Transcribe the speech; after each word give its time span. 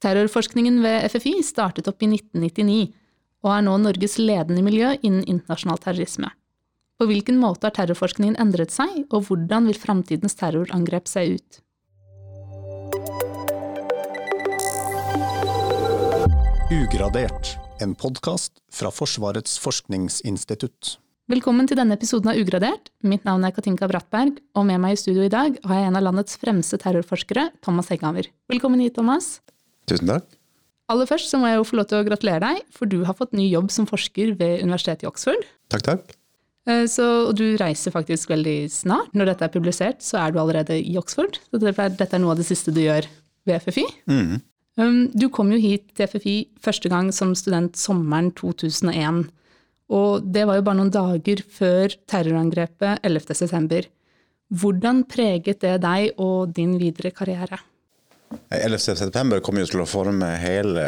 Terrorforskningen 0.00 0.78
ved 0.80 1.10
FFI 1.12 1.42
startet 1.44 1.88
opp 1.90 2.00
i 2.00 2.08
1999, 2.08 2.92
og 3.44 3.50
er 3.52 3.64
nå 3.66 3.74
Norges 3.82 4.14
ledende 4.16 4.62
miljø 4.64 4.94
innen 5.04 5.26
internasjonal 5.28 5.80
terrorisme. 5.82 6.30
På 6.96 7.04
hvilken 7.08 7.36
måte 7.40 7.68
har 7.68 7.74
terrorforskningen 7.76 8.38
endret 8.40 8.72
seg, 8.72 9.02
og 9.12 9.28
hvordan 9.28 9.68
vil 9.68 9.76
framtidens 9.76 10.38
terrorangrep 10.40 11.08
se 11.08 11.26
ut? 11.36 11.60
Ugradert, 16.72 17.52
en 17.84 17.92
podkast 17.92 18.56
fra 18.72 18.92
Forsvarets 18.94 19.60
forskningsinstitutt. 19.60 20.96
Velkommen 21.28 21.68
til 21.68 21.76
denne 21.76 22.00
episoden 22.00 22.32
av 22.32 22.40
Ugradert. 22.40 22.88
Mitt 23.04 23.28
navn 23.28 23.44
er 23.44 23.52
Katinka 23.52 23.84
Brattberg, 23.90 24.40
og 24.56 24.64
med 24.64 24.80
meg 24.80 24.96
i 24.96 25.04
studio 25.04 25.28
i 25.28 25.32
dag 25.32 25.60
har 25.60 25.76
jeg 25.76 25.92
en 25.92 26.00
av 26.00 26.08
landets 26.08 26.40
fremste 26.40 26.80
terrorforskere, 26.80 27.50
Thomas 27.60 27.92
Hegghaver. 27.92 28.32
Velkommen 28.48 28.80
hit, 28.80 28.96
Thomas. 28.96 29.36
Tusen 29.90 30.10
takk. 30.10 30.28
Aller 30.90 31.06
først 31.06 31.30
så 31.30 31.38
må 31.38 31.46
jeg 31.50 31.60
jo 31.60 31.66
få 31.68 31.78
lov 31.78 31.86
til 31.90 32.00
å 32.00 32.06
gratulere 32.06 32.42
deg, 32.42 32.64
for 32.74 32.90
du 32.90 33.02
har 33.06 33.14
fått 33.18 33.34
ny 33.36 33.46
jobb 33.46 33.70
som 33.70 33.86
forsker 33.86 34.32
ved 34.38 34.64
Universitetet 34.64 35.04
i 35.06 35.10
Oxford. 35.10 35.44
Takk, 35.70 35.84
takk. 35.86 36.16
Eh, 36.66 36.84
Så, 36.90 37.06
og 37.28 37.36
du 37.38 37.56
reiser 37.60 37.94
faktisk 37.94 38.32
veldig 38.32 38.70
snart. 38.70 39.14
Når 39.14 39.32
dette 39.32 39.46
er 39.46 39.54
publisert, 39.54 40.02
så 40.02 40.18
er 40.24 40.32
du 40.32 40.40
allerede 40.42 40.76
i 40.78 40.96
Oxford. 40.98 41.38
Så 41.50 41.60
dette 41.62 42.08
er, 42.10 42.18
noe 42.22 42.34
av 42.34 42.40
det 42.40 42.48
siste 42.48 42.74
du 42.74 42.82
gjør 42.82 43.06
ved 43.46 43.62
FFI. 43.62 43.86
Mhm. 44.06 44.40
Um, 44.78 45.10
Du 45.12 45.28
kom 45.28 45.50
jo 45.52 45.58
hit 45.58 45.94
til 45.94 46.06
FFI 46.06 46.48
første 46.62 46.88
gang 46.88 47.10
som 47.12 47.34
student 47.34 47.76
sommeren 47.76 48.30
2001. 48.32 49.28
Og 49.90 50.22
det 50.32 50.46
var 50.46 50.56
jo 50.56 50.62
bare 50.62 50.78
noen 50.78 50.92
dager 50.94 51.42
før 51.42 51.90
terrorangrepet 52.06 53.00
11. 53.02 53.34
september. 53.34 53.82
Hvordan 54.50 55.04
preget 55.06 55.60
det 55.60 55.80
deg 55.82 56.14
og 56.18 56.54
din 56.54 56.78
videre 56.78 57.10
karriere? 57.10 57.58
11. 58.50 58.78
september 58.96 59.40
kommer 59.42 59.64
jo 59.64 59.70
til 59.72 59.82
å 59.82 59.88
forme 59.90 60.28
hele, 60.42 60.86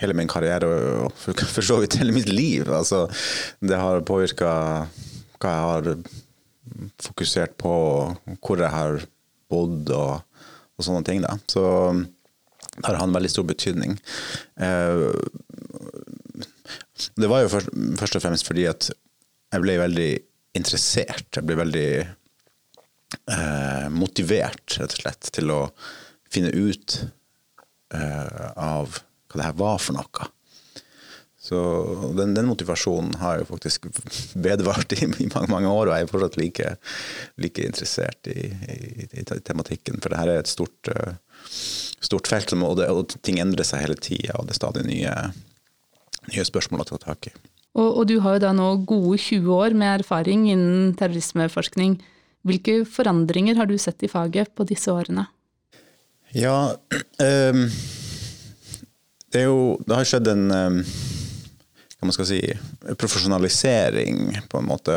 hele 0.00 0.16
min 0.16 0.30
karriere 0.30 0.68
og 1.04 1.12
for, 1.20 1.64
så 1.64 1.78
vidt 1.82 1.98
hele 2.00 2.14
mitt 2.16 2.30
liv. 2.30 2.68
Altså, 2.72 3.06
det 3.60 3.78
har 3.80 4.04
påvirka 4.08 4.52
hva 5.40 5.52
jeg 5.52 5.66
har 5.66 5.90
fokusert 7.00 7.56
på, 7.60 7.74
hvor 8.40 8.60
jeg 8.60 8.72
har 8.72 9.04
bodd 9.50 9.92
og, 9.96 10.20
og 10.76 10.86
sånne 10.86 11.04
ting. 11.06 11.22
Da. 11.24 11.36
Så 11.50 11.64
det 12.76 12.86
har 12.86 13.00
hatt 13.00 13.16
veldig 13.16 13.32
stor 13.32 13.48
betydning. 13.48 13.96
Eh, 14.60 15.06
det 17.20 17.28
var 17.28 17.44
jo 17.44 17.52
først, 17.52 17.72
først 18.00 18.16
og 18.18 18.24
fremst 18.24 18.48
fordi 18.48 18.66
at 18.70 18.90
jeg 18.90 19.64
ble 19.64 19.80
veldig 19.80 20.10
interessert. 20.56 21.28
Jeg 21.36 21.46
ble 21.48 21.58
veldig 21.60 21.88
eh, 22.00 23.88
motivert, 23.92 24.78
rett 24.78 24.94
og 24.94 25.02
slett, 25.02 25.32
til 25.34 25.52
å 25.52 25.64
finne 26.30 26.52
ut 26.54 27.00
uh, 27.94 28.50
av 28.56 29.00
hva 29.30 29.38
det 29.38 29.48
her 29.48 29.58
var 29.58 29.80
for 29.82 29.98
noe. 29.98 30.30
Så 31.40 31.58
den, 32.18 32.34
den 32.36 32.48
motivasjonen 32.50 33.14
har 33.22 33.40
jo 33.40 33.48
faktisk 33.48 33.86
vedvart 34.46 34.92
i, 34.92 35.06
i 35.08 35.28
mange, 35.32 35.48
mange 35.50 35.70
år, 35.72 35.88
og 35.88 35.94
jeg 35.96 36.06
er 36.06 36.10
fortsatt 36.10 36.40
like, 36.40 36.74
like 37.40 37.64
interessert 37.64 38.28
i, 38.30 38.50
i, 38.50 39.06
i 39.22 39.24
tematikken. 39.24 40.02
For 40.02 40.12
det 40.12 40.20
her 40.20 40.34
er 40.34 40.42
et 40.42 40.50
stort, 40.50 40.92
uh, 40.92 41.16
stort 42.04 42.28
felt, 42.30 42.52
og, 42.58 42.76
det, 42.82 42.90
og 42.92 43.16
ting 43.24 43.40
endrer 43.42 43.66
seg 43.66 43.86
hele 43.86 43.98
tida, 43.98 44.36
og 44.36 44.46
det 44.46 44.54
er 44.54 44.60
stadig 44.60 44.84
nye, 44.86 45.16
nye 46.28 46.46
spørsmål 46.46 46.84
å 46.84 46.90
ta 46.92 47.00
tak 47.08 47.32
i. 47.32 47.34
Og, 47.78 47.88
og 47.88 48.06
du 48.10 48.18
har 48.22 48.36
jo 48.36 48.44
da 48.44 48.54
nå 48.54 48.70
gode 48.84 49.16
20 49.22 49.50
år 49.54 49.76
med 49.78 50.00
erfaring 50.02 50.48
innen 50.50 50.94
terrorismeforskning. 50.98 52.00
Hvilke 52.46 52.82
forandringer 52.88 53.58
har 53.60 53.68
du 53.70 53.76
sett 53.78 54.02
i 54.04 54.10
faget 54.10 54.52
på 54.58 54.66
disse 54.68 54.92
årene? 54.92 55.28
Ja, 56.36 56.76
um, 57.50 57.64
det 59.30 59.40
er 59.40 59.48
jo 59.48 59.78
Det 59.82 59.96
har 59.96 60.06
skjedd 60.06 60.28
en 60.30 60.44
um, 60.50 60.82
hva 62.00 62.08
man 62.08 62.16
skal 62.16 62.28
si, 62.30 62.40
profesjonalisering, 62.96 64.30
på 64.48 64.60
en 64.60 64.68
måte, 64.70 64.94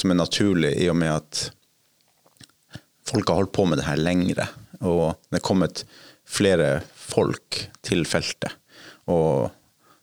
som 0.00 0.12
er 0.12 0.16
naturlig 0.16 0.70
i 0.80 0.86
og 0.88 0.96
med 0.96 1.12
at 1.12 1.40
folk 3.10 3.28
har 3.28 3.42
holdt 3.42 3.52
på 3.52 3.66
med 3.68 3.82
det 3.82 3.84
her 3.84 4.00
lengre. 4.00 4.46
Og 4.80 5.12
det 5.28 5.42
er 5.42 5.44
kommet 5.44 5.82
flere 6.24 6.70
folk 6.96 7.58
til 7.84 8.06
feltet. 8.08 8.56
Og 9.12 9.50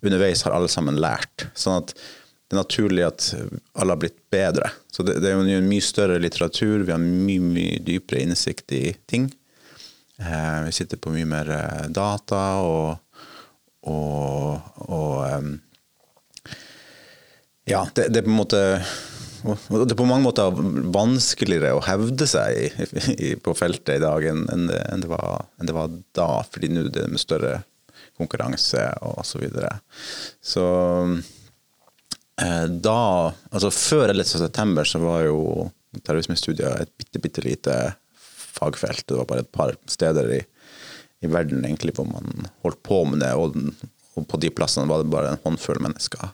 underveis 0.05 0.45
har 0.45 0.53
alle 0.53 0.69
sammen 0.69 1.01
lært. 1.01 1.47
Sånn 1.57 1.81
at 1.81 1.95
det 1.97 2.53
er 2.53 2.61
naturlig 2.61 3.07
at 3.07 3.31
alle 3.73 3.95
har 3.95 4.03
blitt 4.03 4.21
bedre. 4.29 4.69
Så 4.93 5.01
det, 5.01 5.17
det 5.23 5.31
er 5.31 5.39
jo 5.39 5.49
en 5.49 5.71
mye 5.71 5.83
større 5.83 6.21
litteratur, 6.21 6.85
vi 6.85 6.93
har 6.93 7.01
mye, 7.01 7.41
mye 7.41 7.81
dypere 7.89 8.21
innsikt 8.21 8.77
i 8.77 8.83
ting. 9.09 9.31
Eh, 10.17 10.61
vi 10.65 10.71
sitter 10.73 10.97
på 10.97 11.13
mye 11.13 11.27
mer 11.29 11.49
eh, 11.53 11.83
data 11.93 12.41
og, 12.65 13.19
og, 13.85 14.71
og 14.89 15.11
um, 15.37 15.51
Ja, 17.67 17.83
det, 17.93 18.07
det 18.09 18.23
er 18.23 18.25
på 18.25 18.33
en 18.33 18.39
måte 18.39 18.63
det 19.45 19.93
er 19.93 19.99
på 19.99 20.07
mange 20.07 20.25
måter 20.25 20.55
vanskeligere 20.93 21.75
å 21.77 21.83
hevde 21.85 22.25
seg 22.27 22.73
på 23.45 23.53
feltet 23.55 23.99
i 23.99 24.03
dag 24.03 24.25
enn, 24.25 24.65
det, 24.67 25.07
var, 25.07 25.45
enn 25.59 25.69
det 25.69 25.75
var 25.77 25.93
da, 26.17 26.29
fordi 26.49 26.71
nå 26.73 26.87
er 26.87 26.93
det 26.95 27.05
med 27.11 27.21
større 27.21 27.59
konkurranse 28.17 28.81
og 29.05 29.21
så 29.27 29.37
videre. 29.41 29.75
Så 30.41 30.65
eh, 32.41 32.65
da, 32.65 32.99
altså 33.51 33.69
før 33.69 34.09
11. 34.09 34.25
september 34.41 34.89
så 34.89 35.01
var 35.05 35.27
jo 35.27 35.39
terrorismestudier 36.01 36.81
et 36.81 36.93
bitte, 36.97 37.21
bitte 37.21 37.45
lite 37.45 37.77
fagfelt. 38.57 39.05
Det 39.07 39.19
var 39.19 39.29
bare 39.29 39.45
et 39.45 39.53
par 39.53 39.75
steder 39.89 40.31
i, 40.39 40.41
i 41.23 41.31
verden 41.31 41.65
egentlig 41.65 41.95
hvor 41.97 42.09
man 42.09 42.49
holdt 42.65 42.81
på 42.85 43.03
med 43.09 43.23
det, 43.23 43.33
og, 43.37 43.57
og 44.17 44.27
på 44.29 44.41
de 44.41 44.51
plassene 44.53 44.89
var 44.89 45.03
det 45.03 45.13
bare 45.13 45.33
en 45.33 45.43
håndfull 45.45 45.81
mennesker. 45.85 46.33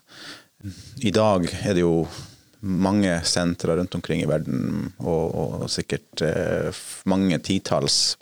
I 1.03 1.11
dag 1.11 1.49
er 1.63 1.75
det 1.75 1.83
jo 1.83 2.05
mange 2.63 3.17
sentre 3.27 3.75
rundt 3.75 3.95
omkring 3.95 4.21
i 4.23 4.27
verden, 4.29 4.93
og, 5.03 5.23
og 5.35 5.69
sikkert 5.71 6.23
eh, 6.23 6.83
mange 7.11 7.39
titalls, 7.43 8.15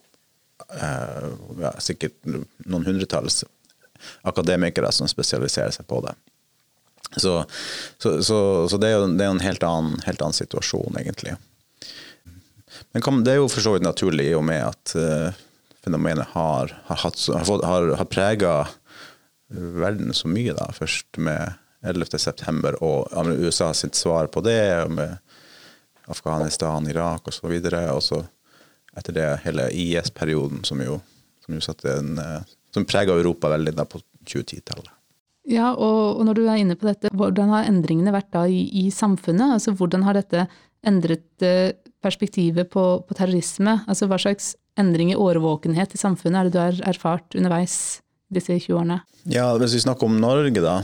eh, 0.73 1.27
ja, 1.61 1.75
sikkert 1.77 2.17
noen 2.25 2.87
hundretalls 2.87 3.43
akademikere 4.25 4.89
som 4.91 5.09
spesialiserer 5.09 5.73
seg 5.75 5.85
på 5.89 6.01
det. 6.07 6.15
Så, 7.21 7.43
så, 8.01 8.21
så, 8.23 8.39
så 8.71 8.77
det 8.81 8.89
er 8.89 8.97
jo 8.97 9.07
det 9.13 9.25
er 9.25 9.33
en 9.33 9.43
helt 9.43 9.63
annen, 9.67 9.99
helt 10.07 10.21
annen 10.23 10.37
situasjon, 10.37 10.97
egentlig. 10.97 11.35
Men 12.91 13.23
det 13.23 13.33
er 13.33 13.39
jo 13.39 13.49
for 13.51 13.63
så 13.63 13.75
vidt 13.75 13.87
naturlig 13.87 14.29
i 14.31 14.35
og 14.35 14.43
med 14.47 14.65
at 14.65 14.93
uh, 14.99 15.41
fenomenet 15.83 16.27
har, 16.33 16.73
har, 16.89 17.01
har, 17.01 17.65
har, 17.65 17.89
har 18.01 18.09
prega 18.11 18.55
verden 19.51 20.13
så 20.15 20.29
mye, 20.31 20.53
da, 20.55 20.69
først 20.75 21.19
med 21.19 21.57
11. 21.83 22.19
september 22.19 22.77
og 22.83 23.09
USA 23.41 23.71
sitt 23.73 23.97
svar 23.97 24.29
på 24.31 24.43
det, 24.45 24.87
med 24.93 25.17
Afghanistan, 26.11 26.87
Irak 26.87 27.27
osv. 27.27 27.51
Og, 27.51 27.73
og 27.73 28.03
så 28.05 28.21
etter 28.97 29.15
det 29.15 29.27
hele 29.45 29.69
IS-perioden, 29.71 30.63
som 30.67 30.81
jo, 30.83 30.99
som 31.45 31.57
jo 31.57 31.75
en 31.91 32.17
eh, 32.19 32.41
som 32.71 32.87
prega 32.87 33.15
Europa 33.15 33.49
veldig 33.51 33.73
da 33.75 33.85
på 33.87 34.01
2010-tallet. 34.27 34.91
Ja, 35.49 35.71
og, 35.73 36.19
og 36.19 36.25
når 36.27 36.37
du 36.37 36.43
er 36.45 36.59
inne 36.61 36.77
på 36.77 36.85
dette, 36.85 37.09
hvordan 37.17 37.49
har 37.51 37.67
endringene 37.67 38.13
vært 38.13 38.29
da 38.35 38.45
i, 38.47 38.61
i 38.83 38.91
samfunnet? 38.93 39.57
Altså 39.57 39.73
hvordan 39.73 40.05
har 40.05 40.19
dette 40.19 40.45
endret 40.87 41.45
eh, 41.45 41.73
perspektivet 42.03 42.69
på, 42.73 42.83
på 43.07 43.17
terrorisme? 43.17 43.79
Altså 43.87 44.07
hva 44.09 44.19
slags 44.21 44.55
endring 44.79 45.11
i 45.13 45.19
årvåkenhet 45.19 45.95
i 45.95 46.01
samfunnet 46.01 46.39
er 46.39 46.49
det 46.49 46.55
du 46.55 46.61
har 46.61 46.81
erfart 46.93 47.37
underveis 47.37 47.75
disse 48.31 48.55
20 48.55 48.77
årene? 48.79 49.01
Ja, 49.29 49.51
hvis 49.61 49.75
vi 49.77 49.83
snakker 49.83 50.07
om 50.07 50.19
Norge, 50.21 50.63
da, 50.63 50.79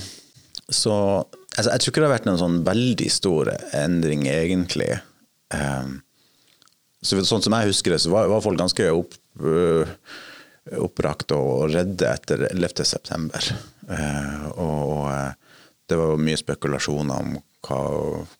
så 0.67 0.93
altså, 1.23 1.71
Jeg 1.71 1.79
tror 1.79 1.91
ikke 1.91 2.01
det 2.03 2.09
har 2.09 2.17
vært 2.17 2.27
noen 2.29 2.41
sånn 2.41 2.59
veldig 2.67 3.09
stor 3.11 3.53
endring, 3.77 4.27
egentlig. 4.29 4.91
Um, 5.53 6.01
så 7.01 7.21
sånn 7.23 7.45
som 7.45 7.55
jeg 7.55 7.71
husker 7.71 7.95
det, 7.95 8.01
så 8.03 8.11
var, 8.11 8.27
var 8.29 8.43
folk 8.43 8.59
ganske 8.59 8.89
opp, 8.91 9.15
uh, 9.41 9.87
oppbrakt 10.83 11.31
og 11.37 11.69
redde 11.71 12.09
etter 12.11 12.49
11. 12.51 12.83
september. 12.85 13.51
Eh, 13.87 14.47
og 14.59 15.05
eh, 15.07 15.35
det 15.87 15.95
var 15.95 16.19
mye 16.19 16.39
spekulasjoner 16.39 17.21
om 17.23 17.37
hva 17.65 17.81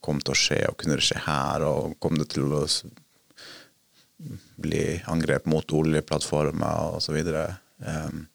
kom 0.03 0.21
til 0.21 0.33
å 0.33 0.37
skje, 0.37 0.61
og 0.69 0.77
kunne 0.79 0.97
det 0.99 1.05
skje 1.07 1.23
her, 1.25 1.65
og 1.65 1.97
kom 2.03 2.19
det 2.19 2.29
til 2.35 2.53
å 2.53 2.63
bli 4.57 4.83
angrep 5.09 5.45
mot 5.49 5.73
oljeplattformer 5.77 6.97
osv. 6.97 7.17
Um, 7.77 8.25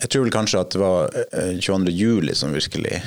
jeg 0.00 0.08
tror 0.08 0.24
vel 0.24 0.34
kanskje 0.34 0.60
at 0.62 0.74
det 0.74 0.80
var 0.80 1.16
eh, 1.36 1.54
22. 1.58 1.92
juli 1.92 2.34
som 2.34 2.54
virkelig 2.54 2.98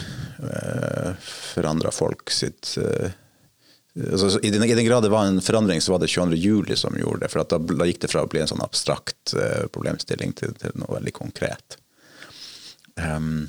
uh, 0.44 1.16
forandra 1.20 1.92
folk 1.96 2.30
sitt 2.32 2.76
eh, 2.78 3.16
altså, 3.96 4.40
i, 4.40 4.52
den, 4.54 4.86
grad 4.86 5.04
det 5.04 5.10
var 5.10 5.26
en 5.26 5.42
forandring, 5.42 5.82
så 5.82 5.96
var 5.96 6.04
det 6.04 6.12
22. 6.12 6.36
juli 6.36 6.78
som 6.78 6.96
gjorde 7.00 7.26
det. 7.26 7.32
For 7.34 7.44
da, 7.44 7.60
da 7.60 7.90
gikk 7.90 8.04
det 8.06 8.12
fra 8.12 8.26
å 8.26 8.32
bli 8.32 8.44
en 8.44 8.52
sånn 8.52 8.64
abstrakt 8.66 9.34
eh, 9.34 9.66
problemstilling 9.74 10.36
til, 10.38 10.56
til 10.60 10.76
noe 10.80 11.00
veldig 11.00 11.16
konkret. 11.16 11.80
Um, 12.96 13.48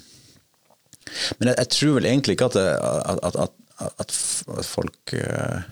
men 1.38 1.52
jeg, 1.52 1.58
jeg 1.62 1.72
tror 1.76 1.96
vel 1.98 2.10
egentlig 2.10 2.36
ikke 2.36 2.50
at, 2.50 2.58
det, 2.58 2.68
at, 2.76 3.40
at, 3.44 3.56
at, 3.86 4.12
at 4.58 4.68
folk 4.68 5.14
eh, 5.16 5.64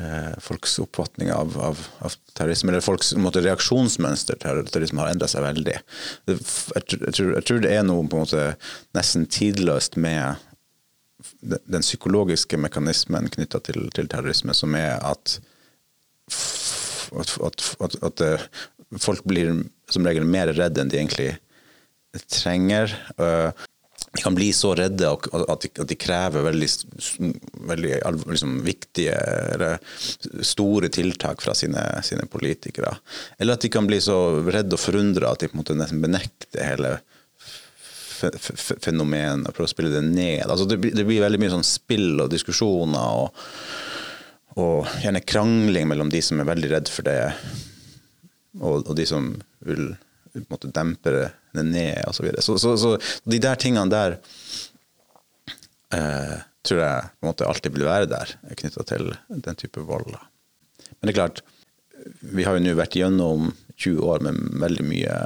eh, 0.00 0.38
folks 0.42 0.78
oppfatning 0.82 1.32
av, 1.32 1.56
av, 1.60 1.80
av, 1.98 2.16
terrorisme, 2.38 2.72
eller 2.72 2.84
folks 2.84 3.12
måte, 3.20 3.42
reaksjonsmønster 3.44 4.40
til 4.40 4.70
terrorisme 4.70 5.02
har 5.02 5.12
endra 5.12 5.28
seg 5.30 5.44
veldig. 5.44 5.76
Jeg, 6.30 6.38
jeg, 6.76 6.86
tror, 6.88 7.34
jeg, 7.36 7.46
tror, 7.48 7.62
det 7.64 7.74
er 7.74 7.84
noe 7.86 8.06
på 8.06 8.20
en 8.20 8.26
måte 8.26 8.46
nesten 8.96 9.26
tidløst 9.30 9.98
med 10.00 10.46
den 11.42 11.84
psykologiske 11.84 12.56
mekanismen 12.60 13.28
knytta 13.32 13.60
til, 13.64 13.88
til, 13.96 14.08
terrorisme, 14.08 14.54
som 14.56 14.74
er 14.78 14.96
at, 15.04 15.36
at, 17.20 17.36
at, 17.44 17.98
at, 18.08 18.24
eh, 18.24 18.46
folk 18.98 19.26
blir 19.28 19.52
som 19.92 20.06
regel 20.06 20.24
mer 20.26 20.52
redde 20.56 20.82
enn 20.82 20.90
de 20.90 20.98
egentlig 20.98 21.34
trenger. 22.32 22.94
De 24.12 24.22
kan 24.22 24.34
bli 24.34 24.48
så 24.52 24.72
redde 24.74 25.06
at 25.06 25.66
de, 25.86 25.94
krever 25.94 26.42
veldig, 26.42 26.68
veldig 27.70 27.92
liksom, 28.26 28.56
viktige 28.66 29.14
eller 29.54 29.78
store 30.42 30.90
tiltak 30.90 31.42
fra 31.44 31.54
sine, 31.54 31.84
sine, 32.02 32.26
politikere. 32.26 32.96
Eller 33.38 33.54
at 33.54 33.62
de 33.62 33.70
kan 33.70 33.86
bli 33.86 34.00
så 34.02 34.18
redde 34.48 34.74
og 34.74 34.82
forundra 34.82 35.30
at 35.30 35.44
de 35.44 35.50
på 35.50 35.54
en 35.54 35.62
måte 35.62 35.78
nesten 35.78 36.02
benekter 36.02 36.66
hele 36.66 36.96
fenomenet 38.20 39.46
og 39.46 39.54
prøver 39.54 39.68
å 39.68 39.72
spille 39.72 39.94
det 39.94 40.02
ned. 40.08 40.44
Altså, 40.48 40.66
det, 40.68 40.80
det, 40.90 41.06
blir 41.06 41.22
veldig 41.22 41.40
mye 41.40 41.54
sånn 41.54 41.66
spill 41.66 42.20
og 42.24 42.32
diskusjoner 42.34 43.22
og, 43.22 43.46
og, 44.58 44.90
gjerne 45.04 45.22
krangling 45.24 45.88
mellom 45.88 46.10
de 46.12 46.20
som 46.24 46.42
er 46.42 46.50
veldig 46.50 46.72
redd 46.74 46.90
for 46.92 47.06
det, 47.06 47.18
og, 48.58 48.82
og 48.82 48.94
de 48.98 49.06
som 49.08 49.32
vil 49.66 49.92
måte, 50.48 50.70
demper 50.74 51.18
det 51.54 51.64
ned 51.66 52.04
osv. 52.06 52.20
Så, 52.20 52.26
videre. 52.26 52.44
så, 52.46 52.58
så, 52.58 52.76
så 52.78 52.94
de 53.30 53.40
der 53.42 53.60
tingene 53.60 53.90
der 53.90 54.18
eh, 55.96 56.36
tror 56.66 56.82
jeg 56.82 57.08
på 57.08 57.24
en 57.24 57.30
måte 57.30 57.48
alltid 57.48 57.76
vil 57.76 57.88
være 57.88 58.10
der, 58.10 58.34
knytta 58.56 58.86
til 58.88 59.12
den 59.28 59.58
type 59.58 59.84
vold. 59.86 60.12
Men 60.12 61.08
det 61.08 61.14
er 61.14 61.20
klart, 61.20 61.44
vi 62.20 62.44
har 62.44 62.56
jo 62.56 62.64
nå 62.64 62.74
vært 62.78 62.98
gjennom 62.98 63.52
20 63.80 64.10
år 64.12 64.26
med 64.26 64.42
veldig 64.60 64.84
mye 64.86 65.16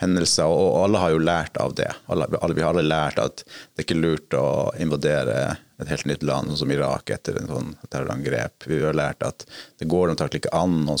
hendelser, 0.00 0.48
og 0.48 0.78
alle 0.84 1.00
har 1.02 1.12
jo 1.12 1.22
lært 1.22 1.58
av 1.60 1.74
det. 1.76 1.90
Alle, 2.10 2.26
vi 2.56 2.62
har 2.64 2.72
alle 2.72 2.86
lært 2.86 3.20
at 3.20 3.42
det 3.44 3.82
er 3.82 3.86
ikke 3.86 3.98
lurt 4.00 4.36
å 4.36 4.70
invadere 4.80 5.36
et 5.80 5.90
helt 5.92 6.06
nytt 6.08 6.24
land, 6.26 6.50
sånn 6.50 6.62
som 6.64 6.72
Irak 6.72 7.12
etter 7.12 7.36
en 7.40 7.50
sånn 7.50 7.74
terrorangrep. 7.92 8.66
Vi 8.68 8.80
har 8.82 8.96
lært 8.96 9.24
at 9.26 9.44
det 9.80 9.88
går 9.90 10.12
antakelig 10.12 10.44
ikke 10.44 10.56
an 10.56 10.88
å 10.88 10.98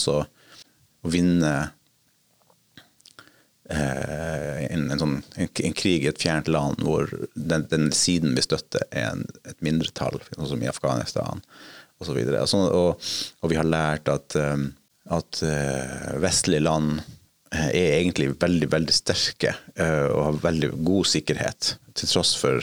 vinne 1.08 1.54
en, 3.70 4.88
en, 4.90 4.98
sånn, 4.98 5.16
en, 5.38 5.74
krig 5.78 6.04
i 6.04 6.10
et 6.10 6.22
fjernt 6.22 6.48
land 6.50 6.80
hvor 6.82 7.10
den, 7.34 7.66
den 7.70 7.90
siden 7.94 8.34
vi 8.34 8.42
støtter, 8.42 8.82
er 8.90 9.12
en, 9.12 9.24
et 9.46 9.58
mindretall, 9.62 10.18
sånn 10.34 10.50
som 10.52 10.64
i 10.64 10.70
Afghanistan 10.70 11.42
osv. 12.00 12.18
Og, 12.18 12.48
så 12.48 12.60
og, 12.64 12.74
og, 12.74 13.08
og, 13.42 13.50
vi 13.52 13.58
har 13.60 13.68
lært 13.68 14.10
at, 14.10 14.36
um, 14.40 14.70
at 15.14 15.42
uh, 15.46 16.18
vestlige 16.22 16.64
land 16.64 16.98
er 17.50 17.96
egentlig 17.96 18.28
veldig 18.38 18.68
veldig 18.70 18.92
sterke 18.94 19.50
og 19.74 20.20
har 20.22 20.36
veldig 20.44 20.68
god 20.86 21.08
sikkerhet, 21.10 21.72
til 21.98 22.10
tross 22.12 22.36
for 22.38 22.62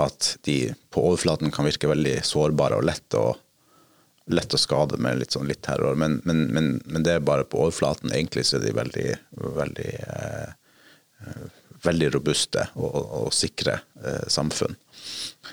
at 0.00 0.36
de 0.48 0.72
på 0.88 1.02
overflaten 1.04 1.52
kan 1.52 1.66
virke 1.68 1.90
veldig 1.90 2.14
sårbare 2.24 2.78
og 2.80 2.86
lett 2.88 3.16
å 3.18 3.34
lett 4.26 4.54
å 4.54 4.60
skade 4.60 4.98
med 5.02 5.18
litt, 5.18 5.34
sånn 5.34 5.48
litt 5.50 5.62
terror, 5.64 5.96
men, 5.98 6.20
men, 6.24 6.44
men, 6.54 6.68
men, 6.84 7.02
det 7.02 7.16
er 7.16 7.24
bare 7.26 7.46
på 7.48 7.60
overflaten. 7.64 8.12
Egentlig 8.12 8.46
så 8.46 8.58
er 8.58 8.66
de 8.66 8.74
veldig, 8.76 9.08
veldig, 9.58 9.92
eh, 10.16 11.40
veldig 11.82 12.10
robuste 12.16 12.68
og, 12.74 12.88
og, 12.90 13.08
og 13.22 13.34
sikre 13.34 13.80
eh, 14.04 14.26
samfunn. 14.30 14.76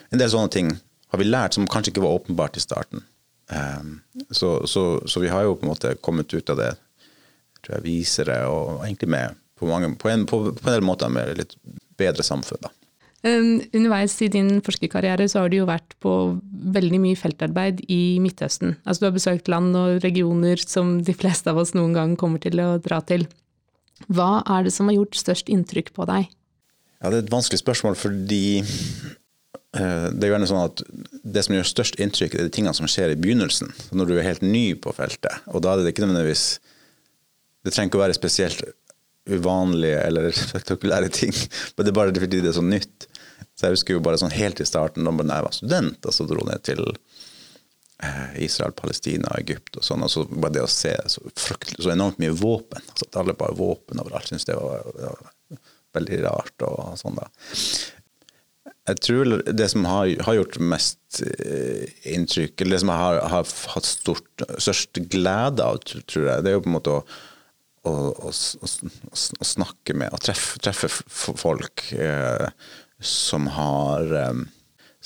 En 0.09 0.21
del 0.21 0.31
sånne 0.31 0.53
ting 0.53 0.73
har 1.09 1.21
vi 1.21 1.29
lært 1.29 1.57
som 1.57 1.67
kanskje 1.69 1.95
ikke 1.95 2.05
var 2.05 2.19
åpenbart 2.19 2.59
i 2.59 2.63
starten. 2.63 3.05
Eh, 3.51 3.89
så, 4.29 4.53
så, 4.67 4.85
så, 5.05 5.23
vi 5.23 5.33
har 5.33 5.47
jo 5.47 5.57
på 5.57 5.65
en 5.65 5.73
måte 5.73 5.95
kommet 6.05 6.33
ut 6.33 6.53
av 6.53 6.61
det 6.61 6.73
tror 7.65 7.79
jeg, 7.79 7.87
visere 7.89 8.41
og 8.47 8.85
egentlig 8.85 9.09
med 9.17 9.39
på, 9.59 9.67
mange, 9.67 9.91
på, 9.99 10.11
en, 10.11 10.27
på, 10.29 10.43
på 10.55 10.69
en 10.69 10.75
del 10.77 10.85
måter 10.85 11.11
med 11.11 11.33
litt 11.41 11.57
bedre 11.99 12.23
samfunn. 12.23 12.61
da. 12.63 12.71
Underveis 13.19 14.13
i 14.23 14.29
din 14.31 14.61
forskerkarriere 14.63 15.25
så 15.27 15.41
har 15.43 15.51
du 15.51 15.57
jo 15.57 15.67
vært 15.67 15.97
på 15.99 16.13
veldig 16.75 17.01
mye 17.03 17.19
feltarbeid 17.19 17.81
i 17.91 18.15
Midtøsten. 18.23 18.77
Altså 18.85 19.03
du 19.03 19.07
har 19.09 19.17
besøkt 19.17 19.51
land 19.51 19.75
og 19.75 19.99
regioner 20.05 20.61
som 20.63 21.01
de 21.03 21.15
fleste 21.17 21.51
av 21.51 21.59
oss 21.59 21.75
noen 21.75 21.97
gang 21.97 22.15
kommer 22.19 22.39
til 22.39 22.61
å 22.63 22.77
dra 22.83 23.01
til. 23.03 23.27
Hva 24.07 24.39
er 24.47 24.63
det 24.63 24.71
som 24.71 24.87
har 24.87 24.95
gjort 25.01 25.19
størst 25.19 25.51
inntrykk 25.51 25.91
på 25.97 26.07
deg? 26.07 26.29
Ja, 27.01 27.09
Det 27.09 27.17
er 27.17 27.25
et 27.25 27.33
vanskelig 27.33 27.59
spørsmål, 27.59 27.99
fordi 27.99 28.61
uh, 28.63 30.07
det 30.15 30.23
er 30.23 30.33
gjerne 30.33 30.47
sånn 30.47 30.63
at 30.63 30.83
det 31.23 31.43
som 31.43 31.55
gjør 31.55 31.67
størst 31.67 31.99
inntrykk, 31.99 32.35
er 32.35 32.47
de 32.47 32.55
tingene 32.55 32.75
som 32.75 32.87
skjer 32.87 33.11
i 33.11 33.19
begynnelsen. 33.19 33.73
Når 33.91 34.07
du 34.07 34.15
er 34.15 34.27
helt 34.27 34.47
ny 34.47 34.73
på 34.79 34.95
feltet. 34.95 35.43
Og 35.51 35.63
da 35.63 35.73
er 35.73 35.83
det 35.83 35.91
ikke 35.91 36.07
nødvendigvis 36.07 36.59
Det 37.59 37.73
trenger 37.75 37.89
ikke 37.89 37.99
å 37.99 38.05
være 38.05 38.15
spesielt 38.15 38.61
uvanlige 39.29 40.01
eller 40.07 40.31
spektakulære 40.45 41.11
ting, 41.13 41.33
men 41.75 41.85
det 41.85 41.93
er 41.93 41.99
bare 41.99 42.15
fordi 42.15 42.43
det 42.43 42.53
er 42.53 42.59
så 42.59 42.65
nytt. 42.65 43.09
Så 43.55 43.67
jeg 43.67 43.75
husker 43.75 43.97
jo 43.97 44.03
bare 44.03 44.19
sånn 44.19 44.31
helt 44.31 44.61
i 44.63 44.67
starten, 44.67 45.07
da 45.07 45.11
jeg 45.35 45.45
var 45.45 45.55
student, 45.55 46.05
og 46.07 46.15
så 46.15 46.25
dro 46.27 46.45
ned 46.47 46.63
til 46.63 46.79
eh, 46.87 48.37
Israel, 48.45 48.71
Palestina, 48.77 49.33
Egypt 49.41 49.81
og 49.81 49.83
sånn, 49.83 50.05
og 50.05 50.11
så 50.13 50.23
bare 50.31 50.55
det 50.55 50.63
å 50.63 50.71
se 50.71 50.93
så, 51.11 51.23
så 51.75 51.91
enormt 51.91 52.21
mye 52.23 52.35
våpen, 52.39 52.85
altså 52.93 53.09
at 53.09 53.19
alle 53.19 53.35
bare 53.39 53.57
våpen 53.59 53.99
overalt, 53.99 54.31
Syns 54.31 54.47
det 54.47 54.55
det 54.55 54.63
var, 54.63 55.31
veldig 55.97 56.19
rart 56.23 56.67
og 56.67 56.93
sånn, 57.01 57.19
da. 57.19 57.27
Jeg 58.89 59.01
tror 59.05 59.33
det 59.43 59.67
som 59.69 59.85
har, 59.85 60.09
har 60.25 60.37
gjort 60.37 60.57
mest 60.71 61.19
eh, 61.21 61.89
inntrykk, 62.09 62.55
eller 62.61 62.77
det 62.77 62.81
som 62.85 62.91
jeg 62.93 63.03
har, 63.03 63.19
har 63.33 63.51
hatt 63.75 63.89
stort, 63.89 64.45
størst 64.57 65.01
glede 65.11 65.65
av, 65.65 65.81
tror 65.83 66.29
jeg, 66.31 66.45
det 66.45 66.51
er 66.51 66.57
jo 66.57 66.63
på 66.65 66.71
en 66.71 66.77
måte 66.79 66.95
å 66.95 67.03
å, 67.87 67.93
å, 68.11 68.31
å 68.31 69.47
snakke 69.47 69.95
med 69.97 70.13
og 70.15 70.21
treffe, 70.23 70.59
treffe 70.63 70.89
folk 70.89 71.85
eh, 71.95 72.47
som, 72.99 73.47
har, 73.55 74.13
eh, 74.19 74.43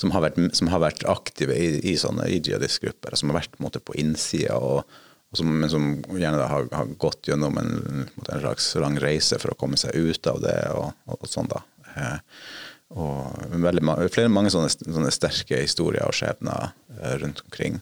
som, 0.00 0.14
har 0.14 0.26
vært, 0.26 0.40
som, 0.58 0.70
har, 0.72 0.82
vært, 0.82 1.06
aktive 1.10 1.56
i, 1.56 1.78
i 1.92 1.96
sånne 2.00 2.28
jihadistgrupper, 2.32 3.16
som 3.18 3.30
har 3.30 3.42
vært 3.42 3.58
måte, 3.62 3.82
på 3.82 3.96
innsida, 4.00 4.58
og, 4.58 4.82
og 5.34 5.46
men 5.46 5.70
som 5.70 5.88
gjerne 6.14 6.50
har, 6.50 6.68
har, 6.74 6.92
gått 7.00 7.30
gjennom 7.30 7.58
en, 7.62 7.74
en, 8.04 8.28
slags 8.28 8.72
lang 8.82 8.98
reise 9.02 9.38
for 9.42 9.54
å 9.54 9.58
komme 9.58 9.78
seg 9.80 9.96
ut 9.96 10.30
av 10.30 10.42
det. 10.44 10.60
og, 10.74 10.92
og 11.10 11.26
sånn 11.30 11.50
da. 11.50 11.64
Eh, 11.94 12.18
og 12.94 13.50
veldig, 13.50 13.82
flere, 14.12 14.30
mange 14.30 14.52
sånne, 14.54 14.70
sånne 14.70 15.10
sterke 15.14 15.58
historier 15.62 16.06
og 16.06 16.14
skjebner 16.14 16.70
eh, 17.00 17.16
rundt 17.22 17.42
omkring. 17.46 17.80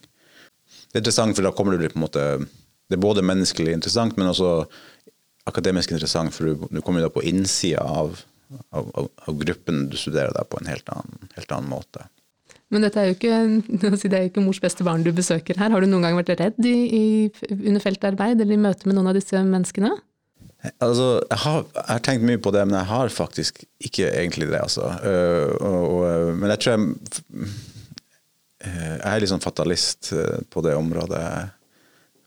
Det 0.92 0.98
er 0.98 1.02
interessant, 1.02 1.36
for 1.36 1.44
da 1.44 1.52
kommer 1.56 1.76
du 1.76 1.88
på 1.88 1.98
en 1.98 2.04
måte 2.04 2.24
det 2.92 2.98
er 2.98 3.06
både 3.06 3.24
menneskelig 3.24 3.72
interessant, 3.78 4.18
men 4.20 4.28
også 4.28 4.66
akademisk 5.48 5.92
interessant, 5.94 6.34
for 6.34 6.48
du, 6.50 6.66
du 6.70 6.82
kommer 6.84 7.02
da 7.02 7.10
på 7.12 7.24
innsida 7.26 7.82
av, 7.82 8.18
av, 8.70 8.90
av, 8.94 9.08
av, 9.26 9.38
gruppen 9.40 9.86
du 9.90 9.96
studerer 9.98 10.34
der 10.36 10.46
på 10.48 10.60
en 10.60 10.70
helt 10.70 10.92
annen, 10.92 11.30
helt 11.36 11.54
annen 11.54 11.72
måte. 11.72 12.06
Men 12.72 12.86
dette 12.86 13.02
er 13.02 13.10
jo 13.10 13.16
ikke, 13.18 13.40
det 13.82 14.14
er 14.16 14.24
jo 14.24 14.30
ikke 14.30 14.44
mors 14.44 14.62
beste 14.62 14.84
barn 14.86 15.04
du 15.04 15.10
besøker 15.12 15.58
her. 15.60 15.74
Har 15.74 15.82
du 15.82 15.90
noen 15.90 16.06
gang 16.06 16.16
vært 16.16 16.32
redd 16.40 16.68
i, 16.68 16.76
i, 16.96 17.04
under 17.58 17.82
feltarbeid 17.84 18.40
eller 18.40 18.56
i 18.56 18.62
møte 18.62 18.88
med 18.88 18.96
noen 18.96 19.10
av 19.10 19.18
disse 19.18 19.42
menneskene? 19.44 19.92
Altså, 20.78 21.08
jeg 21.26 21.40
har, 21.42 21.64
jeg 21.74 21.88
har, 21.88 22.02
tenkt 22.06 22.24
mye 22.24 22.40
på 22.40 22.52
det, 22.54 22.62
men 22.68 22.78
jeg 22.78 22.88
har 22.92 23.12
faktisk 23.12 23.64
ikke 23.82 24.12
egentlig 24.14 24.46
det. 24.52 24.60
Altså. 24.62 24.92
Uh, 25.02 25.50
og, 25.58 25.80
og, 25.82 26.36
men 26.38 26.52
jeg 26.54 26.62
tror 26.62 26.76
jeg, 26.76 27.48
uh, 28.62 28.94
jeg 28.94 29.10
er 29.10 29.24
litt 29.24 29.32
sånn 29.34 29.42
fatalist 29.42 30.12
på 30.54 30.64
det 30.64 30.76
området. 30.78 31.24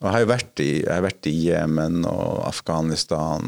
Og 0.05 0.11
jeg 0.11 0.13
har 0.13 0.21
jo 0.21 0.29
vært 0.29 0.61
i, 0.61 0.71
jeg 0.85 1.13
i 1.31 1.37
Jemen 1.47 2.03
og 2.05 2.43
Afghanistan, 2.45 3.47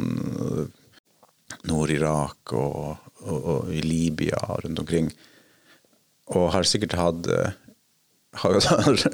Nord-Irak 1.70 2.54
og, 2.58 3.04
og, 3.22 3.38
og, 3.38 3.68
i 3.70 3.84
Libya 3.86 4.40
og 4.48 4.64
rundt 4.66 4.82
omkring. 4.82 5.12
Og 6.34 6.50
har 6.56 6.66
sikkert 6.66 6.98
hatt 6.98 7.30
har 8.42 8.58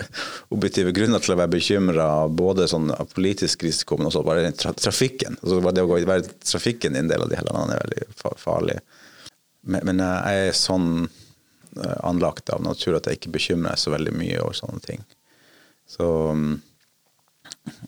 objektive 0.55 0.95
grunner 0.95 1.19
til 1.19 1.35
å 1.35 1.39
være 1.41 1.51
bekymra 1.57 2.07
både 2.31 2.69
sånn 2.71 2.95
politisk 3.11 3.67
risiko, 3.67 3.99
men 3.99 4.07
også 4.07 4.23
bare 4.23 4.47
tra 4.55 4.71
trafikken. 4.79 5.35
Altså 5.41 5.59
det 5.67 5.83
å 5.83 5.91
gå 5.91 5.99
i 5.99 6.19
trafikken 6.47 6.95
i 6.95 7.03
en 7.03 7.11
del 7.11 7.27
av 7.27 7.31
de 7.31 7.39
her 7.41 7.47
landene 7.51 7.75
er 7.75 7.83
veldig 7.83 8.37
farlig. 8.39 8.79
Men, 9.67 9.99
jeg 9.99 10.47
er 10.47 10.55
sånn 10.55 10.91
eh, 11.03 11.97
anlagt 12.07 12.55
av 12.55 12.63
natur 12.63 12.95
at 12.95 13.11
jeg 13.11 13.19
ikke 13.19 13.35
bekymrer 13.35 13.73
meg 13.73 13.83
så 13.83 13.91
veldig 13.91 14.15
mye 14.15 14.39
over 14.43 14.55
sånne 14.63 14.83
ting. 14.87 15.03
Så 15.91 16.07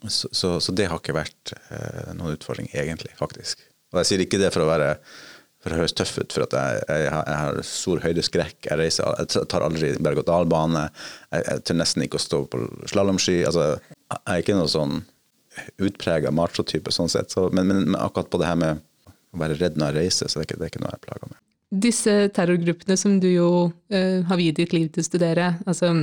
så, 0.07 0.29
så, 0.31 0.57
så, 0.63 0.75
det 0.75 0.89
har 0.91 1.01
ikke 1.01 1.17
vært 1.17 1.55
eh, 1.69 2.11
noen 2.15 2.35
utfordring, 2.35 2.69
egentlig, 2.73 3.13
faktisk. 3.19 3.63
Og 3.93 4.01
jeg 4.01 4.11
sier 4.11 4.25
ikke 4.25 4.41
det 4.41 4.51
for 4.55 4.65
å 4.65 4.69
være 4.69 4.93
for 5.65 5.73
å 5.73 5.79
høres 5.81 5.95
tøff 5.97 6.19
ut, 6.19 6.29
for 6.29 6.45
at 6.45 6.53
jeg, 6.53 6.81
jeg, 6.85 7.05
jeg 7.09 7.37
har 7.41 7.59
stor 7.65 8.01
høydeskrekk. 8.03 8.57
Jeg, 8.67 8.77
reiser, 8.77 9.15
jeg 9.17 9.47
tar 9.49 9.65
aldri 9.65 9.95
berg-og-dal-bane. 9.97 10.83
Jeg, 11.33 11.45
jeg 11.47 11.63
tør 11.65 11.79
nesten 11.79 12.05
ikke 12.05 12.19
å 12.19 12.21
stå 12.21 12.41
på 12.51 12.59
slalåmski. 12.91 13.39
Altså, 13.49 13.63
jeg 13.81 14.19
er 14.29 14.43
ikke 14.43 14.57
noe 14.59 14.69
sånn 14.69 14.99
utprega 15.81 16.29
macho-type 16.35 16.93
sånn 16.93 17.09
sett. 17.09 17.33
Så, 17.33 17.47
men, 17.55 17.71
men, 17.71 17.97
akkurat 17.97 18.29
på 18.29 18.41
det 18.41 18.51
her 18.51 18.59
med 18.61 18.83
å 19.33 19.41
være 19.41 19.57
redd 19.57 19.79
når 19.81 19.95
jeg 19.95 20.05
reiser, 20.05 20.29
så 20.29 20.37
det 20.37 20.43
er 20.43 20.49
ikke, 20.49 20.59
det 20.59 20.67
er 20.67 20.73
ikke 20.73 20.83
noe 20.83 20.93
jeg 20.93 21.03
plager 21.07 21.31
med. 21.31 21.41
Disse 21.85 22.13
terrorgruppene 22.35 22.99
som 23.01 23.17
du 23.19 23.27
jo 23.31 23.49
uh, 23.65 24.19
har 24.29 24.39
viet 24.39 24.61
ditt 24.61 24.75
liv 24.75 24.91
til 24.93 25.01
å 25.01 25.07
studere, 25.07 25.55
altså 25.65 25.95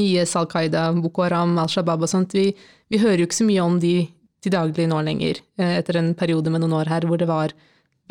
IS, 0.00 0.34
Al 0.38 0.48
Qaida, 0.50 0.88
Boko 0.96 1.24
Haram, 1.26 1.56
Al 1.60 1.70
Shabaab 1.70 2.04
og 2.06 2.10
sånt. 2.10 2.34
Vi, 2.36 2.50
vi 2.90 3.00
hører 3.02 3.22
jo 3.22 3.28
ikke 3.28 3.42
så 3.42 3.48
mye 3.48 3.64
om 3.64 3.78
de 3.82 3.96
til 4.44 4.52
daglig 4.52 4.88
nå 4.90 5.00
lenger, 5.06 5.40
eh, 5.58 5.78
etter 5.78 6.00
en 6.00 6.12
periode 6.18 6.52
med 6.52 6.64
noen 6.64 6.76
år 6.80 6.92
her 6.92 7.06
hvor 7.08 7.20
det 7.20 7.30
var 7.30 7.54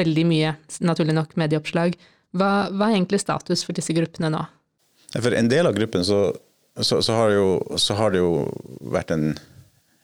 veldig 0.01 0.25
mye, 0.25 0.55
naturlig 0.81 1.15
nok, 1.17 1.35
medieoppslag. 1.37 1.97
Hva, 2.33 2.49
hva 2.73 2.89
er 2.89 2.97
egentlig 2.97 3.21
status 3.21 3.61
for 3.65 3.77
disse 3.77 3.93
gruppene 3.93 4.31
nå? 4.33 4.41
For 5.13 5.35
en 5.37 5.49
del 5.51 5.69
av 5.69 5.75
gruppen 5.77 6.05
så, 6.05 6.25
så, 6.79 7.01
så, 7.05 7.13
har, 7.13 7.33
jo, 7.35 7.47
så 7.77 7.97
har, 7.99 8.13
det 8.13 8.23
jo 8.23 8.47
vært 8.93 9.13
en, 9.13 9.35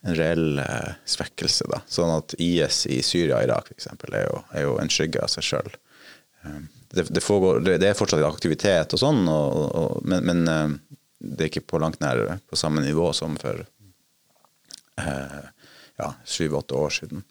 en 0.06 0.18
reell 0.18 0.60
eh, 0.62 0.92
svekkelse. 1.10 1.66
Da. 1.72 1.82
Sånn 1.90 2.12
at 2.14 2.36
IS 2.38 2.84
i 2.86 3.00
Syria 3.02 3.40
og 3.40 3.48
Irak 3.48 3.72
f.eks. 3.72 3.90
Er, 3.90 4.20
er 4.54 4.68
jo 4.68 4.76
en 4.78 4.92
skygge 4.92 5.24
av 5.24 5.32
seg 5.32 5.48
sjøl. 5.48 5.74
Um, 6.46 6.68
det, 6.94 7.08
det, 7.10 7.22
det, 7.66 7.88
er 7.90 7.98
fortsatt 7.98 8.22
aktivitet 8.24 8.94
og 8.96 9.02
sånn, 9.02 9.26
og, 9.28 9.58
og, 9.78 10.06
men, 10.06 10.24
men, 10.26 10.46
eh, 10.48 10.99
det 11.20 11.44
er 11.44 11.50
ikke 11.50 11.68
på 11.74 11.80
langt 11.82 12.00
nær 12.00 12.40
på 12.48 12.56
samme 12.56 12.82
nivå 12.84 13.10
som 13.16 13.36
for 13.40 13.64
eh, 15.00 15.40
ja, 16.00 16.12
syv-åtte 16.24 16.74
år 16.74 16.90
siden. 16.90 17.24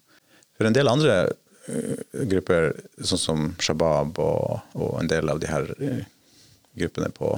For 0.56 0.68
en 0.68 0.76
del 0.76 0.90
andre 0.90 1.16
uh, 1.26 2.24
grupper, 2.30 2.74
sånn 3.02 3.22
som 3.22 3.48
Shabab 3.62 4.18
og, 4.22 4.60
og, 4.76 4.92
en 5.00 5.10
del 5.10 5.32
av 5.32 5.40
de 5.42 5.50
her 5.50 5.66
uh, 5.80 6.02
gruppene 6.78 7.10
på, 7.14 7.32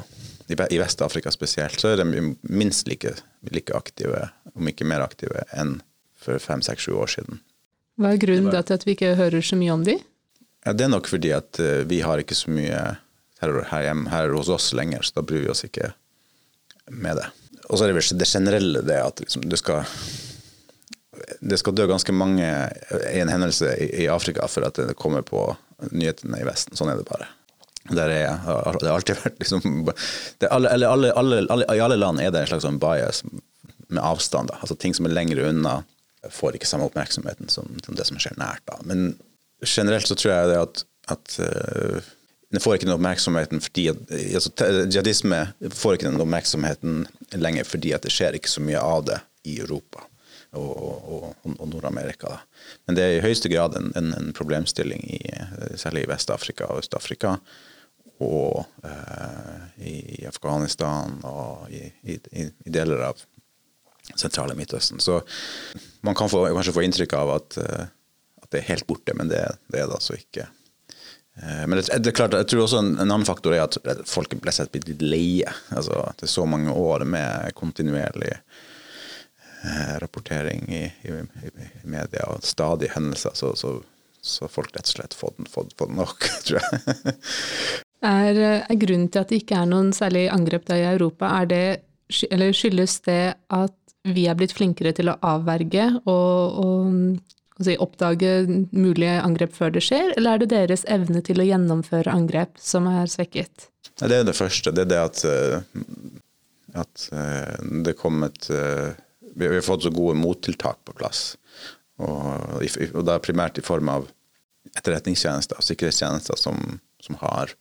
i 0.52 0.78
Vest-Afrika 0.80 1.32
spesielt, 1.32 1.78
så 1.80 1.92
er 1.92 2.02
de 2.02 2.34
minst 2.42 2.90
like, 2.90 3.14
like, 3.48 3.72
aktive, 3.72 4.26
om 4.52 4.68
ikke 4.68 4.88
mer 4.88 5.04
aktive, 5.06 5.46
enn 5.56 5.78
for 6.20 6.42
fem, 6.42 6.60
seks, 6.62 6.84
sju 6.84 6.98
år 7.00 7.14
siden. 7.14 7.40
Hva 8.00 8.12
er 8.12 8.20
grunnen 8.20 8.52
til 8.52 8.76
at 8.76 8.84
vi 8.86 8.96
ikke 8.96 9.14
hører 9.18 9.44
så 9.44 9.56
mye 9.58 9.72
om 9.72 9.86
de? 9.86 9.96
Ja, 10.66 10.74
det 10.76 10.84
er 10.84 10.92
nok 10.92 11.08
fordi 11.10 11.32
at 11.34 11.62
uh, 11.62 11.80
vi 11.88 12.02
har 12.04 12.20
ikke 12.20 12.36
så 12.36 12.52
mye 12.52 12.82
terror 13.40 13.64
her, 13.72 13.88
hjemme, 13.88 14.10
her 14.12 14.34
hos 14.36 14.52
oss 14.52 14.68
lenger, 14.76 15.02
så 15.06 15.22
da 15.22 15.26
bryr 15.26 15.46
vi 15.46 15.54
oss 15.54 15.64
ikke 15.66 15.94
med 16.90 17.20
det. 17.20 17.28
Og 17.68 17.78
så 17.78 17.86
er 17.86 17.92
det 17.94 18.04
det 18.18 18.28
generelle 18.28 18.82
det 18.84 18.98
at 19.00 19.22
liksom, 19.22 19.44
du 19.48 19.56
skal 19.56 19.86
det 21.40 21.58
skal 21.60 21.74
dø 21.76 21.86
ganske 21.86 22.12
mange 22.14 22.46
i 23.12 23.20
en 23.20 23.30
hendelse 23.30 23.68
i, 23.76 24.08
Afrika 24.10 24.46
for 24.50 24.66
at 24.66 24.78
det 24.80 24.96
kommer 24.98 25.22
på 25.26 25.44
nyhetene 25.90 26.40
i 26.40 26.46
Vesten. 26.46 26.76
Sånn 26.78 26.90
er 26.92 26.98
det 26.98 27.06
bare. 27.08 27.28
Er, 27.90 28.08
det 28.08 28.20
har 28.46 28.68
alltid 28.94 29.18
vært 29.18 29.40
liksom 29.42 29.88
alle, 30.50 30.70
alle, 30.86 31.10
alle, 31.18 31.64
I 31.66 31.82
alle 31.82 31.98
land 31.98 32.22
er 32.22 32.30
det 32.30 32.44
en 32.44 32.52
slags 32.52 32.66
sånn 32.66 32.80
bias 32.82 33.22
med 33.26 34.02
avstand. 34.02 34.52
Da. 34.52 34.60
Altså 34.62 34.78
Ting 34.78 34.94
som 34.96 35.08
er 35.08 35.14
lenger 35.14 35.42
unna, 35.48 35.80
får 36.30 36.56
ikke 36.56 36.70
samme 36.70 36.86
oppmerksomheten 36.86 37.50
som, 37.50 37.70
som 37.84 37.98
det 37.98 38.06
som 38.06 38.20
skjer 38.22 38.38
nært. 38.38 38.62
Da. 38.70 38.78
Men 38.86 39.16
generelt 39.66 40.06
så 40.08 40.16
tror 40.18 40.34
jeg 40.34 40.52
det 40.52 40.60
at, 40.60 40.84
at 41.16 41.38
det 42.52 42.60
får 42.60 42.76
ikke 42.76 42.88
den 42.88 42.94
oppmerksomheten 42.94 43.62
fordi 43.64 43.88
at, 43.92 44.00
altså, 44.12 44.52
Jihadisme 44.84 45.42
får 45.72 45.96
ikke 45.96 46.10
den 46.10 46.20
oppmerksomheten 46.20 47.04
lenger 47.40 47.68
fordi 47.68 47.94
at 47.96 48.04
det 48.04 48.12
skjer 48.12 48.36
ikke 48.36 48.52
så 48.52 48.64
mye 48.64 48.80
av 48.80 49.06
det 49.08 49.20
i 49.48 49.58
Europa 49.62 50.04
og, 50.52 50.72
og, 50.76 51.28
og 51.58 51.68
Nord-Amerika. 51.70 52.36
Men 52.86 52.98
det 52.98 53.04
er 53.04 53.16
i 53.16 53.24
høyeste 53.24 53.50
grad 53.52 53.76
en, 53.78 53.90
en, 53.96 54.12
en 54.18 54.32
problemstilling 54.36 55.04
i, 55.16 55.20
særlig 55.80 56.04
i 56.04 56.10
Vest-Afrika 56.10 56.68
og 56.68 56.82
Øst-Afrika. 56.82 57.36
Og 58.22 58.60
eh, 58.86 59.86
i 59.88 60.26
Afghanistan 60.28 61.16
og 61.26 61.72
i, 61.72 61.86
i, 62.06 62.18
i, 62.38 62.44
deler 62.70 63.08
av 63.08 63.22
sentrale 64.14 64.54
Midtøsten. 64.58 65.00
Så 65.02 65.22
man 66.06 66.14
kan 66.18 66.30
få, 66.30 66.44
kanskje 66.52 66.76
få 66.76 66.84
inntrykk 66.86 67.16
av 67.18 67.32
at, 67.38 67.58
eh, 67.64 67.86
at, 68.44 68.50
det 68.52 68.60
er 68.60 68.68
helt 68.68 68.86
borte, 68.86 69.16
men 69.18 69.32
det, 69.32 69.42
det 69.72 69.80
er 69.80 69.88
det 69.88 69.98
altså 69.98 70.18
ikke. 70.20 70.46
Eh, 71.40 71.62
men 71.66 71.78
det, 71.78 71.86
det, 72.02 72.12
er 72.12 72.18
klart, 72.18 72.36
jeg 72.36 72.50
tror 72.52 72.66
også 72.66 72.82
en, 72.82 72.92
en 72.96 73.08
annen 73.08 73.28
faktor 73.28 73.56
er 73.56 73.64
at 73.64 73.78
folk 74.08 74.34
ble 74.42 74.52
sett 74.54 74.72
blitt 74.74 74.90
litt 74.90 75.04
leie. 75.04 75.54
Altså, 75.70 76.04
det 76.18 76.28
er 76.28 76.34
så 76.34 76.46
mange 76.48 76.74
år 76.74 77.06
med 77.08 77.54
kontinuerlig 77.58 78.36
Eh, 79.64 79.98
rapportering 79.98 80.68
i, 80.68 80.92
i, 81.02 81.08
i, 81.08 81.66
media 81.86 82.24
og 82.26 82.42
stadige 82.42 82.90
hendelser, 82.96 83.30
så, 83.38 83.52
så, 83.54 83.76
så 84.18 84.48
folk 84.50 84.72
rett 84.74 84.88
og 84.88 84.94
slett 84.96 85.14
fått, 85.14 85.36
fått, 85.52 85.76
fått 85.78 85.92
nok, 85.94 86.26
tror 86.48 86.58
jeg. 86.58 87.14
er, 88.02 88.40
er, 88.56 88.80
grunnen 88.80 89.06
til 89.06 89.22
at 89.22 89.30
det 89.30 89.38
ikke 89.44 89.60
er 89.60 89.68
noen 89.70 89.92
særlig 89.94 90.24
angrep 90.34 90.66
der 90.66 90.82
i 90.82 90.88
Europa, 90.88 91.30
er 91.38 91.46
det, 91.52 91.62
eller 92.34 92.50
skyldes 92.58 92.96
det 93.06 93.20
at 93.54 93.78
vi 94.02 94.26
er 94.26 94.34
blitt 94.34 94.56
flinkere 94.56 94.90
til 94.98 95.12
å 95.12 95.18
avverge 95.30 95.86
og, 96.10 96.58
og 96.64 97.38
si, 97.66 97.76
oppdage 97.80 98.32
mulige 98.70 99.18
angrep 99.22 99.54
før 99.56 99.72
det 99.74 99.84
skjer, 99.86 100.14
eller 100.16 100.34
er 100.34 100.42
det 100.42 100.50
deres 100.52 100.86
evne 100.90 101.22
til 101.24 101.42
å 101.42 101.46
gjennomføre 101.46 102.12
angrep 102.12 102.60
som 102.60 102.88
er 102.90 103.10
svekket? 103.10 103.68
Det 104.00 104.16
er 104.16 104.26
det 104.26 104.36
første. 104.36 104.72
Det 104.74 104.86
er 104.86 104.90
det 104.90 105.00
at, 105.00 105.24
eh, 105.28 105.82
at 106.82 107.08
eh, 107.12 107.56
det 107.86 107.96
kom 108.00 108.24
et 108.26 108.50
vi 109.34 109.48
har 109.48 109.60
fått 109.64 109.82
så 109.82 109.90
gode 109.90 110.14
mottiltak 110.20 110.82
på 110.84 110.92
plass. 110.92 111.36
Og, 112.02 112.60
og 112.92 113.04
da 113.06 113.18
primært 113.22 113.60
i 113.60 113.64
form 113.64 113.88
av 113.92 114.08
etterretningstjenester 114.76 115.58
og 115.58 115.66
sikkerhetstjenester 115.66 116.38
som, 116.38 116.58
som 117.02 117.18
har 117.22 117.52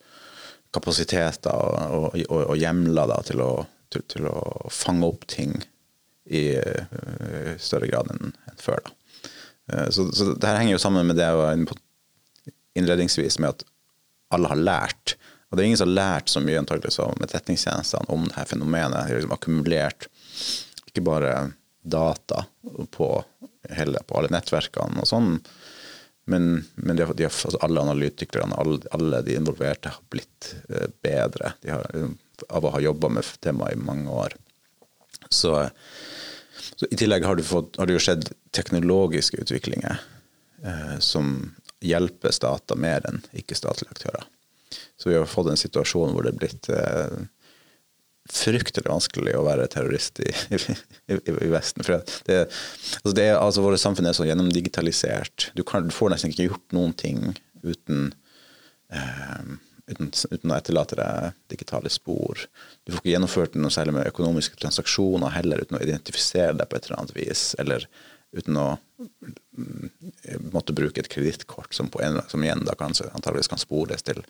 kapasiteter 0.72 1.52
og, 1.52 2.16
og, 2.28 2.40
og 2.40 2.56
hjemler 2.60 3.12
til, 3.28 3.44
til, 3.92 4.04
til, 4.14 4.28
å 4.28 4.68
fange 4.72 5.08
opp 5.08 5.26
ting 5.30 5.58
i 6.32 6.44
større 7.60 7.88
grad 7.90 8.12
enn, 8.14 8.32
før. 8.60 8.80
Uh, 8.86 9.01
så, 9.94 10.08
så 10.12 10.32
det 10.32 10.48
her 10.48 10.58
henger 10.58 10.74
jo 10.74 10.82
sammen 10.82 11.06
med 11.06 11.16
det 11.18 11.26
jeg 11.28 11.38
var 11.38 11.56
inne 11.56 11.68
på 11.70 11.76
innledningsvis, 12.78 13.38
med 13.38 13.52
at 13.52 13.64
alle 14.32 14.48
har 14.48 14.60
lært. 14.60 15.16
Og 15.50 15.56
det 15.56 15.62
er 15.62 15.68
ingen 15.68 15.80
som 15.80 15.90
har 15.90 15.98
lært 15.98 16.32
så 16.32 16.40
mye 16.40 16.60
antakelig 16.62 16.94
som 16.94 17.18
etterretningstjenestene 17.20 18.08
om 18.14 18.24
det 18.28 18.38
her 18.38 18.48
fenomenet. 18.48 18.96
De 18.96 19.12
har 19.12 19.20
liksom 19.20 19.34
akkumulert 19.36 20.08
ikke 20.88 21.04
bare 21.04 21.34
data 21.82 22.46
på, 22.96 23.08
hele, 23.76 24.00
på 24.08 24.18
alle 24.18 24.32
nettverkene 24.32 25.02
og 25.02 25.10
sånn. 25.10 25.34
Men, 26.30 26.62
men 26.78 26.96
de, 26.96 27.04
de, 27.18 27.26
altså 27.26 27.58
alle 27.66 27.82
analytikerne, 27.82 28.56
alle, 28.56 28.78
alle, 28.94 29.20
de 29.26 29.36
involverte, 29.36 29.90
har 29.90 30.10
blitt 30.12 30.52
eh, 30.70 30.86
bedre 31.02 31.56
har, 31.66 31.88
av 32.48 32.64
å 32.64 32.72
ha 32.76 32.80
jobba 32.80 33.10
med 33.18 33.26
temaet 33.42 33.74
i 33.74 33.82
mange 33.82 34.14
år. 34.22 34.36
Så, 35.28 35.56
så 36.76 36.88
I 36.90 36.98
tillegg 36.98 37.24
har, 37.24 37.40
fått, 37.46 37.76
har, 37.78 37.88
det 37.88 37.96
jo 37.96 38.02
skjedd 38.02 38.30
teknologiske 38.56 39.42
utviklinger 39.44 40.00
eh, 40.64 40.96
som 40.98 41.52
hjelper 41.82 42.34
stater 42.34 42.78
mer 42.78 43.04
enn 43.08 43.20
ikke-statlige 43.36 43.94
aktører. 43.94 44.26
Så 44.96 45.10
vi 45.10 45.16
har 45.18 45.28
fått 45.28 45.50
en 45.52 45.60
situasjon 45.60 46.14
hvor 46.14 46.24
det 46.24 46.32
er 46.32 46.40
blitt 46.40 46.68
eh, 46.72 47.24
fryktelig 48.30 48.86
vanskelig 48.86 49.34
å 49.36 49.44
være 49.46 49.66
terrorist 49.72 50.20
i, 50.22 50.30
i, 51.10 51.18
i 51.18 51.50
Vesten. 51.52 51.84
For 51.84 52.00
det, 52.28 52.38
altså 53.02 53.16
det, 53.18 53.28
altså 53.34 53.64
Våre 53.64 53.80
samfunn 53.80 54.08
er 54.08 54.16
så 54.16 54.26
gjennomdigitalisert. 54.28 55.50
Du, 55.58 55.64
kan, 55.66 55.88
du, 55.88 55.94
får 55.94 56.14
nesten 56.14 56.32
ikke 56.32 56.50
gjort 56.50 56.76
noen 56.76 56.94
ting 56.98 57.24
uten, 57.62 58.12
eh, 58.94 59.52
uten, 59.92 60.12
uten, 60.30 60.52
å 60.52 60.56
etterlate 60.58 60.98
deg 60.98 61.40
digitale 61.52 61.92
spor. 61.92 62.46
Du 62.84 62.92
får 62.92 63.02
ikke 63.02 63.14
gjennomført 63.14 63.58
noe 63.60 63.74
særlig 63.74 63.96
med 63.98 64.08
økonomiske 64.10 64.58
transaksjoner 64.62 65.36
heller 65.36 65.62
uten 65.62 65.78
å 65.78 65.84
identifisere 65.84 66.56
deg 66.58 66.68
på 66.68 66.78
et 66.78 66.88
eller 66.88 67.02
annet 67.02 67.14
vis. 67.16 67.44
Eller 67.62 67.86
uten 68.32 68.56
å 68.56 68.66
mm, 68.76 69.92
måtte 70.54 70.74
bruke 70.76 71.02
et 71.02 71.10
kredittkort 71.12 71.76
som, 71.76 71.90
som, 72.28 72.44
igjen 72.44 72.64
da 72.64 72.74
kan, 72.78 72.96
antageligvis 73.12 73.52
kan 73.52 73.60
spores 73.60 74.04
til, 74.06 74.24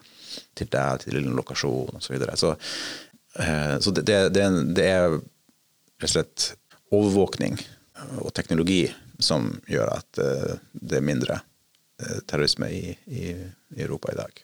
til 0.58 0.70
deg, 0.72 1.06
til 1.06 1.20
din 1.20 1.34
lokasjon 1.38 1.98
osv. 1.98 2.06
Så, 2.06 2.14
videre. 2.16 2.36
så 2.40 2.56
Eh, 3.34 3.78
så 3.78 3.90
det, 3.90 4.02
det, 4.02 4.50
det, 4.74 4.88
er 4.88 5.14
rett 5.16 6.04
og 6.04 6.12
slett 6.14 6.48
overvåkning 6.92 7.56
og 8.20 8.32
teknologi 8.36 8.84
som 9.22 9.48
gjør 9.70 9.94
at 9.94 10.20
eh, 10.20 10.58
det 10.72 10.98
er 10.98 11.06
mindre 11.06 11.38
eh, 11.38 12.18
terrorisme 12.28 12.68
i, 12.68 12.96
i, 13.06 13.30
i 13.76 13.84
Europa 13.86 14.12
i 14.12 14.18
dag. 14.18 14.42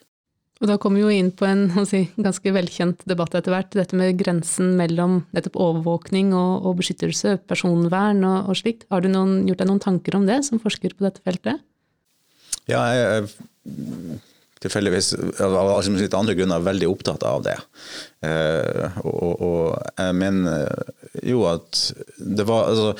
Og 0.59 0.67
da 0.67 0.75
kommer 0.81 0.99
vi 0.99 1.05
jo 1.05 1.19
inn 1.21 1.31
på 1.31 1.47
en 1.47 1.67
si, 1.87 2.03
ganske 2.19 2.51
velkjent 2.55 3.05
debatt 3.07 3.35
etter 3.37 3.53
hvert, 3.53 3.71
dette 3.75 3.95
med 3.95 4.17
grensen 4.19 4.73
mellom 4.79 5.21
nettopp 5.35 5.55
overvåkning 5.55 6.33
og, 6.35 6.65
og 6.67 6.79
beskyttelse, 6.81 7.37
personvern 7.47 8.25
og, 8.27 8.51
og 8.51 8.59
slikt. 8.59 8.83
Har 8.91 9.05
du 9.05 9.11
noen, 9.11 9.45
gjort 9.47 9.63
deg 9.63 9.71
noen 9.71 9.83
tanker 9.83 10.19
om 10.19 10.27
det 10.27 10.41
som 10.47 10.59
forsker 10.59 10.97
på 10.97 11.07
dette 11.07 11.23
feltet? 11.23 11.63
Ja, 12.69 12.83
jeg, 12.93 13.29
tilfeldigvis 14.59 15.13
av 15.39 15.87
litt 15.95 16.15
andre 16.17 16.35
grunner 16.35 16.63
veldig 16.63 16.89
opptatt 16.91 17.23
av 17.27 17.43
det. 17.47 17.55
Eh, 18.27 18.99
og, 19.07 19.39
og, 19.39 19.61
jeg 19.95 20.17
mener 20.19 20.67
jo 21.23 21.45
at 21.49 21.85
det 22.19 22.45
var 22.47 22.73
altså, 22.73 22.91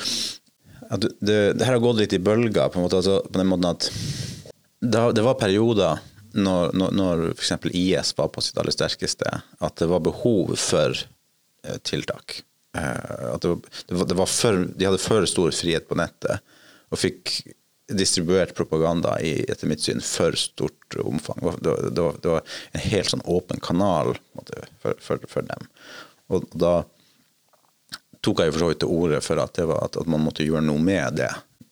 at 0.90 1.04
det, 1.04 1.36
det, 1.54 1.66
her 1.66 1.76
har 1.76 1.82
gått 1.84 2.00
litt 2.00 2.16
i 2.16 2.22
bølger, 2.22 2.72
på, 2.72 2.80
en 2.80 2.86
måte, 2.88 3.02
altså, 3.02 3.20
på 3.28 3.38
den 3.38 3.50
måten 3.50 3.68
at 3.68 3.90
det, 4.80 5.02
det 5.14 5.26
var 5.26 5.36
perioder 5.38 6.00
når, 6.32 6.74
når, 6.76 6.94
når 6.96 7.24
f.eks. 7.34 7.52
IS 7.70 8.12
var 8.18 8.30
på 8.34 8.44
sitt 8.44 8.58
aller 8.60 8.74
sterkeste, 8.74 9.40
at 9.58 9.80
det 9.80 9.88
var 9.90 10.04
behov 10.04 10.54
for 10.60 10.94
eh, 10.94 11.78
tiltak. 11.86 12.40
Eh, 12.76 13.32
at 13.34 13.42
det 13.42 13.54
var, 13.54 14.06
det 14.06 14.18
var 14.18 14.30
for, 14.30 14.64
de 14.70 14.88
hadde 14.88 15.02
for 15.02 15.26
stor 15.30 15.54
frihet 15.54 15.88
på 15.88 15.98
nettet 15.98 16.44
og 16.90 16.98
fikk 16.98 17.40
distribuert 17.90 18.54
propaganda 18.54 19.16
i 19.22 19.32
etter 19.50 19.68
mitt 19.70 19.82
syn 19.82 20.02
for 20.04 20.36
stort 20.38 20.96
omfang. 21.02 21.38
Det 21.40 21.46
var, 21.46 21.82
det 21.90 22.00
var, 22.00 22.16
det 22.22 22.32
var 22.34 22.56
en 22.72 22.84
helt 22.92 23.10
sånn 23.10 23.26
åpen 23.26 23.62
kanal 23.62 24.14
måtte, 24.38 24.64
for, 24.82 24.98
for, 25.02 25.26
for, 25.30 25.46
dem. 25.46 25.68
Og 26.30 26.46
da 26.54 26.74
tok 28.22 28.42
jeg 28.44 28.54
for 28.54 28.62
så 28.62 28.70
vidt 28.70 28.82
til 28.84 28.94
orde 28.94 29.22
for 29.24 29.42
at, 29.42 29.62
var, 29.72 29.82
at, 29.86 29.98
at 29.98 30.10
man 30.10 30.22
måtte 30.22 30.46
gjøre 30.46 30.62
noe 30.66 30.82
med 30.82 31.18
det. 31.18 31.30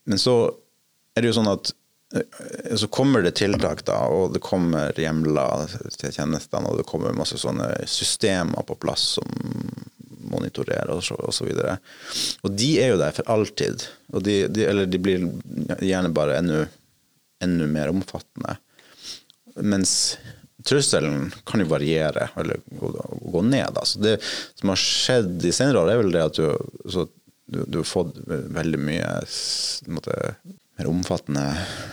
Men 0.09 0.23
så 0.23 0.39
er 1.15 1.23
det 1.23 1.31
jo 1.31 1.39
sånn 1.39 1.53
at 1.53 1.73
så 2.75 2.89
kommer 2.89 3.23
det 3.23 3.35
tiltak, 3.37 3.85
da, 3.85 3.99
og 4.09 4.33
det 4.33 4.41
kommer 4.41 4.97
hjemler 4.97 5.69
til 5.99 6.13
tjenestene, 6.15 6.71
og 6.71 6.81
det 6.81 6.87
kommer 6.89 7.17
masse 7.17 7.37
sånne 7.41 7.69
systemer 7.91 8.65
på 8.65 8.79
plass 8.81 9.19
som 9.19 9.29
monitorerer 10.29 10.93
og 10.93 11.03
så, 11.05 11.19
og 11.21 11.35
så 11.35 11.45
videre. 11.49 11.77
Og 12.45 12.55
de 12.57 12.71
er 12.81 12.93
jo 12.93 13.01
der 13.01 13.15
for 13.17 13.29
alltid. 13.33 13.85
Og 14.13 14.25
de, 14.25 14.41
de, 14.53 14.65
eller 14.69 14.89
de 14.89 15.01
blir 15.03 15.29
gjerne 15.85 16.13
bare 16.17 16.39
enda, 16.41 16.65
enda 17.45 17.69
mer 17.71 17.93
omfattende. 17.93 18.57
Mens 19.61 19.93
trusselen 20.69 21.31
kan 21.49 21.63
jo 21.63 21.71
variere 21.71 22.29
eller 22.41 22.61
gå, 22.69 23.43
ned. 23.43 23.79
Så 23.85 24.01
det 24.03 24.19
som 24.59 24.73
har 24.73 24.81
skjedd 24.81 25.37
de 25.43 25.53
senere 25.55 25.85
år, 25.85 25.93
er 25.93 26.01
vel 26.03 26.15
det 26.15 26.25
at 26.25 26.41
du, 26.41 26.49
du, 26.89 27.63
du 27.65 27.81
har 27.81 27.89
fått 27.89 28.17
veldig 28.27 28.81
mye 28.81 29.13
måte, 29.93 30.17
mer 30.79 30.91
omfattende 30.91 31.47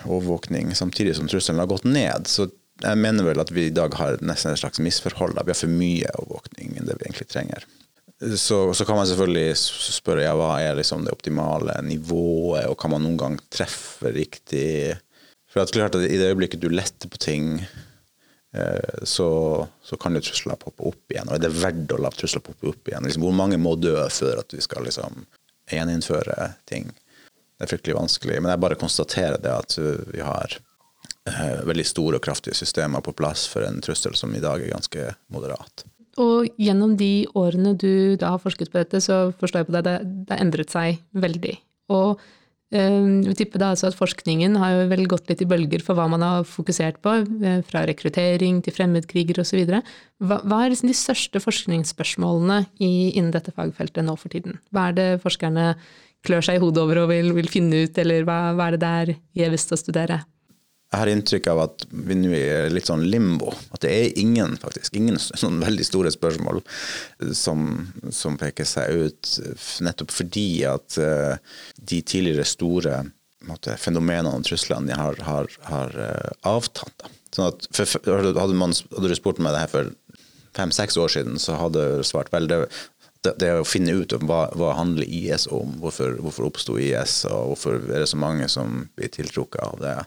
overvåkning, 0.05 0.75
samtidig 0.75 1.15
som 1.17 1.27
trusselen 1.27 1.59
har 1.59 1.69
gått 1.71 1.87
ned. 1.89 2.27
Så 2.29 2.49
jeg 2.83 2.99
mener 2.99 3.25
vel 3.25 3.39
at 3.41 3.51
vi 3.55 3.69
i 3.69 3.73
dag 3.73 3.93
har 3.97 4.19
nesten 4.25 4.53
et 4.53 4.61
slags 4.61 4.81
misforhold. 4.83 5.37
Vi 5.41 5.53
har 5.53 5.57
for 5.57 5.71
mye 5.71 6.11
overvåkning 6.19 6.75
enn 6.75 6.87
det 6.89 6.99
vi 6.99 7.07
egentlig 7.07 7.29
trenger. 7.31 7.65
Så, 8.39 8.73
så, 8.73 8.85
kan 8.87 8.95
man 8.95 9.07
selvfølgelig 9.09 9.57
spørre 9.57 10.23
ja, 10.23 10.35
hva 10.39 10.53
er 10.63 10.77
liksom 10.77 11.03
det 11.03 11.11
optimale 11.11 11.73
nivået, 11.83 12.63
og 12.69 12.77
kan 12.79 12.93
man 12.93 13.03
noen 13.03 13.17
gang 13.19 13.35
treffe 13.51 14.13
riktig? 14.15 14.95
For 15.49 15.59
det 15.59 15.65
er 15.65 15.79
klart 15.81 15.97
at 15.99 16.05
I 16.07 16.19
det 16.21 16.29
øyeblikket 16.31 16.63
du 16.63 16.69
letter 16.71 17.11
på 17.11 17.19
ting, 17.19 17.57
eh, 18.55 19.01
så, 19.03 19.27
så, 19.83 19.99
kan 19.99 20.15
jo 20.15 20.23
trusler 20.23 20.59
poppe 20.61 20.87
opp 20.87 21.11
igjen. 21.11 21.27
Og 21.27 21.35
er 21.35 21.43
det 21.43 21.51
verdt 21.57 21.91
å 21.91 21.99
la 22.05 22.13
trusler 22.15 22.43
poppe 22.45 22.71
opp 22.71 22.91
igjen? 22.91 23.03
Liksom, 23.03 23.25
hvor 23.27 23.35
mange 23.35 23.59
må 23.59 23.75
dø 23.75 23.97
før 24.07 24.45
at 24.45 24.55
vi 24.55 24.63
skal 24.63 24.87
liksom, 24.87 25.25
gjeninnføre 25.73 26.53
ting? 26.71 26.93
Det 27.55 27.65
er 27.65 27.71
fryktelig 27.71 27.97
vanskelig. 27.97 28.39
Men 28.41 28.53
jeg 28.53 28.63
bare 28.65 28.79
konstaterer 28.79 29.41
det 29.41 29.51
at 29.53 29.77
vi 30.11 30.23
har 30.23 30.57
eh, 31.31 31.59
veldig 31.67 31.87
store 31.87 32.19
og 32.19 32.25
kraftige 32.25 32.57
systemer 32.57 33.03
på 33.05 33.15
plass 33.15 33.47
for 33.51 33.67
en 33.67 33.81
trussel 33.83 34.15
som 34.19 34.33
i 34.35 34.43
dag 34.43 34.63
er 34.63 34.73
ganske 34.75 35.11
moderat. 35.33 35.85
Og 36.21 36.47
gjennom 36.61 36.95
de 36.99 37.25
årene 37.35 37.75
du 37.75 38.15
da 38.19 38.35
har 38.35 38.43
forsket 38.43 38.71
på 38.71 38.79
dette, 38.79 39.01
så 39.03 39.29
forstår 39.39 39.63
jeg 39.63 39.69
på 39.69 39.75
deg 39.75 39.91
at 39.91 40.07
det 40.07 40.35
har 40.35 40.43
endret 40.43 40.71
seg 40.71 41.01
veldig. 41.15 41.55
Og 41.95 42.19
vi 42.75 42.81
øh, 42.81 43.35
tipper 43.37 43.61
da 43.61 43.69
altså 43.71 43.91
at 43.91 43.95
forskningen 43.95 44.55
har 44.57 44.71
jo 44.73 44.85
vel 44.89 45.05
gått 45.07 45.29
litt 45.29 45.43
i 45.43 45.47
bølger 45.47 45.83
for 45.85 45.95
hva 45.95 46.07
man 46.11 46.23
har 46.25 46.47
fokusert 46.49 46.97
på, 47.05 47.13
øh, 47.23 47.59
fra 47.67 47.83
rekruttering 47.85 48.63
til 48.65 48.73
fremmedkrigere 48.75 49.45
osv. 49.45 49.61
Hva, 49.69 50.39
hva 50.41 50.63
er 50.63 50.73
liksom 50.73 50.89
de 50.89 50.97
største 50.97 51.39
forskningsspørsmålene 51.43 52.63
i, 52.79 53.13
innen 53.13 53.31
dette 53.35 53.53
fagfeltet 53.55 54.07
nå 54.07 54.17
for 54.19 54.33
tiden? 54.33 54.57
Hva 54.73 54.89
er 54.89 54.97
det 54.97 55.07
forskerne 55.23 55.75
klør 56.25 56.45
seg 56.45 56.59
i 56.59 56.63
hodet 56.63 56.83
over 56.83 57.03
og 57.03 57.11
vil, 57.13 57.33
vil 57.37 57.51
finne 57.51 57.85
ut, 57.85 57.99
eller 58.01 58.25
hva, 58.27 58.39
hva 58.57 58.69
er 58.69 58.77
det 58.77 58.85
der 58.85 59.13
gjevest 59.43 59.75
å 59.75 59.79
studere? 59.79 60.23
jeg 60.95 61.01
har 61.01 61.11
inntrykk 61.11 61.47
av 61.51 61.61
at 61.65 61.83
vi 62.07 62.15
nå 62.15 62.31
er 62.37 62.69
litt 62.71 62.87
sånn 62.87 63.03
limbo. 63.11 63.51
At 63.75 63.83
det 63.83 63.91
er 63.91 64.19
ingen 64.21 64.55
faktisk, 64.61 64.95
ingen 64.95 65.17
sånn 65.19 65.59
veldig 65.63 65.87
store 65.87 66.11
spørsmål 66.13 66.61
som, 67.35 67.65
som 68.15 68.37
peker 68.39 68.67
seg 68.69 69.03
ut, 69.03 69.33
nettopp 69.83 70.13
fordi 70.15 70.47
at 70.69 70.95
uh, 71.01 71.35
de 71.75 71.99
tidligere 71.99 72.47
store 72.47 73.01
måtte, 73.49 73.75
fenomenene 73.81 74.31
og 74.31 74.47
truslene 74.47 74.95
har, 74.95 75.19
har, 75.27 75.51
har 75.67 75.99
uh, 75.99 76.31
avtatt. 76.55 77.09
Sånn 77.35 77.49
at 77.49 77.67
for, 77.75 77.99
hadde, 78.07 78.55
man, 78.55 78.71
hadde, 78.95 79.11
du 79.11 79.19
spurt 79.19 79.43
meg 79.43 79.57
det 79.57 79.65
her 79.65 79.73
for 79.73 79.91
fem-seks 80.55 80.95
år 81.01 81.11
siden, 81.11 81.35
så 81.41 81.57
hadde 81.59 81.83
jeg 81.83 82.07
svart 82.07 82.31
vel 82.31 82.47
det, 82.47 82.61
det, 83.25 83.35
det 83.41 83.51
å 83.59 83.67
finne 83.67 83.95
ut 83.99 84.13
om 84.15 84.25
hva, 84.29 84.45
hva 84.57 84.73
handler 84.77 85.05
IS 85.05 85.47
om, 85.53 85.77
hvorfor, 85.81 86.17
hvorfor 86.23 86.47
oppsto 86.47 86.77
IS, 86.81 87.23
og 87.29 87.53
hvorfor 87.53 87.79
er 87.83 88.03
det 88.03 88.11
så 88.11 88.19
mange 88.21 88.49
som 88.51 88.85
blir 88.97 89.11
tiltrukket 89.13 89.63
av 89.65 89.81
det 89.81 89.97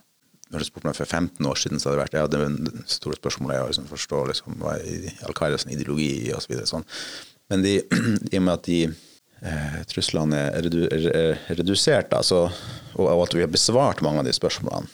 når 0.49 0.63
du 0.63 0.69
spurte 0.69 0.89
meg 0.89 0.97
for 0.97 1.05
15 1.09 1.45
år 1.45 1.59
siden, 1.61 1.81
så 1.81 1.91
hadde 1.91 1.99
det 1.99 2.05
vært 2.07 2.17
ja, 2.17 2.29
det 2.33 2.85
store 2.89 3.19
spørsmålet 3.19 3.59
jeg 3.59 3.73
liksom 3.73 3.89
forstå 3.91 4.21
liksom, 4.31 4.55
hva 4.63 4.79
er 4.81 5.11
Al 5.29 5.37
Qaidas 5.37 5.67
ideologi 5.69 6.31
osv. 6.33 6.55
Så 6.62 6.71
sånn. 6.73 6.88
Men 7.53 7.64
de, 7.64 7.75
i 8.33 8.38
og 8.38 8.47
med 8.47 8.55
at 8.55 8.64
de 8.69 8.79
eh, 8.88 9.79
truslene 9.90 10.40
er, 10.49 10.64
redu, 10.64 10.81
er 10.88 11.42
redusert, 11.53 12.09
da, 12.12 12.23
så, 12.25 12.47
og, 12.95 13.05
og, 13.05 13.27
at 13.27 13.37
vi 13.37 13.45
har 13.45 13.53
besvart 13.53 14.03
mange 14.05 14.23
av 14.23 14.29
de 14.29 14.37
spørsmålene, 14.37 14.88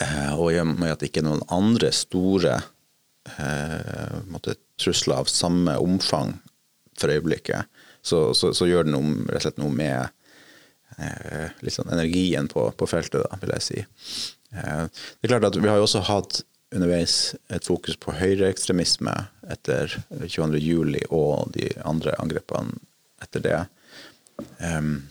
eh, 0.00 0.32
og 0.36 0.48
i 0.54 0.60
og 0.62 0.72
med 0.72 0.94
at 0.94 1.02
det 1.02 1.10
ikke 1.10 1.24
er 1.24 1.28
noen 1.28 1.44
andre 1.52 1.92
store 1.96 2.56
eh, 3.36 4.16
måtte, 4.32 4.56
trusler 4.80 5.20
av 5.20 5.28
samme 5.28 5.76
omfang 5.76 6.38
for 7.00 7.12
øyeblikket, 7.12 7.80
så, 8.02 8.30
så, 8.36 8.52
så 8.56 8.68
gjør 8.68 8.86
det 8.86 8.94
noe, 8.94 9.16
rett 9.28 9.40
og 9.40 9.46
slett 9.46 9.60
noe 9.60 9.74
med 9.74 10.08
eh, 10.98 11.70
sånn 11.72 11.92
energien 11.92 12.48
på, 12.50 12.68
på 12.76 12.88
feltet, 12.90 13.24
da, 13.26 13.40
vil 13.42 13.54
jeg 13.56 13.66
si. 13.66 13.82
Eh, 14.54 14.86
det 14.86 15.28
er 15.28 15.34
klart 15.34 15.50
at 15.50 15.58
Vi 15.60 15.68
har 15.68 15.80
jo 15.80 15.88
også 15.88 16.04
hatt 16.08 16.42
underveis 16.70 17.34
et 17.50 17.66
fokus 17.66 17.96
på 17.98 18.14
høyreekstremisme 18.14 19.14
etter 19.50 19.90
22.07. 20.14 21.08
og 21.10 21.50
de 21.56 21.66
andre 21.88 22.14
angrepene 22.22 22.78
etter 23.20 23.42
det. 23.44 23.58
Um, 24.62 25.10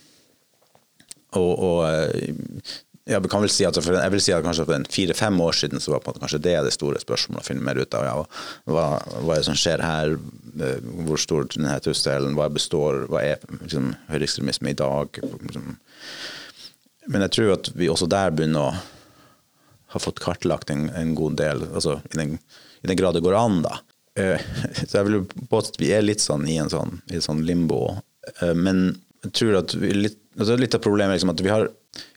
og, 1.37 1.51
og, 1.59 1.81
eh, 1.85 2.31
ja, 3.09 3.19
kan 3.25 3.41
vel 3.41 3.51
si 3.51 3.65
at 3.65 3.77
for, 3.81 3.97
jeg 3.97 4.13
vil 4.13 4.21
si 4.21 4.33
at 4.35 4.43
kanskje 4.45 4.65
for 4.67 4.89
fire-fem 4.93 5.39
år 5.41 5.55
siden 5.57 5.81
så 5.81 5.95
var 5.95 6.03
det 6.05 6.21
kanskje 6.21 6.41
det 6.45 6.55
det 6.67 6.73
store 6.75 7.01
spørsmålet 7.01 7.41
å 7.41 7.47
finne 7.47 7.65
mer 7.65 7.79
ut 7.81 7.95
av. 7.97 8.05
Ja, 8.05 8.15
hva, 8.69 8.85
hva, 9.23 9.33
er 9.33 9.41
det 9.41 9.47
som 9.47 9.57
skjer 9.57 9.83
her? 9.83 10.13
Eh, 10.59 10.91
hvor 11.07 11.21
stor 11.21 11.49
denne 11.49 11.73
trusselen? 11.83 12.37
Hva 12.37 12.49
består? 12.53 13.07
Hva 13.09 13.23
er 13.25 13.41
liksom, 13.63 13.91
høyreekstremisme 14.11 14.73
i 14.73 14.77
dag? 14.77 15.21
Liksom. 15.47 15.73
Men 17.09 17.25
jeg 17.25 17.35
tror 17.35 17.55
at 17.57 17.71
vi 17.73 17.89
også 17.89 18.09
der 18.11 18.33
begynner 18.35 18.69
å 18.69 18.77
ha 19.89 20.01
fått 20.01 20.21
kartlagt 20.21 20.69
en, 20.69 20.87
en 20.93 21.15
god 21.17 21.39
del, 21.39 21.63
altså 21.73 21.97
i 22.11 22.17
den, 22.17 22.35
i 22.83 22.91
den, 22.91 22.97
grad 22.99 23.17
det 23.17 23.25
går 23.25 23.37
an, 23.39 23.63
da. 23.65 23.79
Eh, 24.19 24.41
så 24.87 24.99
jeg 24.99 25.09
vil 25.09 25.23
påstå 25.49 25.73
at 25.73 25.81
vi 25.81 25.93
er 25.97 26.05
litt 26.05 26.21
sånn 26.21 26.45
i 26.45 26.59
en 26.61 26.69
sånn, 26.69 26.99
i 27.09 27.21
sånn 27.23 27.41
limbo. 27.47 27.97
Eh, 28.37 28.53
men 28.53 28.91
jeg 29.25 29.35
tror 29.41 29.61
at 29.63 29.75
vi 29.75 29.91
litt, 29.95 30.21
altså 30.39 30.57
litt 30.59 30.75
av 30.75 30.83
problemet 30.83 31.17
liksom 31.17 31.33
at 31.33 31.43
vi 31.43 31.51
har 31.53 31.69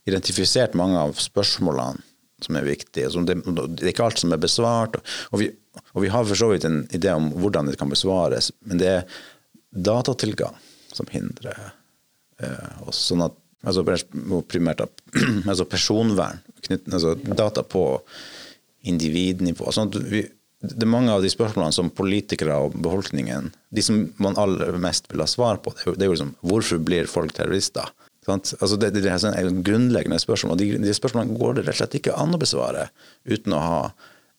identifisert 0.09 0.79
mange 0.79 0.99
av 0.99 1.19
spørsmålene 1.21 2.03
som 2.43 2.59
er 2.59 2.67
viktige. 2.67 3.11
Som 3.11 3.27
det, 3.27 3.39
det, 3.47 3.83
er 3.85 3.93
ikke 3.93 4.09
alt 4.09 4.23
som 4.23 4.33
er 4.35 4.41
besvart. 4.43 4.99
Og 5.31 5.43
vi, 5.43 5.51
og 5.95 6.05
vi 6.05 6.11
har 6.13 6.27
for 6.27 6.39
så 6.39 6.51
vidt 6.53 6.67
en 6.69 6.83
idé 6.95 7.13
om 7.15 7.31
hvordan 7.39 7.71
det 7.71 7.79
kan 7.81 7.93
besvares, 7.93 8.51
men 8.67 8.83
det 8.83 8.91
er 8.91 9.21
datatilgang 9.73 10.59
som 10.93 11.09
hindrer 11.13 11.57
eh, 12.43 12.83
oss. 12.85 13.07
Sånn 13.09 13.25
at 13.25 13.39
altså 13.63 13.85
primært 14.51 14.85
altså 15.51 15.67
personvern 15.71 16.43
knytt, 16.67 16.91
altså 16.93 17.15
data 17.15 17.65
på 17.65 17.87
individnivå. 18.91 19.71
Sånn 19.73 19.93
vi, 20.11 20.25
det 20.63 20.85
er 20.85 20.91
mange 20.91 21.15
av 21.15 21.23
de 21.25 21.31
spørsmålene 21.31 21.75
som 21.75 21.91
politikere 21.91 22.55
og 22.63 22.77
befolkningen 22.79 23.49
De 23.75 23.83
som 23.83 24.05
man 24.23 24.37
aller 24.39 24.77
mest 24.83 25.09
vil 25.11 25.23
ha 25.23 25.27
svar 25.31 25.59
på, 25.63 25.73
det 25.87 26.05
er 26.05 26.11
jo 26.11 26.15
liksom 26.15 26.35
hvorfor 26.47 26.83
blir 26.83 27.11
folk 27.11 27.35
terrorister? 27.35 27.89
Altså 28.31 28.77
det, 28.79 28.93
det, 28.95 29.03
er 29.11 29.35
et 29.35 29.63
grunnleggende 29.67 30.21
spørsmål. 30.23 30.55
og 30.55 30.59
de, 30.61 30.77
de, 30.79 30.95
spørsmålene 30.95 31.39
går 31.39 31.57
det 31.57 31.65
rett 31.67 31.75
og 31.75 31.81
slett 31.81 31.97
ikke 31.99 32.15
an 32.15 32.37
å 32.37 32.39
besvare 32.39 32.89
uten 33.27 33.57
å 33.57 33.63
ha 33.63 33.81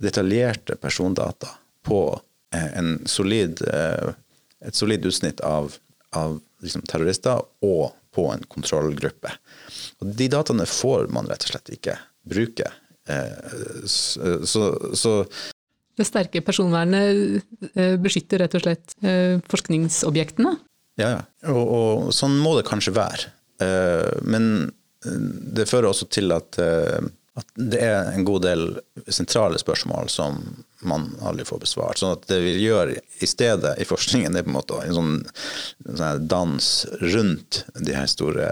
detaljerte 0.04 0.78
persondata 0.80 1.50
på 1.84 2.00
eh, 2.56 2.70
en 2.80 3.02
solid, 3.06 3.60
eh, 3.68 4.14
et 4.64 4.80
solid 4.80 5.04
utsnitt 5.06 5.44
av, 5.44 5.76
av 6.16 6.40
liksom 6.64 6.86
terrorister 6.88 7.44
og 7.66 7.92
på 8.14 8.30
en 8.32 8.46
kontrollgruppe. 8.48 9.34
Og 10.00 10.16
De 10.16 10.30
dataene 10.32 10.68
får 10.70 11.10
man 11.12 11.28
rett 11.28 11.44
og 11.44 11.54
slett 11.54 11.76
ikke 11.76 11.98
bruke. 12.30 12.72
Eh, 13.10 13.84
så, 13.90 14.70
så 14.96 15.18
det 15.94 16.08
sterke 16.08 16.42
personvernet 16.42 17.44
beskytter 18.02 18.42
rett 18.42 18.56
og 18.58 18.64
slett 18.64 18.96
forskningsobjektene? 19.52 20.56
Ja, 20.98 21.10
ja. 21.12 21.20
Og, 21.52 21.62
og, 21.62 22.08
sånn 22.18 22.40
må 22.42 22.56
det 22.58 22.66
kanskje 22.66 22.96
være. 22.96 23.30
Men 24.24 24.72
det 25.54 25.66
fører 25.68 25.90
også 25.90 26.08
til 26.12 26.32
at, 26.32 26.58
at, 26.60 27.50
det 27.60 27.82
er 27.84 28.14
en 28.14 28.24
god 28.28 28.46
del 28.46 28.64
sentrale 29.12 29.60
spørsmål 29.60 30.08
som 30.12 30.40
man 30.88 31.10
aldri 31.28 31.46
får 31.48 31.64
besvart. 31.64 32.00
Sånn 32.00 32.16
at 32.16 32.28
det 32.30 32.40
vi 32.44 32.54
gjør 32.62 32.94
i 32.96 33.30
stedet 33.30 33.76
i 33.82 33.88
forskningen, 33.88 34.34
det 34.34 34.44
er 34.44 34.48
på 34.48 34.54
en 34.54 34.60
måte 34.60 34.80
en 34.84 34.98
sånn, 34.98 35.16
sånn 35.90 36.28
dans 36.32 36.70
rundt 37.02 37.64
de 37.80 37.96
her 37.98 38.08
store 38.12 38.52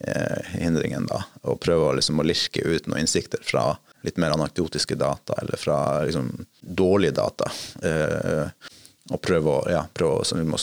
eh, 0.00 0.52
hindringen, 0.58 1.08
da, 1.10 1.22
og 1.46 1.60
prøve 1.62 1.96
liksom, 1.98 2.20
å 2.20 2.26
lirke 2.26 2.64
ut 2.66 2.86
noen 2.86 3.04
innsikter 3.04 3.42
fra 3.46 3.72
litt 4.02 4.18
mer 4.18 4.34
anekdotiske 4.34 4.98
data, 4.98 5.36
eller 5.42 5.56
fra 5.56 6.04
liksom, 6.04 6.30
dårlige 6.60 7.18
data. 7.18 7.50
Eh, 7.82 8.70
og 9.10 9.18
prøve 9.22 9.50
å, 9.50 9.62
ja, 9.70 9.82
prøve 9.94 10.22
å 10.22 10.44
må, 10.46 10.58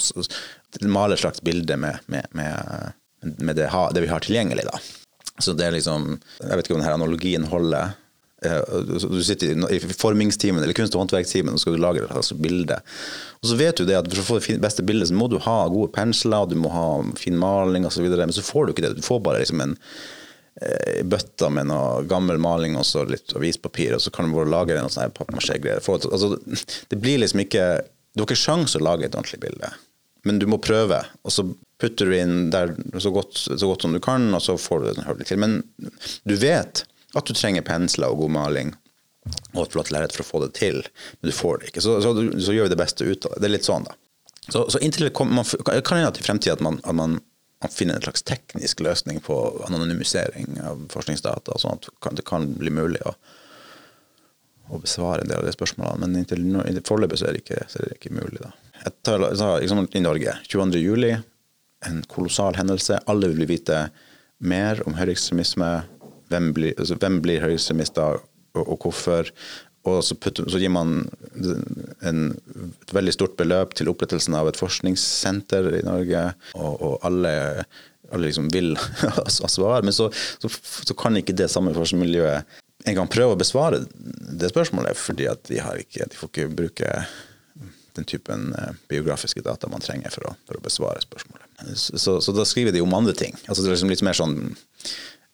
male 0.88 1.16
et 1.16 1.22
slags 1.22 1.42
bilde 1.44 1.76
med, 1.80 2.00
med, 2.08 2.28
med, 2.36 2.94
med 3.22 3.56
det, 3.60 3.70
det, 3.94 4.04
vi 4.06 4.12
har 4.12 4.24
tilgjengelig. 4.26 4.68
Da. 4.70 4.80
Så 5.40 5.56
det 5.56 5.66
er 5.68 5.76
liksom 5.78 6.18
Jeg 6.40 6.60
vet 6.60 6.68
ikke 6.68 6.78
om 6.78 6.84
denne 6.84 7.00
analogien 7.00 7.48
holder, 7.48 7.96
Eh, 8.46 8.62
du 9.12 9.24
sitter 9.24 9.72
i 9.74 9.80
formingstimen 9.80 10.64
eller 10.64 10.74
kunst- 10.74 10.96
og 10.96 11.04
håndverkstimen 11.04 11.58
og 11.58 11.60
skal 11.60 11.76
du 11.76 11.82
lage 11.84 12.04
et 12.04 12.14
altså 12.16 12.38
bilde. 12.40 12.78
Og 13.42 13.52
så 13.52 13.58
vet 13.60 13.76
du 13.76 13.86
det 13.86 13.98
at 14.00 14.08
For 14.08 14.38
å 14.38 14.40
få 14.40 14.54
det 14.54 14.64
beste 14.64 14.86
bildet 14.86 15.10
så 15.10 15.18
må 15.18 15.28
du 15.28 15.38
ha 15.44 15.68
gode 15.68 15.92
pensler, 15.96 16.48
du 16.48 16.56
må 16.56 16.72
ha 16.72 16.88
fin 17.20 17.38
maling 17.40 17.88
osv. 17.88 18.08
Men 18.08 18.36
så 18.36 18.46
får 18.46 18.66
du 18.66 18.74
ikke 18.74 18.88
det. 18.88 18.96
Du 19.00 19.06
får 19.06 19.20
bare 19.26 19.44
liksom 19.44 19.64
en 19.66 19.76
eh, 20.62 21.04
bøtte 21.04 21.52
med 21.52 21.68
noe 21.72 22.06
gammel 22.08 22.40
maling 22.40 22.80
og 22.80 22.88
så 22.88 23.04
litt 23.10 23.36
avispapir, 23.36 23.98
og 23.98 24.04
så 24.04 24.12
kan 24.12 24.30
du 24.30 24.38
bare 24.38 24.52
lage 24.52 24.80
noe 24.80 24.94
sånn 24.94 25.16
pappmasjé-greier. 25.18 25.84
Altså, 25.84 26.38
det 26.90 27.00
blir 27.00 27.20
liksom 27.24 27.44
ikke 27.44 27.70
Du 28.16 28.24
har 28.24 28.32
ikke 28.32 28.42
sjanse 28.42 28.80
å 28.80 28.84
lage 28.84 29.06
et 29.06 29.14
ordentlig 29.16 29.38
bilde, 29.44 29.68
men 30.28 30.40
du 30.42 30.48
må 30.50 30.60
prøve. 30.62 31.02
Og 31.24 31.34
så 31.34 31.46
putter 31.80 32.10
du 32.10 32.16
inn 32.18 32.50
der 32.54 32.74
så 33.00 33.12
godt, 33.16 33.38
så 33.40 33.70
godt 33.70 33.86
som 33.86 33.96
du 33.96 34.02
kan, 34.04 34.28
og 34.36 34.44
så 34.44 34.58
får 34.60 34.82
du 34.82 34.90
det 34.90 35.08
høvelig 35.08 35.30
til. 35.30 35.40
Men 35.42 35.60
du 36.28 36.36
vet 36.40 36.84
at 37.18 37.26
du 37.26 37.34
trenger 37.34 37.66
pensler 37.66 38.12
og 38.12 38.26
god 38.26 38.36
maling 38.36 38.76
og 39.54 39.64
et 39.64 39.74
flott 39.74 39.92
lerret 39.94 40.14
for 40.16 40.24
å 40.24 40.30
få 40.30 40.44
det 40.46 40.54
til, 40.58 40.84
men 41.20 41.30
du 41.30 41.36
får 41.36 41.60
det 41.60 41.72
ikke. 41.72 41.84
Så, 41.86 41.98
så, 42.04 42.14
så, 42.40 42.54
gjør 42.56 42.70
vi 42.70 42.74
det 42.74 42.80
beste 42.80 43.06
ut 43.06 43.28
av 43.28 43.34
det. 43.36 43.42
Det 43.42 43.50
er 43.50 43.56
litt 43.58 43.68
sånn, 43.68 43.88
da. 43.88 43.98
Så, 44.50 44.64
så 44.74 44.82
inntil 44.82 45.12
kommer, 45.14 45.42
man, 45.42 45.82
kan 45.86 46.00
hende 46.00 46.10
at 46.10 46.22
i 46.22 46.26
fremtiden 46.26 46.58
at, 46.58 46.64
man, 46.66 46.80
at 46.82 46.98
man, 46.98 47.20
man, 47.62 47.74
finner 47.74 48.00
en 48.00 48.06
slags 48.06 48.24
teknisk 48.26 48.82
løsning 48.82 49.20
på 49.22 49.38
anonymisering 49.68 50.58
av 50.66 50.88
forskningsdata, 50.94 51.60
sånn 51.62 51.78
at 51.78 52.16
det 52.18 52.26
kan 52.26 52.48
bli 52.58 52.74
mulig 52.74 53.04
å, 53.06 53.14
å 54.70 54.80
besvare 54.82 55.24
en 55.24 55.32
del 55.32 55.42
av 55.42 55.48
de 55.48 55.56
spørsmålene. 55.56 56.02
Men 56.04 56.22
inntil, 56.22 56.44
nå, 56.46 56.64
foreløpig 56.88 57.22
er 57.24 57.36
det 57.36 57.44
ikke, 57.44 57.62
er 57.66 57.90
det 57.90 57.98
ikke 58.00 58.16
mulig. 58.16 58.42
da. 58.44 58.54
Jeg 58.84 58.96
tar, 59.04 59.26
liksom, 59.26 59.88
I 59.96 60.04
Norge 60.04 60.36
22. 60.48 60.82
juli, 60.84 61.14
en 61.88 62.04
kolossal 62.12 62.58
hendelse. 62.60 63.00
Alle 63.12 63.32
vil 63.32 63.50
vite 63.50 63.88
mer 64.40 64.80
om 64.88 64.96
høyreekstremisme 64.96 65.72
hvem 66.30 66.52
blir, 66.56 66.76
altså, 66.78 67.00
blir 67.24 67.44
høyreekstremister, 67.44 68.22
og, 68.56 68.64
og, 68.64 68.78
hvorfor. 68.84 69.32
Og 69.90 70.02
så, 70.06 70.16
putter, 70.20 70.48
så 70.52 70.60
gir 70.62 70.72
man 70.74 71.02
en, 72.06 72.24
et 72.76 72.94
veldig 72.94 73.14
stort 73.16 73.38
beløp 73.40 73.74
til 73.80 73.90
opprettelsen 73.92 74.36
av 74.38 74.50
et 74.50 74.60
forskningssenter 74.60 75.72
i 75.80 75.86
Norge, 75.88 76.26
og, 76.56 76.74
og 76.76 77.08
alle, 77.08 77.34
alle 78.12 78.28
liksom 78.28 78.50
vil 78.54 78.74
ha 79.18 79.52
svar. 79.52 79.86
Men 79.88 79.96
så, 79.96 80.10
så, 80.42 80.52
så, 80.52 80.98
kan 81.00 81.18
ikke 81.18 81.38
det 81.38 81.50
samme 81.52 81.74
forskningsmiljøet 81.78 82.60
engang 82.88 83.10
prøve 83.12 83.36
å 83.36 83.40
besvare 83.40 83.82
det 83.90 84.52
spørsmålet, 84.54 84.98
fordi 84.98 85.28
at 85.32 85.44
de, 85.50 85.60
ikke, 85.84 86.08
de 86.08 86.20
får 86.20 86.32
ikke 86.32 86.50
bruke 86.56 86.94
den 87.98 88.08
typen 88.08 88.54
eh, 88.56 88.74
biografiske 88.92 89.44
data 89.44 89.70
man 89.72 89.84
trenger 89.84 90.14
for 90.14 90.30
å, 90.30 90.34
for 90.48 90.60
å 90.60 90.64
besvare 90.64 91.04
spørsmålet. 91.04 91.46
Så, 91.76 92.20
så, 92.22 92.36
da 92.36 92.46
skriver 92.48 92.76
de 92.76 92.84
om 92.84 92.94
andre 92.96 93.16
ting. 93.18 93.36
Altså 93.48 93.64
det 93.64 93.72
er 93.72 93.76
liksom 93.76 93.92
litt 93.92 94.06
mer 94.06 94.18
sånn 94.18 94.38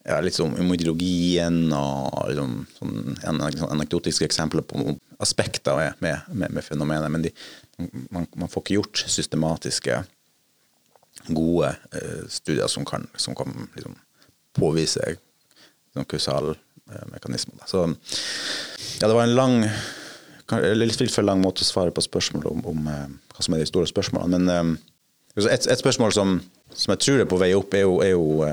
ja, 0.06 0.20
litt 0.22 0.38
om 0.42 0.74
ideologien 0.74 1.74
og 1.74 2.30
liksom, 2.30 2.58
sånn 2.78 3.16
anekdotiske 3.74 4.28
eksempler 4.28 4.66
på 4.66 4.96
aspekter 5.24 5.96
med, 6.04 6.28
med, 6.30 6.54
med 6.54 6.66
fenomenet. 6.66 7.10
Men 7.14 7.26
de, 7.26 7.32
man, 8.14 8.28
man, 8.36 8.50
får 8.52 8.66
ikke 8.66 8.78
gjort 8.78 9.06
systematiske, 9.10 10.04
gode 11.26 11.72
uh, 11.74 12.26
studier 12.30 12.70
som 12.70 12.86
kan, 12.86 13.08
som 13.18 13.34
kan 13.38 13.50
liksom, 13.74 13.96
påvise 14.54 15.16
sånn 15.96 16.06
kausal 16.12 16.52
uh, 16.92 17.06
mekanismer. 17.12 17.62
Så 17.70 17.86
ja, 17.86 19.08
det 19.08 19.14
var 19.14 19.26
en 19.26 19.38
lang 19.38 19.56
litt 20.78 21.02
for 21.10 21.26
lang 21.26 21.42
måte 21.42 21.66
å 21.66 21.68
svare 21.68 21.94
på 21.94 22.04
spørsmål 22.06 22.52
om, 22.52 22.66
om 22.70 22.92
uh, 22.92 23.08
hva 23.34 23.46
som 23.46 23.56
er 23.56 23.64
de 23.64 23.70
store 23.70 23.90
spørsmålene. 23.90 24.42
Men 24.46 24.78
et, 25.42 25.66
et, 25.66 25.80
spørsmål 25.82 26.14
som, 26.16 26.38
som, 26.72 26.94
jeg 26.94 27.04
tror 27.04 27.24
er 27.24 27.32
på 27.32 27.42
vei 27.42 27.52
opp, 27.58 27.74
er 27.76 27.84
jo, 27.88 27.98
er 28.06 28.14
jo 28.14 28.46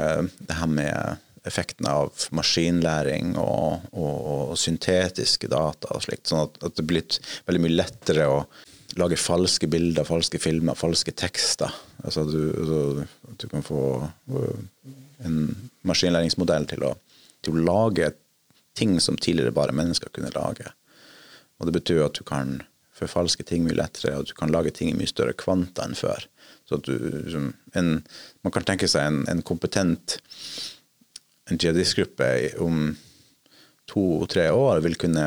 det 0.49 0.57
her 0.59 0.71
med 0.71 1.21
effekten 1.47 1.87
av 1.90 2.12
maskinlæring 2.35 3.35
og, 3.40 3.87
og, 3.92 4.18
og 4.33 4.59
syntetiske 4.59 5.51
data 5.51 5.90
og 5.95 6.05
slikt. 6.05 6.29
Sånn 6.31 6.45
at, 6.47 6.59
at, 6.62 6.77
det 6.77 6.85
er 6.85 6.90
blitt 6.92 7.18
veldig 7.49 7.62
mye 7.64 7.79
lettere 7.81 8.29
å 8.31 8.42
lage 9.01 9.18
falske 9.21 9.68
bilder, 9.73 10.07
falske 10.07 10.38
filmer, 10.42 10.79
falske 10.79 11.14
tekster. 11.16 11.73
Altså 12.05 12.27
du, 12.29 12.40
du, 12.53 13.03
du 13.40 13.47
kan 13.51 13.64
få 13.64 13.83
en 15.25 15.38
maskinlæringsmodell 15.88 16.68
til 16.71 16.85
å, 16.87 16.92
til 17.42 17.57
å, 17.57 17.64
lage 17.66 18.12
ting 18.79 18.99
som 19.01 19.17
tidligere 19.17 19.55
bare 19.55 19.75
mennesker 19.77 20.13
kunne 20.15 20.33
lage. 20.35 20.69
Og 21.61 21.69
det 21.69 21.77
betyr 21.77 22.05
at 22.07 22.19
du 22.19 22.25
kan 22.27 22.61
forfalske 22.97 23.45
ting 23.47 23.65
mye 23.67 23.77
lettere, 23.79 24.17
og 24.19 24.29
du 24.29 24.35
kan 24.37 24.53
lage 24.53 24.73
ting 24.75 24.93
i 24.93 24.97
mye 24.97 25.11
større 25.11 25.35
kvanta 25.39 25.87
enn 25.87 25.99
før. 25.99 26.27
Så 26.69 26.79
at 26.79 26.87
du, 26.87 27.51
en, 27.79 27.91
man 28.45 28.55
kan 28.55 28.67
tenke 28.69 28.89
seg 28.91 29.09
en, 29.09 29.25
en 29.31 29.43
kompetent 29.47 30.21
en 31.51 31.59
jihadistgruppe 31.59 32.29
om 32.63 32.93
to-tre 33.91 34.51
år 34.55 34.81
vil 34.85 34.97
kunne 35.01 35.27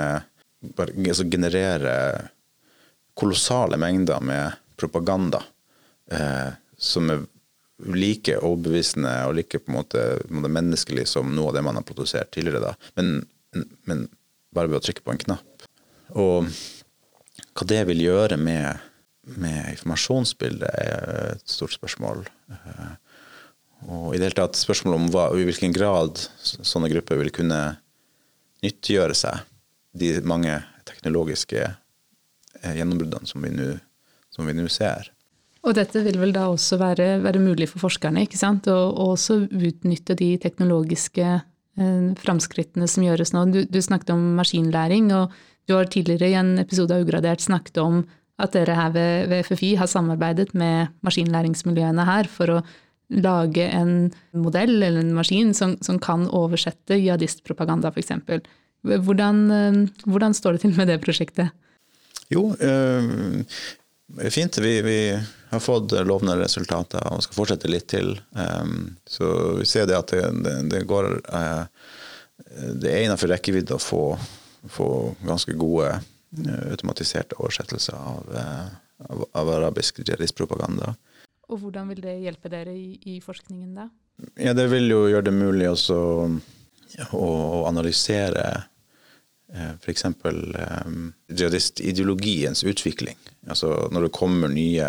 altså 0.79 1.25
generere 1.29 1.95
kolossale 3.15 3.77
mengder 3.77 4.23
med 4.23 4.55
propaganda 4.79 5.43
eh, 6.12 6.55
som 6.77 7.12
er 7.12 7.25
like 7.91 8.38
overbevisende 8.39 9.12
og 9.27 9.36
like 9.38 9.60
på 9.60 9.71
en 9.71 9.77
måte, 9.77 10.03
menneskelig 10.31 11.08
som 11.12 11.34
noe 11.36 11.51
av 11.51 11.58
det 11.58 11.63
man 11.67 11.79
har 11.79 11.88
produsert 11.88 12.31
tidligere. 12.36 12.71
da, 12.71 12.91
men, 12.95 13.25
men, 13.89 14.05
bare 14.55 14.71
ved 14.71 14.79
å 14.79 14.85
trykke 14.85 15.05
på 15.05 15.13
en 15.13 15.21
knapp. 15.21 15.65
Og 16.15 16.49
hva 17.55 17.67
det 17.69 17.81
vil 17.89 18.03
gjøre 18.05 18.37
med, 18.39 18.83
med 19.39 19.71
informasjonsbildet, 19.73 20.69
er 20.69 21.33
et 21.35 21.49
stort 21.49 21.75
spørsmål. 21.75 22.23
Eh, 22.51 22.93
og 23.85 24.13
i 24.13 24.19
det 24.19 24.29
hele 24.29 24.39
tatt 24.39 24.59
spørsmålet 24.59 25.01
om 25.01 25.09
hva, 25.13 25.25
i 25.35 25.47
hvilken 25.47 25.75
grad 25.75 26.21
sånne 26.41 26.89
grupper 26.93 27.19
vil 27.21 27.33
kunne 27.35 27.61
nyttiggjøre 28.65 29.17
seg 29.17 29.43
de 29.95 30.15
mange 30.27 30.55
teknologiske 30.87 31.61
eh, 31.65 32.73
gjennombruddene 32.75 33.27
som 33.29 34.47
vi 34.47 34.55
nå 34.57 34.69
ser. 34.71 35.11
Og 35.65 35.73
dette 35.73 36.03
vil 36.05 36.19
vel 36.21 36.33
da 36.35 36.45
også 36.51 36.77
være, 36.77 37.07
være 37.23 37.41
mulig 37.41 37.67
for 37.71 37.87
forskerne, 37.87 38.25
ikke 38.27 38.37
sant? 38.37 38.67
Og, 38.69 38.99
også 39.15 39.39
utnytte 39.49 40.17
de 40.17 40.35
teknologiske 40.41 41.39
framskrittene 41.75 42.88
som 42.88 43.03
gjøres 43.03 43.33
nå. 43.35 43.45
Du, 43.51 43.57
du, 43.67 43.81
snakket 43.83 44.13
om 44.13 44.21
maskinlæring, 44.38 45.09
og 45.11 45.33
du 45.67 45.75
har 45.75 45.89
tidligere 45.91 46.29
i 46.31 46.38
en 46.39 46.53
episode 46.61 46.95
av 46.95 47.03
Ugradert 47.03 47.43
snakket 47.43 47.81
om 47.83 48.03
at 48.41 48.55
dere 48.55 48.75
her 48.75 48.91
ved, 48.95 49.29
ved 49.31 49.45
FFI 49.47 49.75
har 49.79 49.89
samarbeidet 49.91 50.53
med 50.57 50.91
maskinlæringsmiljøene 51.07 52.07
her 52.07 52.29
for 52.31 52.57
å 52.57 52.61
lage 53.13 53.67
en 53.69 54.09
modell 54.33 54.79
eller 54.79 55.03
en 55.03 55.13
maskin 55.15 55.53
som, 55.55 55.75
som 55.85 55.99
kan 56.01 56.25
oversette 56.33 56.97
jihadistpropaganda, 56.97 57.91
f.eks. 57.93 58.15
Hvordan, 58.85 59.41
eh, 59.53 59.79
hvordan 60.05 60.35
står 60.38 60.55
det 60.55 60.65
til 60.65 60.75
med 60.77 60.89
det 60.91 60.99
prosjektet? 61.03 61.53
Jo, 62.33 62.49
øh, 62.57 63.43
fint. 64.29 64.57
Vi, 64.57 64.81
vi, 64.81 64.99
har 65.49 65.59
fått 65.59 65.91
lovende 65.91 66.35
resultater 66.39 67.03
og 67.13 67.23
skal 67.23 67.37
fortsette 67.37 67.71
litt 67.71 67.87
til. 67.91 68.15
Um, 68.31 68.95
så 69.07 69.27
vi 69.59 69.67
ser 69.69 69.87
det 69.89 69.97
at 69.97 70.11
det, 70.11 70.23
det, 70.43 70.55
det 70.73 70.81
går 70.89 71.07
uh, 71.31 71.63
Det 72.81 72.91
er 72.91 73.05
innenfor 73.05 73.31
rekkevidde 73.31 73.77
å 73.77 73.81
få, 73.81 74.03
få 74.67 74.89
ganske 75.23 75.55
gode 75.55 75.93
uh, 75.95 76.63
automatiserte 76.71 77.39
oversettelser 77.39 77.95
av, 77.95 78.31
uh, 78.35 79.07
av, 79.09 79.25
av 79.31 79.53
arabisk 79.59 80.03
jihadistpropaganda. 80.03 80.95
Og 81.49 81.61
hvordan 81.61 81.91
vil 81.93 82.01
det 82.03 82.17
hjelpe 82.25 82.49
dere 82.51 82.73
i, 82.73 82.97
i 83.15 83.19
forskningen 83.23 83.77
da? 83.77 83.89
Ja, 84.39 84.53
Det 84.57 84.67
vil 84.71 84.89
jo 84.89 85.05
gjøre 85.11 85.29
det 85.29 85.35
mulig 85.35 85.67
også 85.69 85.95
å, 85.95 86.29
å 87.15 87.29
analysere 87.69 88.45
f.eks. 89.53 90.05
Eh, 90.05 90.89
jihadistideologiens 91.29 92.63
utvikling. 92.63 93.17
Altså 93.47 93.89
Når 93.93 94.08
det 94.08 94.15
kommer 94.17 94.49
nye 94.49 94.88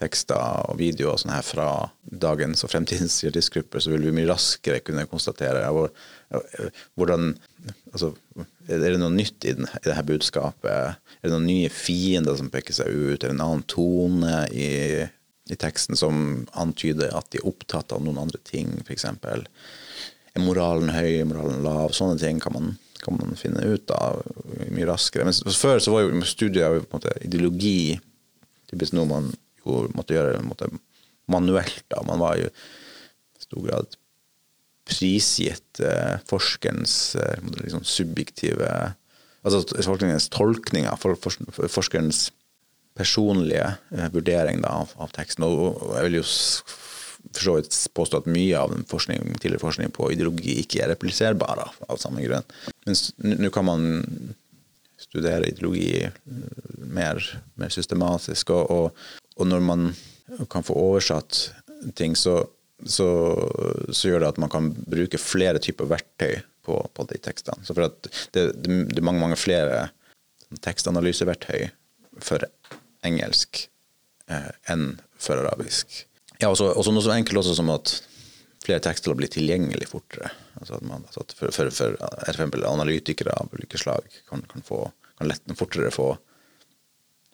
tekster 0.00 0.66
og 0.66 0.80
videoer 0.80 1.14
og 1.14 1.30
her 1.30 1.46
fra 1.46 1.68
dagens 2.02 2.64
og 2.66 2.72
fremtidens 2.72 3.20
jihadistgrupper, 3.22 3.78
så 3.78 3.92
vil 3.92 4.08
vi 4.08 4.16
mye 4.16 4.30
raskere 4.32 4.82
kunne 4.82 5.06
konstatere 5.06 5.62
hvor, 5.70 5.92
hvordan 6.98 7.36
altså, 7.92 8.12
Er 8.68 8.78
det 8.82 8.98
noe 8.98 9.14
nytt 9.14 9.44
i, 9.44 9.54
den, 9.54 9.66
i 9.70 9.86
dette 9.86 10.06
budskapet? 10.06 10.98
Er 11.20 11.26
det 11.26 11.34
noen 11.34 11.46
nye 11.46 11.70
fiender 11.70 12.36
som 12.38 12.50
peker 12.50 12.74
seg 12.74 12.90
ut? 12.90 13.22
Er 13.22 13.28
det 13.30 13.34
en 13.36 13.44
annen 13.46 13.66
tone 13.70 14.46
i 14.50 14.70
i 15.50 15.56
teksten 15.58 15.98
som 15.98 16.46
antyder 16.58 17.14
at 17.16 17.30
de 17.32 17.40
er 17.40 17.48
opptatt 17.48 17.92
av 17.94 18.02
noen 18.04 18.20
andre 18.22 18.40
ting, 18.46 18.70
f.eks. 18.84 19.08
Er 20.32 20.44
moralen 20.44 20.92
høy, 20.94 21.18
er 21.18 21.28
moralen 21.28 21.64
lav? 21.64 21.92
Sånne 21.96 22.18
ting 22.20 22.40
kan 22.42 22.54
man, 22.56 22.70
kan 23.02 23.18
man, 23.18 23.34
finne 23.38 23.64
ut 23.66 23.90
av 23.94 24.22
mye 24.70 24.86
raskere. 24.88 25.26
Men 25.26 25.56
før 25.56 25.82
så 25.82 25.94
var 25.94 26.04
jo 26.04 26.22
studier 26.28 26.78
på 26.80 26.86
en 26.86 27.00
måte, 27.00 27.16
ideologi 27.26 27.98
typisk 28.70 28.96
noe 28.96 29.08
man 29.10 29.28
jo 29.62 29.82
måtte 29.96 30.16
gjøre 30.16 30.42
måte, 30.46 30.70
manuelt. 31.30 31.84
da. 31.92 32.02
Man 32.06 32.22
var 32.22 32.38
jo 32.40 32.48
i 32.48 33.44
stor 33.44 33.66
grad 33.66 33.98
prisgitt 34.88 35.82
eh, 35.82 36.16
forskerens 36.28 37.14
eh, 37.20 37.38
liksom 37.62 37.86
subjektive 37.86 38.72
Altså 39.42 39.64
forskerens 39.82 40.28
tolkninger, 40.30 40.94
for, 41.02 41.18
for, 41.18 41.34
for, 41.50 41.66
forskerens 41.66 42.28
personlige 42.94 43.72
eh, 43.90 44.04
vurdering 44.14 44.60
da, 44.62 44.76
av, 44.84 44.92
av, 45.02 45.10
teksten. 45.16 45.42
Og 45.42 45.80
jeg 45.96 46.06
vil 46.06 46.18
jo 46.20 46.26
for 47.32 47.44
så 47.44 47.54
vidt 47.56 47.76
påstå 47.96 48.22
at 48.22 48.30
mye 48.30 48.58
av 48.58 48.72
den 48.74 48.86
forskning, 48.88 49.34
tidligere 49.38 49.62
forskning 49.62 49.92
på 49.94 50.10
ideologi 50.12 50.58
ikke 50.62 50.82
er 50.84 50.92
repliserbar 50.92 51.64
av, 51.64 51.96
samme 52.00 52.24
grunn. 52.24 52.46
Mens 52.86 53.10
nå 53.18 53.50
kan 53.54 53.66
man 53.68 53.84
studere 55.02 55.48
ideologi 55.50 56.02
mer, 56.92 57.22
mer 57.60 57.72
systematisk, 57.72 58.52
og, 58.54 58.70
og, 58.70 59.04
og, 59.36 59.46
når 59.48 59.64
man 59.66 59.88
kan 60.52 60.64
få 60.66 60.76
oversatt 60.78 61.42
ting, 61.98 62.16
så, 62.18 62.42
så, 62.84 63.08
så, 63.90 64.08
gjør 64.08 64.24
det 64.24 64.32
at 64.34 64.42
man 64.42 64.52
kan 64.52 64.70
bruke 64.72 65.20
flere 65.20 65.62
typer 65.62 65.90
verktøy 65.90 66.38
på, 66.66 66.78
på 66.94 67.08
de 67.10 67.18
tekstene. 67.22 67.64
Så 67.66 67.74
for 67.74 67.88
at 67.88 67.98
det, 68.34 68.46
det, 68.62 68.78
det 68.92 69.00
er 69.00 69.08
mange, 69.08 69.22
mange 69.22 69.40
flere 69.40 69.88
tekstanalyseverktøy 70.62 71.70
for 72.22 72.44
engelsk 73.06 73.64
eh, 74.30 74.50
enn 74.70 74.96
for 75.18 75.40
arabisk. 75.40 76.04
Ja, 76.42 76.50
også, 76.50 76.72
også 76.74 76.94
noe 76.94 77.04
så 77.04 77.14
enkelt 77.14 77.38
også 77.38 77.54
som 77.54 77.70
at 77.70 77.94
flere 78.62 78.82
tekster 78.82 79.14
blir 79.18 79.30
tilgjengelig 79.30 79.88
fortere. 79.90 80.30
Altså 80.58 80.78
at 80.78 80.86
man, 80.86 81.04
altså 81.06 81.24
at 81.24 81.34
for, 81.38 81.54
for, 81.54 81.70
for, 81.74 81.96
for 81.98 82.66
analytikere 82.68 83.34
av 83.38 83.50
ulike 83.54 83.80
slag 83.80 84.06
kan, 84.28 84.44
kan, 84.50 84.64
få, 84.66 84.84
kan 85.18 85.30
lett, 85.30 85.54
fortere 85.58 85.92
få 85.94 86.12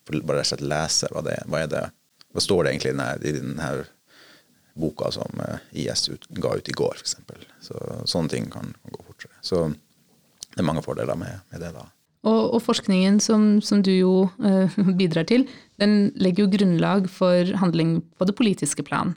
bare 0.09 0.39
rett 0.39 0.47
og 0.47 0.51
slett 0.53 0.65
lese 0.65 1.09
hva, 1.13 1.23
det, 1.25 1.37
hva 1.49 1.65
er 1.65 1.73
det 1.73 1.87
Hva 2.33 2.43
står 2.45 2.65
det 2.65 2.71
egentlig 2.73 2.91
i 2.91 2.95
denne, 2.95 3.13
i 3.25 3.31
denne 3.33 3.69
boka 4.79 5.09
som 5.11 5.41
eh, 5.41 5.63
IS 5.81 6.09
ut, 6.13 6.27
ga 6.29 6.51
ut 6.59 6.69
i 6.69 6.75
går, 6.77 6.99
f.eks. 7.01 7.17
Så, 7.65 7.79
sånne 8.05 8.29
ting 8.29 8.51
kan, 8.53 8.69
kan, 8.83 8.95
gå 8.95 9.05
fortere. 9.07 9.33
Så 9.41 9.63
det 10.53 10.61
er 10.61 10.69
mange 10.69 10.85
fordeler 10.85 11.17
med, 11.19 11.41
med 11.49 11.65
det. 11.65 11.73
da. 11.73 11.87
Og, 12.29 12.43
og 12.59 12.61
forskningen 12.63 13.17
som, 13.25 13.49
som, 13.65 13.81
du 13.83 13.95
jo 13.95 14.13
uh, 14.45 14.79
bidrar 15.01 15.25
til, 15.31 15.49
den 15.79 16.11
legger 16.19 16.45
jo 16.45 16.53
grunnlag 16.57 17.09
for 17.13 17.53
handling 17.61 17.99
på 18.19 18.29
det 18.29 18.37
politiske 18.39 18.85
plan. 18.87 19.15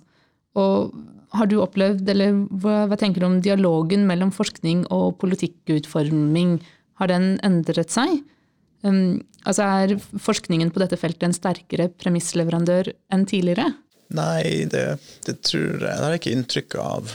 Og 0.59 0.91
har 1.37 1.47
du 1.47 1.57
opplevd, 1.63 2.03
eller 2.11 2.35
hva, 2.61 2.85
hva 2.91 2.97
tenker 2.99 3.23
du 3.23 3.27
om 3.29 3.39
dialogen 3.43 4.03
mellom 4.09 4.33
forskning 4.35 4.83
og 4.91 5.15
politikkutforming? 5.21 6.59
Har 6.99 7.11
den 7.11 7.33
endret 7.45 7.93
seg? 7.93 8.19
Um, 8.83 9.21
altså 9.45 9.65
Er 9.65 9.95
forskningen 10.01 10.73
på 10.73 10.81
dette 10.81 10.99
feltet 10.99 11.27
en 11.27 11.37
sterkere 11.37 11.87
premissleverandør 12.01 12.91
enn 13.13 13.25
tidligere? 13.29 13.71
Nei, 14.11 14.67
det, 14.67 14.85
det 15.25 15.39
tror 15.47 15.77
jeg. 15.79 15.87
Det 15.87 16.03
har 16.03 16.15
jeg 16.15 16.21
ikke 16.21 16.35
inntrykk 16.35 16.79
av. 16.83 17.13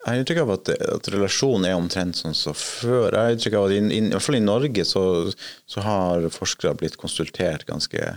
Jeg 0.00 0.08
har 0.08 0.20
inntrykk 0.22 0.40
av 0.40 0.50
at, 0.54 0.70
at 0.96 1.08
relasjonen 1.12 1.66
er 1.68 1.76
omtrent 1.76 2.16
sånn 2.16 2.36
som 2.36 2.56
før. 2.56 3.12
Jeg 3.12 3.20
har 3.20 3.34
inntrykk 3.34 3.56
av 3.58 3.66
at 3.68 3.74
i, 3.76 3.80
in, 3.82 4.08
i 4.08 4.14
hvert 4.14 4.24
fall 4.24 4.38
i 4.38 4.44
Norge 4.46 4.86
så, 4.88 5.02
så, 5.68 5.82
har 5.84 6.24
forskere 6.32 6.72
blitt 6.80 6.96
konsultert 7.00 7.66
ganske, 7.68 8.14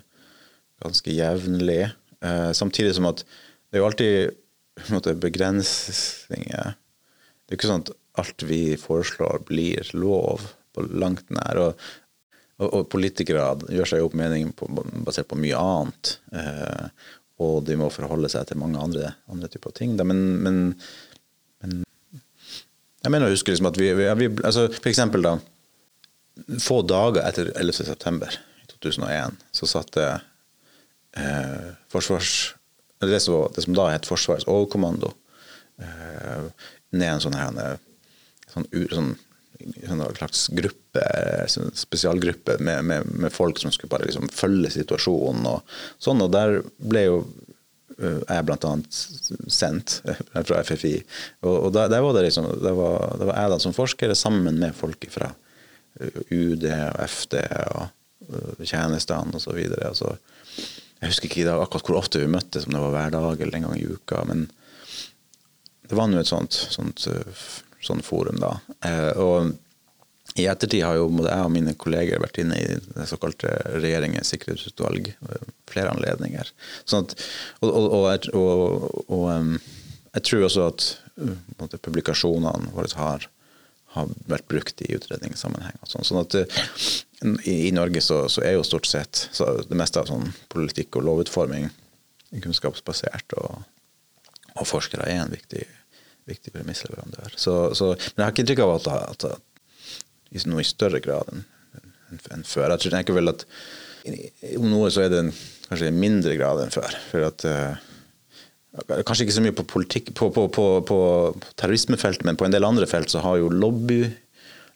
ganske 0.82 1.14
jevnlig. 1.14 1.84
Eh, 2.24 2.52
samtidig 2.56 2.96
som 2.98 3.10
at 3.10 3.24
det 3.24 3.78
er 3.78 3.84
jo 3.84 3.90
alltid 3.90 4.94
måte, 4.94 5.16
begrensninger. 5.18 6.74
Det 7.44 7.54
er 7.54 7.60
ikke 7.60 7.70
sånn 7.70 7.86
at 7.86 7.94
alt 8.22 8.46
vi 8.46 8.62
foreslår 8.80 9.44
blir 9.48 9.90
lov 9.98 10.46
på 10.74 10.86
langt 10.94 11.30
nær. 11.34 11.60
Og, 11.62 11.88
og, 12.62 12.68
og 12.70 12.88
politikere 12.94 13.46
gjør 13.74 13.90
seg 13.90 14.06
opp 14.06 14.18
mening 14.18 14.54
på, 14.58 14.70
basert 15.06 15.30
på 15.32 15.40
mye 15.42 15.60
annet. 15.60 16.16
Eh, 16.34 17.10
og 17.44 17.64
de 17.68 17.78
må 17.80 17.90
forholde 17.94 18.30
seg 18.32 18.46
til 18.50 18.62
mange 18.62 18.82
andre, 18.82 19.16
andre 19.32 19.50
typer 19.52 19.74
ting. 19.76 19.98
Men, 19.98 20.22
men, 20.46 20.62
men, 21.64 21.82
jeg 23.04 23.12
mener 23.12 23.28
å 23.28 23.34
huske 23.34 23.52
liksom 23.52 23.72
at 23.72 23.80
vi, 23.80 23.90
vi, 23.98 24.08
vi 24.22 24.30
altså 24.46 24.70
For 24.72 24.92
eksempel, 24.92 25.26
da. 25.26 25.38
Få 26.62 26.82
dager 26.88 27.26
etter 27.26 27.52
11.9. 27.60 28.38
2001 28.74 29.36
så 29.56 29.68
satte 29.70 30.06
eh, 31.18 31.72
forsvars... 31.94 32.54
Det 33.04 33.20
som, 33.20 33.50
det 33.52 33.66
som, 33.66 33.76
da 33.76 33.90
het 33.92 34.06
Forsvarets 34.08 34.48
overkommando, 34.48 35.10
eh, 35.84 36.46
ned 36.96 37.10
en 37.10 37.24
sånn 37.26 37.36
her 37.36 37.58
sånn, 38.54 38.68
sånn, 38.94 39.10
sånn 39.90 40.04
slags 40.16 40.46
gruppe, 40.56 41.04
sånn 41.52 41.74
spesialgruppe 41.76 42.56
med, 42.64 42.86
med, 42.88 43.10
med, 43.12 43.34
folk 43.36 43.60
som 43.60 43.74
skulle 43.76 43.92
bare 43.92 44.08
liksom 44.08 44.30
følge 44.32 44.72
situasjonen 44.72 45.50
og 45.52 45.76
sånn. 46.00 46.24
Og 46.24 46.32
der 46.32 46.62
ble 46.80 47.04
jo 47.10 47.18
jeg 47.94 48.38
er 48.40 48.46
bl.a. 48.46 48.74
sendt 49.52 50.00
fra 50.48 50.62
FFI. 50.66 50.96
Og, 51.46 51.56
og 51.68 51.74
der, 51.76 51.92
der, 51.92 52.04
var 52.06 52.16
det 52.18 52.28
liksom, 52.28 52.50
der 52.64 52.78
var, 52.78 53.18
der 53.20 53.30
var 53.30 53.40
jeg 53.40 53.54
da 53.54 53.60
som 53.62 53.76
forsker 53.76 54.14
sammen 54.18 54.60
med 54.62 54.76
folk 54.78 55.08
fra 55.14 55.30
eh, 56.00 56.22
UD 56.34 56.66
og 56.72 57.04
FD 57.06 57.38
og 57.44 57.84
eh, 57.86 58.64
tjenestene 58.66 59.38
osv. 59.38 59.60
Altså, 59.78 60.16
jeg 61.04 61.12
husker 61.12 61.28
ikke 61.28 61.48
dag, 61.50 61.60
akkurat 61.60 61.90
hvor 61.90 62.00
ofte 62.00 62.22
vi 62.22 62.32
møttes, 62.32 62.68
om 62.68 62.76
det 62.76 62.84
var 62.86 62.94
hver 62.96 63.16
dag 63.18 63.42
eller 63.44 63.58
en 63.58 63.68
gang 63.68 63.80
i 63.80 63.90
uka. 63.92 64.22
Men 64.30 64.46
det 65.90 65.98
var 66.00 66.08
nå 66.08 66.22
et 66.22 66.30
sånt, 66.30 66.56
sånt, 66.56 67.04
sånt, 67.84 68.06
forum, 68.08 68.40
da. 68.40 68.56
Og 69.20 69.52
i 70.40 70.48
ettertid 70.50 70.86
har 70.86 70.96
jo 70.98 71.12
både 71.12 71.34
jeg 71.36 71.46
og 71.46 71.54
mine 71.54 71.76
kolleger 71.78 72.24
vært 72.24 72.40
inne 72.42 72.56
i 72.58 72.80
det 72.80 73.08
såkalte 73.10 73.52
regjeringens 73.76 74.32
sikkerhetsutvalg 74.32 75.12
flere 75.70 75.92
anledninger. 75.92 76.50
Sånn 76.90 77.06
at, 77.06 77.18
og, 77.60 77.76
og, 77.84 78.30
og, 78.40 79.12
og 79.14 79.28
jeg 80.16 80.26
tror 80.30 80.48
også 80.48 80.70
at 80.72 80.88
publikasjonene 81.84 82.72
våre 82.74 82.90
har, 82.98 83.28
har, 83.94 84.10
vært 84.30 84.48
brukt 84.52 84.82
i 84.86 84.92
utredningssammenheng. 84.98 85.78
Sånn. 85.90 86.06
sånn 86.08 86.22
at 86.24 86.38
uh, 86.40 86.66
i, 87.44 87.70
i, 87.70 87.72
Norge 87.76 88.02
så, 88.04 88.24
så, 88.32 88.44
er 88.46 88.58
jo 88.58 88.66
stort 88.68 88.90
sett 88.90 89.28
det 89.70 89.78
meste 89.80 90.02
av 90.02 90.10
sånn 90.10 90.32
politikk 90.54 91.00
og 91.00 91.08
lovutforming 91.08 91.70
kunnskapsbasert, 92.44 93.36
og, 93.38 93.64
forskere 94.66 95.06
er 95.10 95.24
en 95.24 95.34
viktig, 95.34 95.64
viktig 96.30 96.54
premissleverandør. 96.54 97.34
Så, 97.38 97.56
så, 97.78 97.94
men 97.94 98.22
jeg 98.22 98.26
har 98.26 98.34
ikke 98.34 98.44
inntrykk 98.46 98.64
av 98.66 98.76
at, 98.76 98.90
at, 98.94 99.26
at 99.38 100.34
i 100.34 100.42
noe 100.50 100.64
i 100.64 100.68
større 100.68 101.02
grad 101.04 101.30
enn 101.34 101.44
en 102.34 102.46
før. 102.46 102.70
Jeg 102.74 102.84
tror 102.84 103.00
ikke 103.00 103.16
vel 103.18 103.32
at 103.32 103.46
om 104.60 104.68
noe 104.70 104.90
så 104.94 105.06
er 105.06 105.12
det 105.14 105.22
en, 105.24 105.32
kanskje 105.70 105.90
i 105.90 105.96
mindre 105.96 106.36
grad 106.38 106.62
enn 106.64 106.74
før. 106.74 106.98
For 107.10 107.26
at 107.26 107.46
uh, 107.50 107.93
Kanskje 108.74 109.28
ikke 109.28 109.36
så 109.36 109.44
mye 109.46 109.56
på, 109.56 109.66
politikk, 109.70 110.14
på, 110.18 110.32
på, 110.34 110.66
på, 110.88 110.98
terrorismefeltet, 111.62 112.26
men 112.26 112.40
på 112.40 112.48
en 112.48 112.56
del 112.56 112.66
andre 112.66 112.88
felt 112.90 113.12
så 113.14 113.22
har 113.22 113.38
jo 113.38 113.52
lobby, 113.54 114.00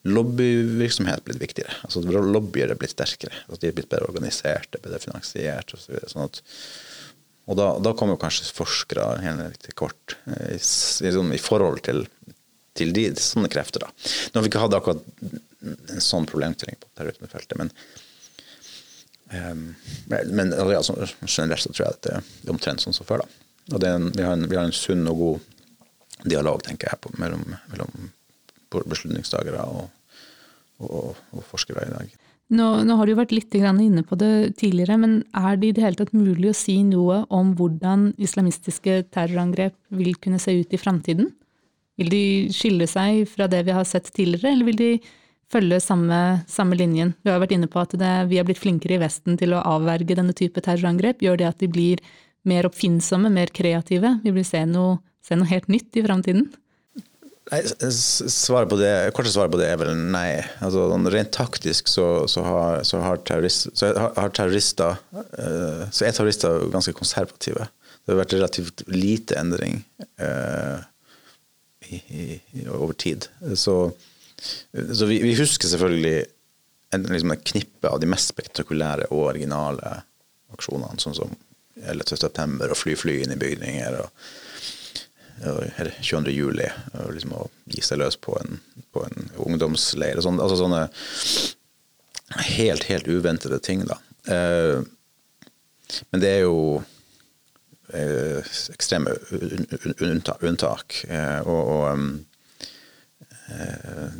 lobbyvirksomhet 0.05 1.25
blitt 1.25 1.41
viktigere. 1.41 1.73
Altså 1.87 2.03
Lobbyer 2.05 2.75
er 2.75 2.77
blitt 2.77 2.93
sterkere. 2.93 3.33
Altså, 3.47 3.63
de 3.63 3.71
er 3.71 3.79
blitt 3.79 3.89
bedre 3.89 4.11
organiserte, 4.11 4.83
bedre 4.83 5.01
finansiert 5.01 5.73
osv. 5.73 5.97
Så 6.05 6.13
sånn 6.13 6.37
og 7.47 7.55
da, 7.55 7.67
da 7.79 7.93
kommer 7.95 8.19
kanskje 8.19 8.49
forskere 8.51 9.05
helt 9.23 9.61
til 9.63 9.75
kort 9.79 10.17
eh, 10.27 10.57
i, 10.57 11.07
i, 11.07 11.11
i 11.37 11.39
forhold 11.39 11.79
til 11.87 12.01
til 12.77 12.93
de, 12.93 13.07
sånne 13.17 13.49
krefter. 13.51 13.85
da. 13.85 13.89
Nå 13.89 14.39
har 14.39 14.45
vi 14.45 14.51
ikke 14.51 14.61
hatt 14.61 14.75
akkurat 14.77 15.01
en 15.93 16.03
sånn 16.03 16.27
problemstilling 16.29 16.77
på 16.81 16.91
terrorismefeltet, 16.97 17.57
men 17.57 17.71
um, 19.33 19.63
men 20.07 20.53
altså, 20.53 20.95
generelt 21.25 21.63
så 21.63 21.73
tror 21.73 21.87
jeg 21.87 21.95
at 21.95 22.05
det 22.05 22.15
er 22.19 22.53
omtrent 22.53 22.83
sånn 22.83 22.95
som 22.95 23.07
før. 23.07 23.25
da. 23.25 23.46
Og 23.73 23.83
en, 23.83 24.11
vi, 24.15 24.23
har 24.23 24.37
en, 24.37 24.45
vi, 24.47 24.55
har 24.55 24.67
en, 24.67 24.75
sunn 24.75 25.07
og 25.11 25.19
god 25.21 26.27
dialog 26.27 26.61
tenker 26.65 26.91
jeg, 26.91 27.01
på, 27.03 27.11
mellom, 27.21 27.43
mellom 27.71 28.11
beslutningstagere 28.71 29.63
og, 29.67 29.89
og, 30.83 31.19
og, 31.33 31.43
forskere 31.49 31.85
i 31.87 31.93
dag. 31.93 32.15
Nå, 32.57 32.67
nå, 32.87 32.95
har 32.95 33.09
du 33.09 33.17
vært 33.17 33.33
litt 33.35 33.55
inne 33.59 34.05
på 34.07 34.15
det 34.19 34.55
tidligere, 34.59 34.95
men 35.01 35.17
er 35.35 35.59
det 35.59 35.67
i 35.67 35.75
det 35.75 35.83
hele 35.83 35.99
tatt 35.99 36.15
mulig 36.15 36.53
å 36.53 36.55
si 36.55 36.79
noe 36.87 37.25
om 37.33 37.51
hvordan 37.59 38.13
islamistiske 38.23 39.01
terrorangrep 39.11 39.75
vil 39.91 40.15
kunne 40.15 40.39
se 40.39 40.55
ut 40.55 40.71
i 40.71 40.79
framtiden? 40.79 41.33
Vil 41.99 42.11
de 42.13 42.25
skille 42.55 42.87
seg 42.87 43.25
fra 43.27 43.49
det 43.51 43.65
vi 43.67 43.75
har 43.75 43.87
sett 43.89 44.07
tidligere, 44.13 44.53
eller 44.53 44.69
vil 44.69 44.79
de 44.79 44.91
følge 45.51 45.81
samme, 45.83 46.21
samme 46.47 46.77
linjen? 46.79 47.15
Vi 47.25 47.33
har 47.33 47.41
vært 47.43 47.57
inne 47.57 47.67
på 47.71 47.81
at 47.83 47.97
det, 47.99 48.13
vi 48.31 48.39
har 48.39 48.47
blitt 48.47 48.61
flinkere 48.61 48.95
i 48.95 49.01
Vesten 49.01 49.35
til 49.39 49.55
å 49.55 49.63
avverge 49.65 50.15
denne 50.15 50.35
type 50.37 50.63
terrorangrep. 50.63 51.23
Gjør 51.25 51.41
det 51.41 51.49
at 51.49 51.59
de 51.59 51.71
blir 51.71 52.03
mer 52.47 52.67
oppfinnsomme, 52.69 53.31
mer 53.33 53.51
kreative? 53.55 54.17
Vi 54.23 54.33
vil 54.35 54.45
se 54.47 54.63
noe, 54.69 54.97
se 55.25 55.37
noe 55.37 55.49
helt 55.49 55.69
nytt 55.71 55.97
i 55.97 56.03
framtiden? 56.05 56.47
Nei, 57.47 57.61
svaret 57.63 58.67
på 58.67 58.75
det, 58.79 58.91
Korte 59.15 59.31
svaret 59.31 59.53
på 59.53 59.59
det 59.61 59.69
er 59.71 59.79
vel 59.79 59.93
nei. 59.95 60.41
Altså, 60.59 60.89
sånn 60.91 61.07
rent 61.13 61.31
taktisk 61.35 61.87
så, 61.87 62.07
så, 62.27 62.43
har, 62.43 62.83
så, 62.87 62.99
har, 63.05 63.21
terrorist, 63.27 63.69
så 63.79 63.93
har, 63.95 64.33
terrorister 64.35 64.99
uh, 65.15 65.87
så 65.87 66.07
er 66.09 66.17
terrorister 66.17 66.67
ganske 66.73 66.91
konservative. 66.97 67.69
Det 68.03 68.13
har 68.13 68.19
vært 68.19 68.35
relativt 68.35 68.83
lite 68.91 69.39
endring. 69.39 69.79
Uh, 70.19 70.83
i, 71.89 72.41
i, 72.51 72.67
over 72.67 72.93
tid. 72.93 73.27
Så 73.55 73.93
vi, 74.71 75.21
vi, 75.21 75.35
husker 75.35 75.67
selvfølgelig 75.67 76.25
en, 76.93 77.05
liksom 77.11 77.33
et 77.33 77.45
knippe 77.51 77.89
av 77.89 78.01
de 78.01 78.09
mest 78.09 78.33
spektakulære 78.33 79.09
og 79.11 79.31
originale 79.31 80.01
aksjonene, 80.53 80.99
sånn 81.01 81.17
som 81.17 81.35
11.9. 81.85 82.57
og 82.69 82.77
fly 82.77 82.95
fly 82.99 83.19
inn 83.23 83.35
i 83.35 83.39
bygninger. 83.39 84.01
og, 84.01 84.27
eller 85.43 85.93
22. 86.01 86.33
juli, 86.33 86.67
og 86.97 87.13
liksom 87.13 87.35
å 87.37 87.45
gi 87.69 87.83
seg 87.85 88.01
løs 88.01 88.17
på 88.17 88.33
en, 88.41 88.59
på 88.95 89.03
en 89.05 89.31
ungdomsleir. 89.45 90.17
Sånn, 90.25 90.41
altså 90.41 90.57
sånne 90.63 90.87
helt, 92.55 92.87
helt 92.89 93.07
uventede 93.07 93.59
ting, 93.61 93.85
da. 93.85 93.99
Eh, 94.33 94.79
men 96.09 96.23
det 96.23 96.31
er 96.39 96.47
jo 96.47 96.81
Eh, 97.93 98.43
ekstreme 98.69 99.11
unntak. 100.41 101.05
Eh, 101.07 101.39
og, 101.47 101.69
og 101.71 101.91
um, 101.93 102.25
eh, 103.47 104.17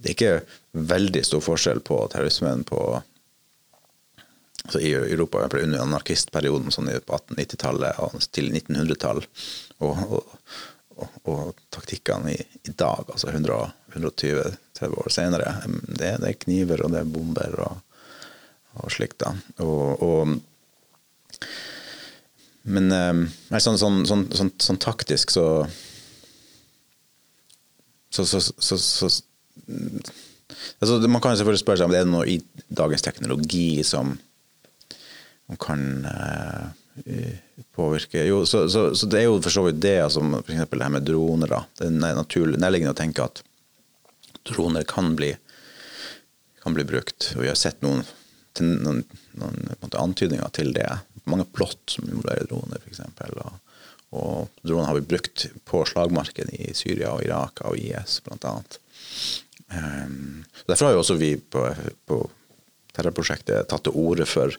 det 0.00 0.08
er 0.08 0.14
ikke 0.14 0.86
veldig 0.94 1.24
stor 1.26 1.42
forskjell 1.44 1.82
på 1.84 1.98
terrorismen 2.12 2.64
på 2.64 2.80
altså 4.64 4.80
i 4.80 4.92
Europa 4.96 5.44
under 5.44 5.82
anarkistperioden 5.84 6.72
sånn 6.72 6.90
på 7.04 7.18
1890-tallet 7.18 8.00
og 8.04 8.16
til 8.34 8.50
1900-tall, 8.52 9.20
og, 9.84 10.04
og, 10.04 10.48
og, 10.96 11.18
og, 11.28 11.62
taktikkene 11.74 12.32
i, 12.32 12.40
i 12.64 12.72
dag, 12.72 13.04
altså 13.12 13.32
120-30 13.32 14.98
år 15.04 15.12
senere. 15.12 15.56
Det, 15.68 16.16
det, 16.22 16.30
er 16.30 16.40
kniver 16.46 16.84
og 16.84 16.94
det 16.94 17.02
er 17.02 17.12
bomber 17.16 17.60
og, 17.68 18.88
slikt. 18.92 19.20
da. 19.22 19.34
og 19.64 20.40
men 22.64 22.92
eh, 22.96 23.58
sånn, 23.60 23.76
sånn, 23.76 24.04
sånn, 24.08 24.24
sånn, 24.32 24.80
taktisk 24.80 25.34
så 25.34 25.66
så, 28.14 28.24
så, 28.24 28.40
så, 28.40 28.78
så 28.78 29.08
altså, 30.78 31.00
Man 31.10 31.20
kan 31.20 31.34
selvfølgelig 31.36 31.60
spørre 31.64 31.82
seg 31.82 31.88
om 31.88 31.92
det 31.92 32.00
er 32.00 32.08
noe 32.08 32.28
i 32.30 32.38
dagens 32.70 33.04
teknologi 33.04 33.82
som 33.84 34.14
kan 35.60 36.06
uh, 36.06 36.68
påvirke 37.74 38.24
Jo, 38.26 38.44
så, 38.46 38.66
det 39.06 39.20
er 39.20 39.26
jo 39.26 39.40
for 39.42 39.50
så 39.54 39.64
vidt 39.66 39.80
det, 39.82 39.96
altså, 40.04 40.22
f.eks. 40.40 40.66
det 40.70 40.82
her 40.82 40.92
med 40.94 41.06
droner. 41.08 41.50
da. 41.50 41.62
Det 41.78 41.88
er 41.88 42.20
naturlig, 42.20 42.60
nærliggende 42.62 42.94
å 42.94 42.98
tenke 42.98 43.26
at 43.26 43.42
droner 44.44 44.86
kan 44.88 45.14
bli, 45.18 45.32
kan 46.62 46.76
bli 46.76 46.84
brukt. 46.86 47.32
Og 47.34 47.44
vi 47.44 47.50
har 47.50 47.58
sett 47.58 47.82
noen, 47.84 48.04
noen, 48.60 49.02
noen 49.40 49.98
antydninger 50.04 50.54
til 50.54 50.74
det 50.76 50.88
mange 51.24 51.46
plott 51.52 51.96
som 51.96 52.08
involverer 52.08 52.48
droner, 52.48 52.80
f.eks. 52.84 53.00
Og, 53.40 53.78
og 54.18 54.60
droner 54.62 54.90
har 54.90 54.98
vi 54.98 55.08
brukt 55.14 55.46
på 55.68 55.82
slagmarken 55.88 56.52
i 56.56 56.72
Syria 56.76 57.14
og 57.14 57.24
Irak 57.24 57.64
av 57.64 57.78
IS, 57.80 58.20
bl.a. 58.26 58.54
Um, 59.74 60.44
derfor 60.68 60.88
har 60.88 60.94
jo 60.94 61.02
også 61.02 61.16
vi 61.18 61.34
på, 61.38 61.64
på 62.06 62.20
terrorprosjektet 62.94 63.70
tatt 63.70 63.86
til 63.86 63.96
orde 63.98 64.26
for 64.28 64.54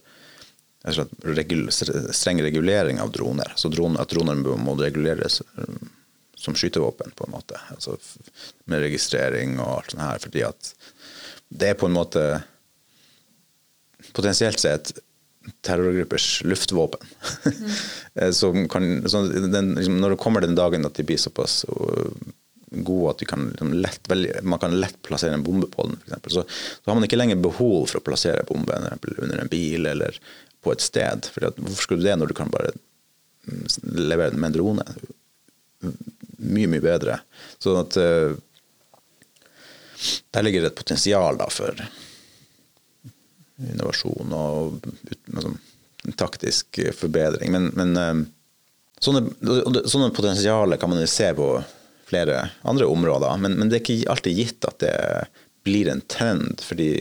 regul 0.86 1.70
streng 1.72 2.42
regulering 2.42 3.00
av 3.02 3.12
droner. 3.12 3.54
Så 3.56 3.72
droner, 3.74 4.02
at 4.02 4.12
droner 4.14 4.38
må 4.38 4.76
reguleres 4.80 5.42
um, 5.56 5.90
som 6.36 6.56
skytevåpen, 6.56 7.12
på 7.16 7.26
en 7.26 7.34
måte. 7.34 7.60
Altså, 7.74 7.98
med 8.70 8.84
registrering 8.86 9.58
og 9.60 9.80
alt 9.80 9.96
sånt 9.96 10.06
her. 10.06 10.22
Fordi 10.22 10.46
at 10.46 10.74
det 11.50 11.72
er 11.72 11.80
på 11.80 11.90
en 11.90 11.98
måte 11.98 12.26
potensielt 14.14 14.62
sett 14.62 14.94
terrorgruppers 15.66 16.44
luftvåpen. 16.46 17.08
Mm. 18.16 18.68
kan, 18.70 18.84
den, 19.52 19.74
liksom, 19.76 19.98
når 20.00 20.10
det 20.10 20.18
kommer 20.18 20.42
den 20.42 20.56
dagen 20.56 20.86
at 20.88 20.96
de 20.96 21.04
blir 21.04 21.18
såpass 21.20 21.66
gode 22.72 23.10
at 23.12 23.24
kan, 23.28 23.50
liksom, 23.50 23.74
lett, 23.74 24.08
veldig, 24.08 24.32
man 24.44 24.60
kan 24.60 24.80
lett 24.80 25.02
plassere 25.04 25.34
en 25.34 25.44
bombe 25.44 25.68
på 25.68 25.84
den, 25.84 26.00
for 26.24 26.30
så, 26.30 26.44
så 26.48 26.92
har 26.92 26.96
man 26.96 27.04
ikke 27.04 27.20
lenger 27.20 27.42
behov 27.44 27.90
for 27.90 28.00
å 28.00 28.06
plassere 28.06 28.46
bombe 28.48 28.78
under 29.18 29.42
en 29.42 29.52
bil 29.52 29.86
eller 29.92 30.16
på 30.66 30.74
et 30.74 30.84
sted. 30.84 31.30
For 31.32 31.46
hvorfor 31.54 31.86
skal 31.86 32.02
du 32.02 32.08
det 32.08 32.18
når 32.20 32.32
du 32.32 32.38
kan 32.38 32.52
bare 32.54 32.74
mm, 32.74 33.64
levere 34.02 34.34
den 34.34 34.42
med 34.42 34.52
en 34.52 34.58
drone? 34.58 34.88
Mye, 36.42 36.68
mye 36.68 36.84
bedre. 36.84 37.20
Sånn 37.62 37.80
at 37.80 37.98
uh, 38.02 38.34
der 40.34 40.46
ligger 40.46 40.66
det 40.66 40.74
et 40.74 40.82
potensial 40.82 41.38
da, 41.40 41.48
for 41.54 41.78
innovasjon 43.56 44.34
og 44.36 44.90
liksom, 45.32 45.56
taktisk 46.20 46.80
forbedring. 46.98 47.54
Men, 47.56 47.70
men 47.78 47.96
eh, 47.98 48.18
sånne, 49.00 49.24
sånne 49.88 50.12
potensialer 50.16 50.82
kan 50.82 50.92
man 50.92 51.02
jo 51.02 51.10
se 51.10 51.32
på 51.38 51.50
flere 52.06 52.50
andre 52.68 52.90
områder. 52.92 53.38
Men, 53.42 53.58
men, 53.60 53.72
det 53.72 53.80
er 53.80 53.86
ikke 53.86 54.12
alltid 54.14 54.42
gitt 54.42 54.68
at 54.70 54.80
det 54.84 54.96
blir 55.66 55.90
en 55.90 56.04
trend, 56.12 56.62
fordi 56.62 56.92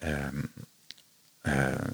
eh, 0.00 0.40
eh, 1.46 1.88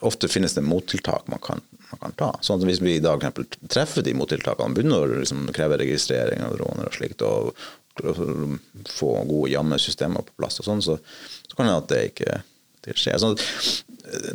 ofte 0.00 0.28
finnes 0.28 0.54
det 0.54 0.60
mottiltak 0.60 1.26
man 1.26 1.40
kan, 1.42 1.60
man 1.90 2.00
kan 2.00 2.12
ta. 2.12 2.30
Sånn 2.44 2.60
at 2.60 2.68
Hvis 2.68 2.82
vi 2.84 2.96
i 2.98 3.04
dag 3.04 3.24
treffer 3.72 4.04
de 4.04 4.14
mottiltakene, 4.16 4.76
begynner 4.76 5.04
å 5.04 5.20
liksom 5.22 5.46
kreve 5.56 5.80
registrering 5.80 6.44
av 6.44 6.58
droner 6.58 6.90
og 6.90 6.98
slikt, 6.98 7.24
og, 7.24 7.54
og, 8.04 8.58
få 8.88 9.14
gode 9.28 9.52
jammesystemer 9.54 10.26
på 10.26 10.36
plass, 10.42 10.60
og 10.60 10.68
sånn, 10.68 10.84
så, 10.84 10.98
så 11.48 11.56
kan 11.58 11.70
det 11.70 11.78
at 11.78 11.90
det 11.92 12.02
ikke 12.12 12.40
til 12.84 13.00
skje. 13.00 13.16
Altså, 13.16 13.32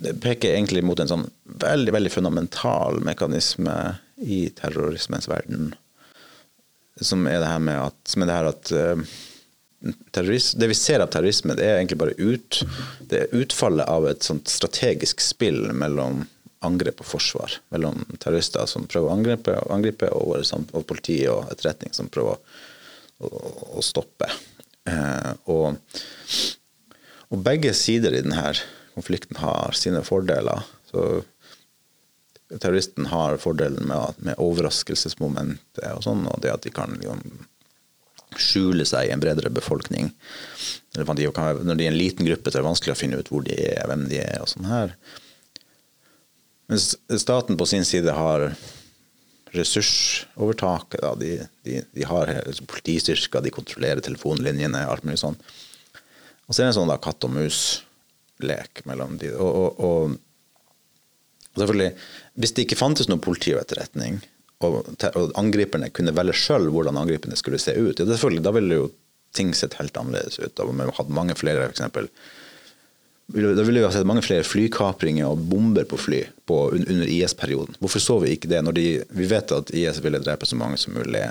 det 0.04 0.18
peker 0.24 0.56
egentlig 0.56 0.84
mot 0.86 1.00
en 1.00 1.10
sånn 1.10 1.28
veldig, 1.62 1.94
veldig 1.96 2.12
fundamental 2.14 3.00
mekanisme 3.06 3.78
i 4.24 4.48
terrorismens 4.58 5.30
verden, 5.30 5.72
som 7.02 7.26
er 7.30 7.40
det 7.42 7.50
her 7.50 7.64
med 7.64 7.80
at, 7.80 8.18
er 8.18 8.28
det 8.28 8.36
her 8.36 8.50
at 8.52 8.74
uh, 9.84 10.50
det 10.60 10.70
vi 10.72 10.78
ser 10.78 11.04
av 11.04 11.12
terrorisme, 11.14 11.58
det 11.60 11.68
er 11.68 11.80
egentlig 11.80 12.00
bare 12.02 12.18
ut, 12.18 12.62
det 13.12 13.20
er 13.22 13.36
utfallet 13.44 13.90
av 13.90 14.08
et 14.10 14.24
sånt 14.26 14.52
strategisk 14.52 15.24
spill 15.24 15.68
mellom 15.74 16.26
angrep 16.64 17.04
og 17.04 17.10
forsvar. 17.18 17.60
Mellom 17.76 18.06
terrorister 18.24 18.66
som 18.72 18.88
prøver 18.88 19.10
å 19.12 19.18
angripe, 19.18 19.58
angripe 19.74 20.10
og, 20.16 20.40
og 20.40 20.86
politi 20.88 21.20
og 21.28 21.52
etterretning 21.52 21.92
som 21.96 22.08
prøver 22.12 22.38
å, 22.38 22.58
å, 23.28 23.32
å 23.80 23.84
stoppe. 23.84 24.30
Eh, 24.88 25.32
og 25.52 25.76
og 27.34 27.42
begge 27.42 27.74
sider 27.74 28.14
i 28.14 28.22
denne 28.22 28.52
konflikten 28.94 29.40
har 29.42 29.74
sine 29.78 30.04
fordeler. 30.06 30.62
Så 30.86 31.24
terroristen 32.54 33.08
har 33.10 33.40
fordelen 33.42 33.88
med, 33.90 34.20
med 34.22 34.38
overraskelsesmomentet 34.42 35.88
og 35.96 36.04
sånn, 36.06 36.28
og 36.30 36.44
det 36.44 36.54
at 36.54 36.66
de 36.66 36.74
kan 36.74 36.94
liksom, 37.00 37.24
skjule 38.42 38.86
seg 38.88 39.10
i 39.10 39.14
en 39.16 39.22
bredere 39.24 39.52
befolkning. 39.54 40.12
Når 40.98 41.18
de 41.18 41.86
er 41.86 41.90
en 41.90 41.98
liten 41.98 42.28
gruppe, 42.28 42.52
så 42.52 42.60
er 42.60 42.64
det 42.64 42.70
vanskelig 42.70 42.94
å 42.94 43.00
finne 43.00 43.20
ut 43.20 43.30
hvor 43.32 43.46
de 43.46 43.58
er, 43.58 43.84
hvem 43.90 44.08
de 44.12 44.22
er 44.24 44.42
og 44.44 44.52
sånn 44.52 44.70
her. 44.70 44.96
Mens 46.72 46.94
staten 47.22 47.60
på 47.60 47.68
sin 47.70 47.86
side 47.86 48.14
har 48.16 48.48
ressursovertaket. 49.54 51.06
De, 51.20 51.32
de, 51.66 51.82
de, 51.94 52.06
har 52.10 52.32
politistyrker, 52.70 53.44
de 53.44 53.54
kontrollerer 53.54 54.02
telefonlinjene, 54.06 54.86
alt 54.90 55.06
mulig 55.06 55.22
sånn. 55.22 55.38
Og 56.48 56.56
så 56.56 56.62
er 56.62 56.68
det 56.68 56.72
en 56.74 56.80
sånn 56.82 56.92
da, 56.92 57.00
katt 57.02 57.26
og 57.28 57.36
mus-lek 57.36 58.84
mellom 58.90 59.18
de. 59.22 59.32
Og, 59.38 59.60
og, 59.64 59.84
og, 59.86 61.54
selvfølgelig, 61.60 61.92
hvis 62.42 62.56
det 62.56 62.66
ikke 62.66 62.82
fantes 62.82 63.10
noe 63.12 63.22
politi 63.24 63.54
og 63.54 63.62
etterretning, 63.62 64.22
og, 64.68 64.92
og 65.20 65.34
angriperne 65.40 65.90
kunne 65.94 66.16
velge 66.16 66.36
sjøl 66.38 66.70
hvordan 66.74 67.00
angriperne 67.00 67.38
skulle 67.40 67.62
se 67.62 67.76
ut, 67.78 68.00
ja, 68.00 68.06
selvfølgelig, 68.06 68.46
da 68.46 68.56
ville 68.56 68.80
jo 68.80 68.88
ting 69.34 69.54
sett 69.58 69.80
helt 69.80 69.98
annerledes 69.98 70.40
ut. 70.40 70.54
Da 70.56 70.66
vi 70.70 70.90
hadde 70.98 71.18
mange 71.18 71.36
flere, 71.36 71.66
for 71.66 71.74
eksempel, 71.74 72.10
da 73.34 73.64
ville 73.64 73.80
vi 73.80 73.86
ha 73.86 73.92
sett 73.94 74.06
mange 74.06 74.22
flere 74.26 74.46
flykapringer 74.46 75.32
og 75.32 75.46
bomber 75.50 75.88
på 75.90 75.98
fly 75.98 76.22
på, 76.46 76.60
under 76.76 77.08
IS-perioden. 77.10 77.80
Hvorfor 77.82 78.04
så 78.04 78.20
vi 78.22 78.36
ikke 78.36 78.52
det? 78.52 78.62
når 78.62 78.78
de, 78.78 78.88
Vi 79.10 79.30
vet 79.32 79.56
at 79.56 79.74
IS 79.74 80.04
ville 80.04 80.22
drepe 80.22 80.46
så 80.46 80.60
mange 80.60 80.78
som 80.78 80.94
mulig, 80.94 81.24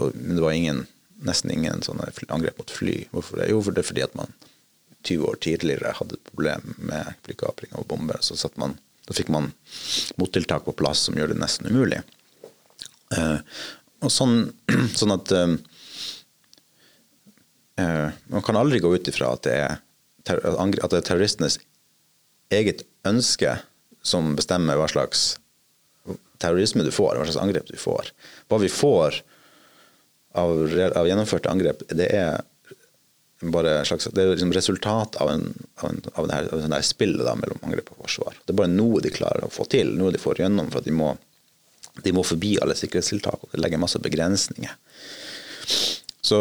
men 0.00 0.34
det 0.36 0.42
var 0.42 0.56
ingen 0.56 0.86
nesten 1.22 1.52
ingen 1.54 1.82
sånne 1.86 2.08
angrep 2.34 2.58
mot 2.58 2.70
fly. 2.70 3.04
Hvorfor 3.12 3.38
det? 3.38 3.50
Jo, 3.52 3.60
for 3.62 3.74
det 3.74 3.84
er 3.84 3.90
fordi 3.90 4.06
at 4.06 4.16
man 4.18 4.32
20 5.02 5.28
år 5.28 5.38
tidligere 5.42 5.94
hadde 5.98 6.18
et 6.18 6.30
problem 6.30 6.74
med 6.78 7.14
flykapring 7.26 7.74
og 7.78 7.86
bomber. 7.90 8.18
Så 8.22 8.38
satt 8.38 8.58
man, 8.60 8.76
da 9.06 9.14
fikk 9.16 9.30
man 9.34 9.52
mottiltak 10.20 10.66
på 10.66 10.74
plass 10.78 11.06
som 11.06 11.18
gjør 11.18 11.32
det 11.32 11.40
nesten 11.42 11.70
umulig. 11.70 12.02
Eh, 13.16 13.38
og 14.02 14.12
sånn, 14.12 14.46
sånn 14.98 15.14
at 15.14 15.32
eh, 15.36 15.54
eh, 17.82 18.08
Man 18.32 18.46
kan 18.46 18.58
aldri 18.58 18.80
gå 18.82 18.92
ut 18.94 19.10
ifra 19.10 19.34
at 19.36 19.44
det 19.46 19.58
er, 19.58 19.76
at 20.28 20.90
det 20.92 21.00
er 21.00 21.06
terroristenes 21.06 21.58
eget 22.52 22.84
ønske 23.08 23.56
som 24.06 24.34
bestemmer 24.38 24.78
hva 24.78 24.88
slags 24.90 25.36
terrorisme 26.42 26.84
du 26.84 26.90
får, 26.94 27.16
hva 27.16 27.26
slags 27.26 27.40
angrep 27.40 27.68
du 27.70 27.78
får. 27.78 28.10
Hva 28.50 28.58
vi 28.62 28.70
får 28.70 29.22
av, 30.38 30.64
av 30.98 31.08
gjennomførte 31.08 31.50
angrep, 31.50 31.84
det 31.90 32.08
er 32.10 32.42
bare 33.50 33.84
slags, 33.84 34.06
det 34.14 34.22
er 34.22 34.32
liksom 34.34 34.52
resultat 34.54 35.16
av, 35.22 35.30
en, 35.30 35.48
av, 35.82 35.90
en, 35.90 36.00
av 36.14 36.28
det 36.28 36.34
her, 36.36 36.48
av 36.52 36.62
det 36.62 36.76
her 36.76 36.86
spillet 36.86 37.24
da, 37.26 37.34
mellom 37.38 37.62
angrep 37.66 37.90
og 37.94 38.04
forsvar. 38.04 38.36
Det 38.44 38.54
er 38.54 38.60
bare 38.60 38.74
noe 38.74 39.02
de 39.02 39.10
klarer 39.14 39.46
å 39.46 39.52
få 39.52 39.66
til, 39.70 39.94
noe 39.98 40.14
de 40.14 40.20
får 40.22 40.42
gjennom. 40.44 40.70
for 40.70 40.82
at 40.82 40.86
de 40.86 40.94
må, 40.94 41.12
de 42.00 42.14
må 42.16 42.24
forbi 42.24 42.54
alle 42.62 42.76
sikkerhetstiltak, 42.78 43.48
og 43.48 43.60
legge 43.60 43.80
masse 43.80 44.00
begrensninger. 44.02 44.72
Så 46.24 46.38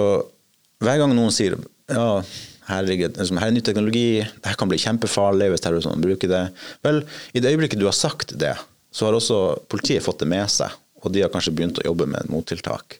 hver 0.81 1.01
gang 1.01 1.13
noen 1.15 1.33
sier 1.33 1.57
ja, 1.91 2.21
her, 2.69 2.85
ligger, 2.87 3.11
liksom, 3.17 3.39
her 3.41 3.51
er 3.51 3.55
ny 3.55 3.63
teknologi, 3.65 4.21
det 4.23 4.55
kan 4.57 4.69
bli 4.71 4.79
kjempefarlig 4.81 5.49
hvis 5.51 5.63
terroristene 5.65 6.01
bruker 6.01 6.31
det 6.31 6.41
Vel, 6.85 7.01
i 7.35 7.43
det 7.43 7.51
øyeblikket 7.51 7.81
du 7.81 7.87
har 7.89 7.97
sagt 7.97 8.35
det, 8.39 8.53
så 8.91 9.07
har 9.07 9.17
også 9.17 9.41
politiet 9.71 10.05
fått 10.05 10.23
det 10.23 10.29
med 10.31 10.47
seg, 10.51 10.73
og 11.03 11.11
de 11.13 11.23
har 11.25 11.31
kanskje 11.33 11.53
begynt 11.57 11.81
å 11.81 11.87
jobbe 11.89 12.07
med 12.09 12.31
mottiltak. 12.31 12.99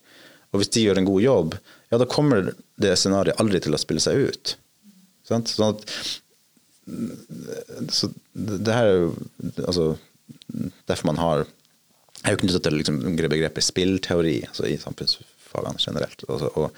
Og 0.51 0.59
hvis 0.59 0.73
de 0.75 0.83
gjør 0.83 0.99
en 0.99 1.07
god 1.07 1.23
jobb, 1.23 1.55
ja, 1.91 1.99
da 1.99 2.07
kommer 2.09 2.51
det 2.81 2.97
scenarioet 2.99 3.39
aldri 3.39 3.61
til 3.63 3.75
å 3.75 3.79
spille 3.79 4.03
seg 4.03 4.19
ut. 4.27 4.55
Sånn 5.27 5.45
at 5.45 5.87
så 7.93 8.09
det 8.33 8.73
her 8.73 8.89
er 8.89 8.97
jo 8.97 9.11
altså, 9.67 9.85
derfor 10.89 11.07
man 11.11 11.21
har 11.21 11.45
er 12.25 12.35
jo 12.35 12.41
knyttet 12.43 12.65
til 12.65 12.77
liksom, 12.77 12.99
begrepet 13.17 13.65
spillteori 13.65 14.35
altså 14.47 14.67
i 14.69 14.77
samfunnsfagene 14.81 15.81
generelt. 15.81 16.27
Altså, 16.27 16.51
og, 16.55 16.75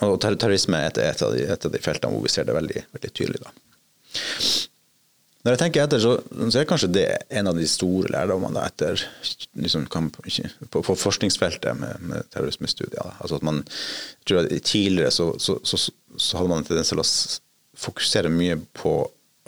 Og 0.00 0.16
terrorisme 0.22 0.78
er 0.80 0.88
et, 0.88 0.98
et, 1.04 1.22
av 1.22 1.34
de, 1.36 1.44
et, 1.44 1.64
av 1.66 1.72
de, 1.72 1.78
feltene 1.84 2.14
hvor 2.14 2.24
vi 2.24 2.32
ser 2.32 2.46
det 2.48 2.56
veldig, 2.56 2.84
veldig 2.96 3.10
tydelig. 3.12 3.42
Da. 3.44 3.50
Når 5.40 5.54
jeg 5.54 5.60
tenker 5.60 5.82
etter, 5.84 6.00
så, 6.00 6.14
så, 6.40 6.56
er 6.60 6.68
kanskje 6.68 6.88
det 6.92 7.04
en 7.36 7.48
av 7.48 7.56
de 7.56 7.66
store 7.68 8.10
lærdommene 8.12 8.64
etter 8.64 9.00
liksom, 9.60 9.86
på, 9.88 10.80
på, 10.80 10.96
forskningsfeltet 11.02 11.76
med, 11.80 12.00
med 12.08 12.28
terrorismestudier. 12.32 13.14
Altså 13.20 13.38
at 13.40 13.46
man, 13.48 13.62
tror 14.28 14.42
at 14.42 14.52
Tidligere 14.68 15.12
så, 15.12 15.30
så, 15.40 15.56
så 15.60 16.36
hadde 16.36 16.48
man 16.48 16.60
en 16.60 16.68
tendens 16.68 16.92
til 16.92 17.00
å 17.00 17.08
fokusere 17.80 18.32
mye 18.32 18.58
på 18.76 18.94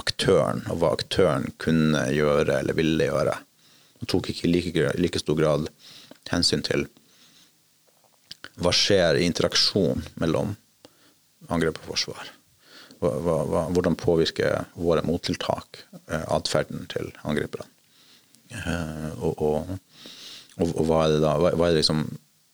aktøren, 0.00 0.64
og 0.72 0.80
hva 0.80 0.94
aktøren 0.96 1.50
kunne 1.60 2.06
gjøre 2.12 2.60
eller 2.62 2.76
ville 2.76 3.08
gjøre. 3.10 3.36
Man 4.02 4.10
tok 4.10 4.32
ikke 4.32 4.48
i 4.48 4.50
like, 4.50 4.90
like 4.98 5.22
stor 5.22 5.38
grad 5.38 5.68
hensyn 6.32 6.64
til 6.66 6.88
hva 8.58 8.72
skjer 8.74 9.20
i 9.20 9.26
interaksjon 9.28 10.02
mellom 10.20 10.56
angrep 11.52 11.78
og 11.80 11.92
forsvar. 11.92 12.32
Hva, 13.02 13.12
hva, 13.22 13.62
hvordan 13.74 13.96
påvirker 13.98 14.66
våre 14.78 15.02
mottiltak 15.06 15.84
eh, 16.06 16.26
atferden 16.34 16.84
til 16.90 17.08
angriperne? 17.26 17.66
Eh, 18.52 19.08
og, 19.22 19.38
og, 19.38 19.72
og, 20.58 20.68
og, 20.68 20.82
hva 20.86 21.00
er 21.06 21.14
det 21.14 21.22
da, 21.24 21.32
hva, 21.40 21.52
er, 21.54 21.72
det 21.72 21.80
liksom, 21.80 22.04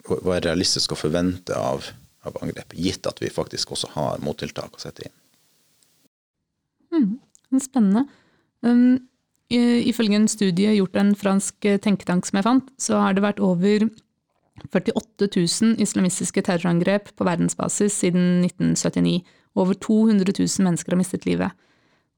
hva 0.09 0.37
er 0.37 0.47
realistisk 0.47 0.95
å 0.95 1.01
forvente 1.01 1.57
av, 1.57 1.91
av 2.29 2.39
angrep, 2.45 2.77
gitt 2.77 3.09
at 3.11 3.21
vi 3.25 3.33
faktisk 3.33 3.75
også 3.77 3.93
har 3.97 4.25
mottiltak 4.25 4.79
å 4.79 4.85
sette 4.85 5.09
inn? 5.09 5.17
Mm, 6.95 7.13
spennende. 7.61 8.07
Um, 8.65 9.09
ifølge 9.49 10.19
en 10.19 10.29
studie 10.29 10.75
gjort 10.77 10.97
av 10.97 11.03
en 11.07 11.15
fransk 11.17 11.69
tenketank 11.85 12.27
som 12.29 12.37
jeg 12.39 12.47
fant, 12.47 12.67
så 12.77 13.01
har 13.01 13.17
det 13.17 13.25
vært 13.25 13.41
over 13.41 13.87
48 14.67 15.29
000 15.37 15.81
islamistiske 15.83 16.43
terrorangrep 16.45 17.13
på 17.17 17.27
verdensbasis 17.27 17.95
siden 18.03 18.45
1979. 18.45 19.23
Over 19.59 19.75
200 19.75 20.35
000 20.37 20.67
mennesker 20.67 20.93
har 20.95 21.01
mistet 21.01 21.27
livet. 21.27 21.55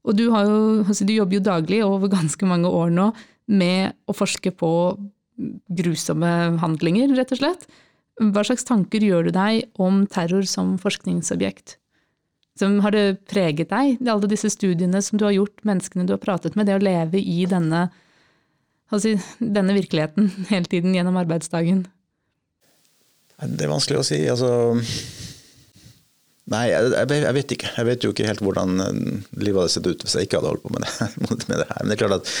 Og 0.03 0.17
du, 0.17 0.25
jo, 0.27 0.33
altså 0.81 1.05
du 1.05 1.13
jobber 1.13 1.37
jo 1.37 1.45
daglig 1.45 1.83
over 1.85 2.09
ganske 2.11 2.45
mange 2.49 2.69
år 2.69 2.89
nå 2.93 3.11
med 3.51 3.93
å 4.09 4.15
forske 4.17 4.53
på 4.57 4.71
grusomme 5.71 6.31
handlinger, 6.61 7.13
rett 7.17 7.33
og 7.33 7.41
slett. 7.41 7.67
Hva 8.21 8.43
slags 8.45 8.65
tanker 8.67 9.03
gjør 9.03 9.29
du 9.29 9.35
deg 9.35 9.69
om 9.81 10.03
terror 10.09 10.45
som 10.49 10.75
forskningsobjekt? 10.81 11.77
Som 12.59 12.79
har 12.83 12.91
det 12.91 13.05
preget 13.31 13.71
deg, 13.71 14.01
alle 14.11 14.29
disse 14.29 14.51
studiene 14.51 15.01
som 15.03 15.19
du 15.19 15.25
har 15.25 15.35
gjort, 15.35 15.63
menneskene 15.67 16.05
du 16.07 16.15
har 16.15 16.21
pratet 16.23 16.57
med, 16.59 16.67
det 16.67 16.77
å 16.77 16.83
leve 16.83 17.21
i 17.21 17.45
denne, 17.49 17.85
altså, 18.91 19.15
denne 19.39 19.75
virkeligheten 19.77 20.29
hele 20.51 20.67
tiden 20.71 20.95
gjennom 20.95 21.19
arbeidsdagen? 21.21 21.85
Det 23.41 23.65
er 23.65 23.71
vanskelig 23.71 24.01
å 24.01 24.05
si. 24.05 24.19
Altså 24.29 24.49
Nei, 26.51 26.65
jeg, 26.67 26.91
jeg, 27.07 27.33
vet 27.37 27.53
ikke. 27.55 27.69
Jeg 27.77 27.87
vet 27.87 28.03
jo 28.03 28.11
ikke 28.11 28.27
helt 28.27 28.41
hvordan 28.43 28.83
eh, 28.83 28.99
livet 29.39 29.61
hadde 29.61 29.73
sett 29.75 29.87
ut 29.87 30.03
hvis 30.03 30.17
jeg 30.17 30.27
ikke 30.27 30.41
hadde 30.41 30.51
holdt 30.51 30.65
på 30.65 30.73
med 30.75 30.83
det, 30.83 31.07
med 31.51 31.61
det 31.61 31.67
her. 31.69 31.79
Men 31.79 31.91
det 31.91 31.95
er 31.95 32.01
klart 32.01 32.17
at 32.17 32.33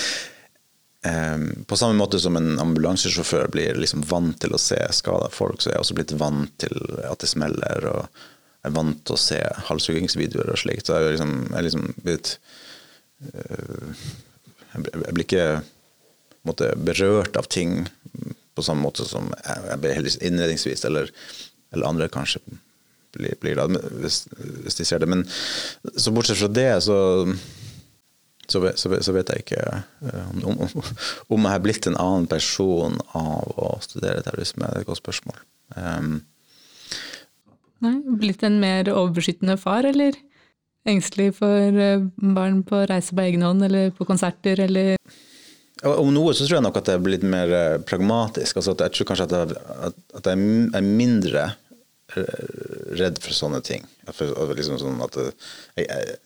eh, 1.07 1.45
på 1.69 1.79
samme 1.79 1.97
måte 1.99 2.19
som 2.19 2.37
en 2.39 2.51
ambulansesjåfør 2.59 3.47
blir 3.53 3.79
liksom 3.79 4.03
vant 4.09 4.35
til 4.41 4.57
å 4.57 4.61
se 4.61 4.81
skada 4.97 5.31
folk, 5.31 5.61
så 5.61 5.71
er 5.71 5.77
jeg 5.77 5.85
også 5.85 5.97
blitt 6.01 6.15
vant 6.19 6.51
til 6.61 6.75
at 7.07 7.23
det 7.23 7.31
smeller. 7.31 7.87
og 7.93 8.27
er 8.65 8.73
vant 8.75 8.99
til 9.05 9.17
å 9.17 9.21
se 9.21 9.39
halshuggingsvideoer 9.67 10.51
og 10.53 10.59
slikt. 10.61 10.87
Så 10.87 10.99
jeg, 10.99 11.15
liksom, 11.15 11.35
jeg 11.49 11.67
liksom 11.67 11.87
blitt 12.05 12.35
øh, 13.31 13.93
Jeg 14.71 15.13
blir 15.13 15.25
ikke 15.25 15.47
måtte, 16.47 16.71
berørt 16.77 17.37
av 17.37 17.49
ting 17.51 17.85
på 18.55 18.65
samme 18.65 18.83
måte 18.85 19.05
som 19.07 19.31
jeg 19.41 19.79
ble 19.81 19.93
innledningsvis, 19.97 20.85
eller, 20.87 21.11
eller, 21.71 21.87
andre 21.87 22.09
kanskje 22.11 22.41
blir, 23.15 23.35
blir 23.41 23.59
da, 23.59 23.67
hvis, 24.01 24.25
hvis, 24.63 24.77
de 24.79 24.87
ser 24.87 25.03
det. 25.03 25.09
Men 25.11 25.25
så 25.95 26.13
bortsett 26.15 26.39
fra 26.39 26.51
det, 26.51 26.69
så, 26.85 26.97
så, 28.47 28.61
vet 28.63 29.31
jeg 29.33 29.45
ikke 29.45 29.61
eh, 29.63 30.33
om, 30.43 30.59
jeg 30.65 31.47
har 31.47 31.63
blitt 31.63 31.87
en 31.87 31.99
annen 31.99 32.27
person 32.31 32.99
av 33.17 33.55
å 33.55 33.73
studere 33.83 34.23
terrorisme. 34.25 34.67
Det 34.67 34.81
er 34.81 34.85
et 34.85 34.91
godt 34.91 35.03
spørsmål. 35.03 35.39
Um, 35.75 36.19
Nei, 37.81 37.95
Blitt 38.21 38.43
en 38.45 38.59
mer 38.61 38.89
overbeskyttende 38.93 39.57
far, 39.57 39.87
eller? 39.89 40.17
Engstelig 40.89 41.35
for 41.37 41.81
eh, 41.81 42.03
barn 42.35 42.61
på 42.65 42.85
reise 42.89 43.13
på 43.13 43.25
egen 43.25 43.45
hånd, 43.45 43.65
eller 43.65 43.91
på 43.97 44.07
konserter, 44.09 44.61
eller 44.65 44.95
om 45.81 46.11
noe 46.13 46.33
så 46.37 46.45
tror 46.45 46.59
jeg 46.59 46.65
nok 46.67 46.77
at 46.77 46.89
jeg 46.91 46.99
er 46.99 47.05
blitt 47.05 47.23
mer 47.25 47.51
eh, 47.57 47.79
pragmatisk. 47.87 48.59
Altså 48.59 48.75
jeg 48.77 48.93
tror 48.93 49.07
kanskje 49.09 49.25
at 49.25 49.33
jeg, 49.33 49.93
at 50.19 50.27
jeg, 50.29 50.49
er 50.77 50.85
mindre 50.85 51.45
eh, 52.17 52.43
redd 52.99 53.17
for 53.23 53.33
sånne 53.33 53.63
ting. 53.65 53.87
For, 54.13 54.53
liksom 54.57 54.77
sånn 54.81 55.01
at 55.01 55.17
jeg, 55.17 55.87
jeg, 55.87 56.19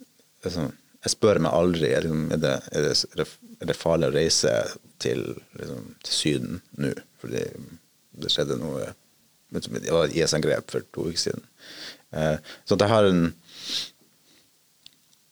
liksom, 0.43 0.73
jeg, 0.99 1.13
spør 1.13 1.39
meg 1.45 1.55
aldri 1.55 1.93
er, 1.95 2.09
det, 2.35 2.57
er, 2.75 2.89
det, 3.15 3.29
er 3.61 3.71
det 3.71 3.79
farlig 3.79 4.11
å 4.11 4.15
reise 4.17 4.57
til, 5.03 5.23
liksom, 5.55 5.87
til 6.03 6.19
Syden 6.19 6.61
nå. 6.81 6.91
Fordi 7.23 7.47
det 8.19 8.31
skjedde 8.33 8.59
noe 8.59 8.91
Det 9.53 9.91
var 9.91 10.07
et 10.07 10.15
IS-angrep 10.17 10.71
for 10.71 10.85
to 10.95 11.09
uker 11.09 11.21
siden. 11.21 11.43
Eh, 12.15 12.37
så 12.65 12.77
jeg 12.79 12.91
har 12.91 13.09
en 13.09 13.25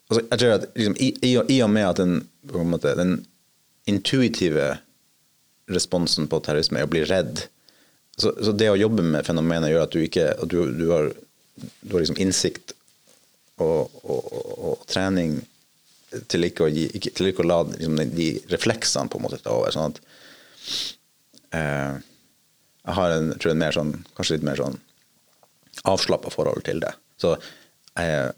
altså 0.10 0.22
jeg 0.30 0.40
tror 0.40 0.56
at 0.58 0.66
liksom, 0.76 0.96
i, 1.00 1.10
i, 1.50 1.62
og 1.64 1.70
med 1.70 1.88
at 1.88 2.02
den, 2.02 2.16
måte, 2.70 2.96
den 2.98 3.26
intuitive 3.90 4.78
responsen 5.72 6.28
på 6.28 6.40
terrorisme 6.44 6.80
er 6.80 6.88
å 6.88 6.92
bli 6.92 7.04
redd. 7.08 7.46
Så, 8.18 8.34
så 8.44 8.54
det 8.54 8.70
å 8.70 8.78
jobbe 8.78 9.06
med 9.06 9.26
fenomenet 9.26 9.72
gjør 9.72 9.88
at 9.88 9.96
du 9.96 10.04
ikke 10.04 10.28
at 10.36 10.50
du, 10.52 10.60
du, 10.78 10.86
har, 10.92 11.10
du 11.82 11.96
har 11.96 12.04
liksom 12.04 12.20
innsikt 12.22 12.76
og, 13.62 13.90
og, 14.04 14.20
og, 14.22 14.54
og, 14.54 14.86
trening 14.90 15.40
til 16.30 16.46
ikke 16.46 16.68
å, 16.68 16.70
gi, 16.70 16.86
ikke, 16.94 17.14
til 17.18 17.32
ikke 17.32 17.42
å 17.42 17.50
la 17.50 17.60
liksom, 17.72 17.98
de 18.14 18.28
refleksene 18.52 19.10
på 19.10 19.18
en 19.18 19.26
måte 19.26 19.42
ta 19.42 19.56
over. 19.56 19.74
sånn 19.74 19.94
at 19.94 20.02
eh, 21.58 22.02
jeg 22.84 22.98
har 22.98 23.16
en, 23.16 23.34
tror 23.40 23.54
en 23.54 23.62
mer 23.62 23.76
sånn, 23.76 23.94
kanskje 24.18 24.38
litt 24.38 24.48
mer 24.48 24.60
sånn 24.60 24.80
avslappa 25.90 26.32
forhold 26.34 26.66
til 26.68 26.82
det. 26.84 26.92
Så 27.22 27.36
jeg 27.38 28.16
er 28.18 28.34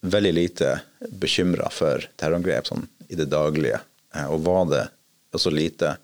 veldig 0.00 0.32
lite 0.36 0.74
bekymra 1.20 1.68
for 1.74 2.04
terrorangrep 2.20 2.70
sånn 2.70 2.86
i 3.10 3.18
det 3.18 3.28
daglige. 3.32 3.80
Eh, 4.14 4.28
og 4.30 4.44
var 4.46 4.70
det 4.70 4.86
så 5.38 5.50
lite 5.50 5.96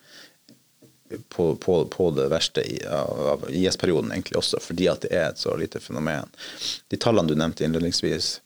på, 1.29 1.55
på, 1.57 1.85
på 1.85 2.11
det 2.11 2.29
verste 2.29 2.63
i, 2.63 2.81
av 2.87 3.47
IS-perioden 3.51 4.13
egentlig 4.13 4.39
også, 4.39 4.61
fordi 4.63 4.89
at 4.91 5.05
det 5.05 5.13
er 5.15 5.29
et 5.31 5.41
så 5.41 5.55
lite 5.59 5.81
fenomen. 5.83 6.31
De 6.91 6.99
tallene 7.01 7.31
du 7.31 7.39
nevnte 7.39 7.67
innledningsvis, 7.67 8.41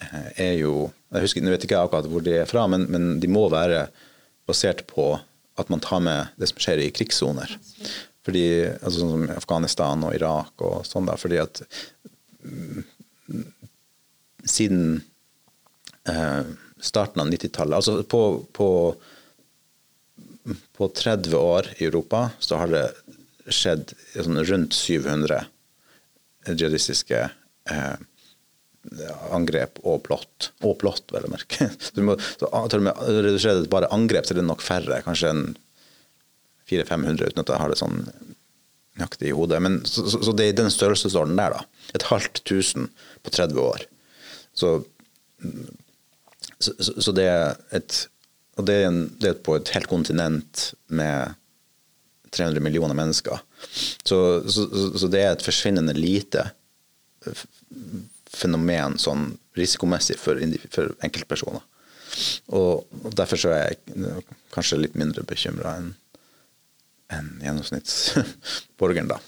eh, 0.00 0.30
er 0.46 0.54
jo 0.60 0.90
jeg 1.12 1.26
husker, 1.26 1.44
Nå 1.44 1.52
vet 1.52 1.66
ikke 1.66 1.76
jeg 1.76 1.88
akkurat 1.90 2.08
hvor 2.08 2.24
de 2.24 2.38
er 2.40 2.48
fra, 2.48 2.64
men, 2.70 2.86
men, 2.88 3.10
de 3.20 3.28
må 3.28 3.44
være 3.52 3.86
basert 4.48 4.86
på 4.88 5.12
at 5.60 5.68
man 5.68 5.82
tar 5.84 6.00
med 6.00 6.32
det 6.40 6.48
som 6.48 6.62
skjer 6.62 6.80
i 6.80 6.92
krigssoner. 6.94 7.50
Fordi, 8.22 8.46
altså 8.78 9.00
Sånn 9.00 9.14
som 9.16 9.30
Afghanistan 9.34 10.04
og 10.06 10.14
Irak 10.14 10.62
og 10.62 10.84
sånn. 10.86 11.08
da, 11.08 11.16
fordi 11.18 11.40
at 11.42 11.62
mm, 12.46 12.84
siden 14.46 15.00
eh, 16.08 16.52
starten 16.82 17.22
av 17.22 17.32
90-tallet. 17.32 17.76
Altså 17.76 18.02
på, 18.02 18.22
på, 18.52 18.68
på, 20.76 20.88
30 20.88 21.34
år 21.38 21.72
i 21.78 21.88
Europa 21.88 22.28
så 22.42 22.62
har 22.62 22.70
det 22.72 22.86
skjedd 23.50 23.94
sånn 24.14 24.42
rundt 24.46 24.74
700 24.76 25.42
jihadistiske 26.46 27.24
eh, 27.70 27.94
angrep 29.30 29.78
og 29.86 30.02
plott. 30.06 30.50
Og 30.66 30.76
plott, 30.80 31.04
vel 31.14 31.26
å 31.28 31.32
merke. 31.32 31.70
Så, 31.86 32.02
må, 32.02 32.16
så 32.38 32.48
til 32.70 32.82
og 32.82 32.88
med 32.88 33.04
redusert 33.26 33.70
bare 33.70 33.90
angrep, 33.94 34.26
så 34.26 34.34
det 34.34 34.40
er 34.40 34.42
det 34.42 34.50
nok 34.50 34.64
færre. 34.64 35.02
Kanskje 35.06 35.30
en 35.30 35.44
400-500, 36.72 37.32
uten 37.32 37.44
at 37.44 37.52
jeg 37.52 37.62
har 37.62 37.72
det 37.72 37.80
sånn 37.80 37.98
nøyaktig 38.98 39.30
i 39.30 39.36
hodet. 39.36 39.60
Men, 39.64 39.80
så, 39.88 40.06
så, 40.10 40.22
så, 40.24 40.34
det 40.36 40.46
er 40.46 40.54
i 40.54 40.60
den 40.62 40.72
størrelsesordenen 40.72 41.40
der, 41.40 41.58
da. 41.58 41.88
Et 41.96 42.08
halvt 42.10 42.42
tusen 42.48 42.88
på 43.22 43.34
30 43.34 43.62
år. 43.62 43.86
Så 44.56 44.80
så, 46.62 47.10
det 47.10 47.24
er 47.26 47.56
et 47.74 48.04
og 48.60 48.66
det 48.68 48.74
er, 48.76 48.90
en, 48.90 49.06
det 49.20 49.30
er, 49.30 49.38
på 49.40 49.54
et 49.56 49.70
helt 49.72 49.88
kontinent 49.88 50.66
med 50.92 51.32
300 52.36 52.60
millioner 52.60 52.96
mennesker. 52.96 53.40
Så, 54.04 54.18
det 55.08 55.22
er 55.22 55.32
et 55.32 55.44
forsvinnende 55.44 55.94
lite 55.96 56.50
fenomen 58.32 58.98
sånn 59.00 59.30
risikomessig 59.56 60.18
for, 60.20 60.40
for 60.72 60.92
enkeltpersoner. 61.04 61.64
Og, 62.52 62.84
derfor 63.16 63.40
så 63.40 63.54
er 63.56 63.72
jeg 63.72 64.22
kanskje 64.52 64.82
litt 64.82 65.00
mindre 65.00 65.24
bekymra 65.28 65.78
enn 65.80 65.94
en 67.12 67.32
gjennomsnittsborgeren, 67.44 69.12
da. 69.12 69.20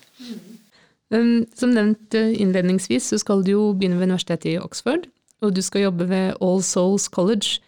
Mm. 1.14 1.44
som 1.54 1.70
nevnt 1.70 2.16
uh, 2.16 2.32
innledningsvis, 2.40 3.12
så 3.12 3.18
skal 3.20 3.44
du 3.44 3.52
jo 3.52 3.66
begynne 3.76 4.00
ved 4.00 4.08
universitetet 4.08 4.54
i 4.54 4.58
Oxford 4.58 5.04
og 5.44 5.54
du 5.54 5.62
skal 5.64 5.88
jobbe 5.88 6.08
ved 6.10 6.34
All 6.42 6.62
Souls 6.64 7.08
College. 7.12 7.60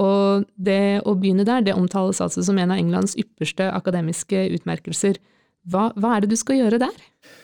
Og 0.00 0.46
det 0.54 1.02
å 1.08 1.16
begynne 1.18 1.46
der, 1.46 1.64
det 1.66 1.76
omtales 1.76 2.20
altså 2.22 2.44
som 2.46 2.58
en 2.62 2.72
av 2.72 2.80
Englands 2.80 3.16
ypperste 3.18 3.66
akademiske 3.74 4.46
utmerkelser. 4.56 5.18
Hva, 5.70 5.90
hva 5.98 6.14
er 6.16 6.24
det 6.24 6.30
du 6.32 6.38
skal 6.40 6.60
gjøre 6.60 6.78
der? 6.80 7.00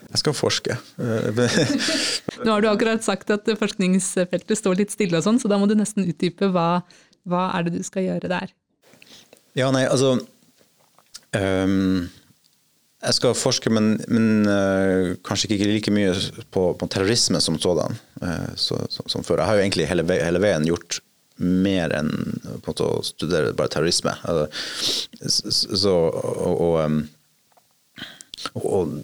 Jeg 0.06 0.22
skal 0.22 0.36
forske. 0.36 0.76
Nå 2.44 2.48
har 2.48 2.62
du 2.62 2.70
akkurat 2.70 3.04
sagt 3.04 3.32
at 3.34 3.50
forskningsfeltet 3.60 4.56
står 4.56 4.78
litt 4.80 4.94
stille 4.94 5.18
og 5.18 5.26
sånn, 5.26 5.40
så 5.42 5.50
da 5.52 5.58
må 5.60 5.68
du 5.68 5.74
nesten 5.76 6.06
utdype 6.06 6.48
hva, 6.54 6.80
hva 7.28 7.50
er 7.58 7.66
det 7.66 7.76
du 7.76 7.82
skal 7.86 8.06
gjøre 8.06 8.30
der? 8.30 8.54
Ja, 9.58 9.68
nei, 9.74 9.84
altså 9.88 10.16
um, 11.40 12.06
Jeg 13.06 13.16
skal 13.18 13.36
forske, 13.38 13.70
men, 13.70 13.96
men 14.08 14.48
uh, 14.48 15.16
kanskje 15.26 15.52
ikke 15.54 15.68
like 15.70 15.92
mye 15.94 16.14
på, 16.50 16.70
på 16.78 16.88
terrorisme 16.90 17.40
som 17.44 17.58
sådan 17.60 17.98
uh, 18.22 18.48
så, 18.58 18.80
så, 18.90 19.04
som 19.12 19.26
før. 19.26 19.42
Jeg 19.42 19.50
har 19.50 19.58
jo 19.58 19.66
egentlig 19.66 19.90
hele, 19.90 20.06
hele 20.16 20.42
veien 20.42 20.66
gjort 20.66 21.00
mer 21.36 21.92
enn 21.92 22.10
på 22.64 22.72
å 22.80 23.02
studere 23.04 23.52
bare 23.56 23.72
terrorisme. 23.74 24.14
Uh, 24.24 24.46
så, 25.28 25.94
og, 25.94 26.56
og, 26.56 26.80
um, 26.80 27.02
og, 28.56 28.96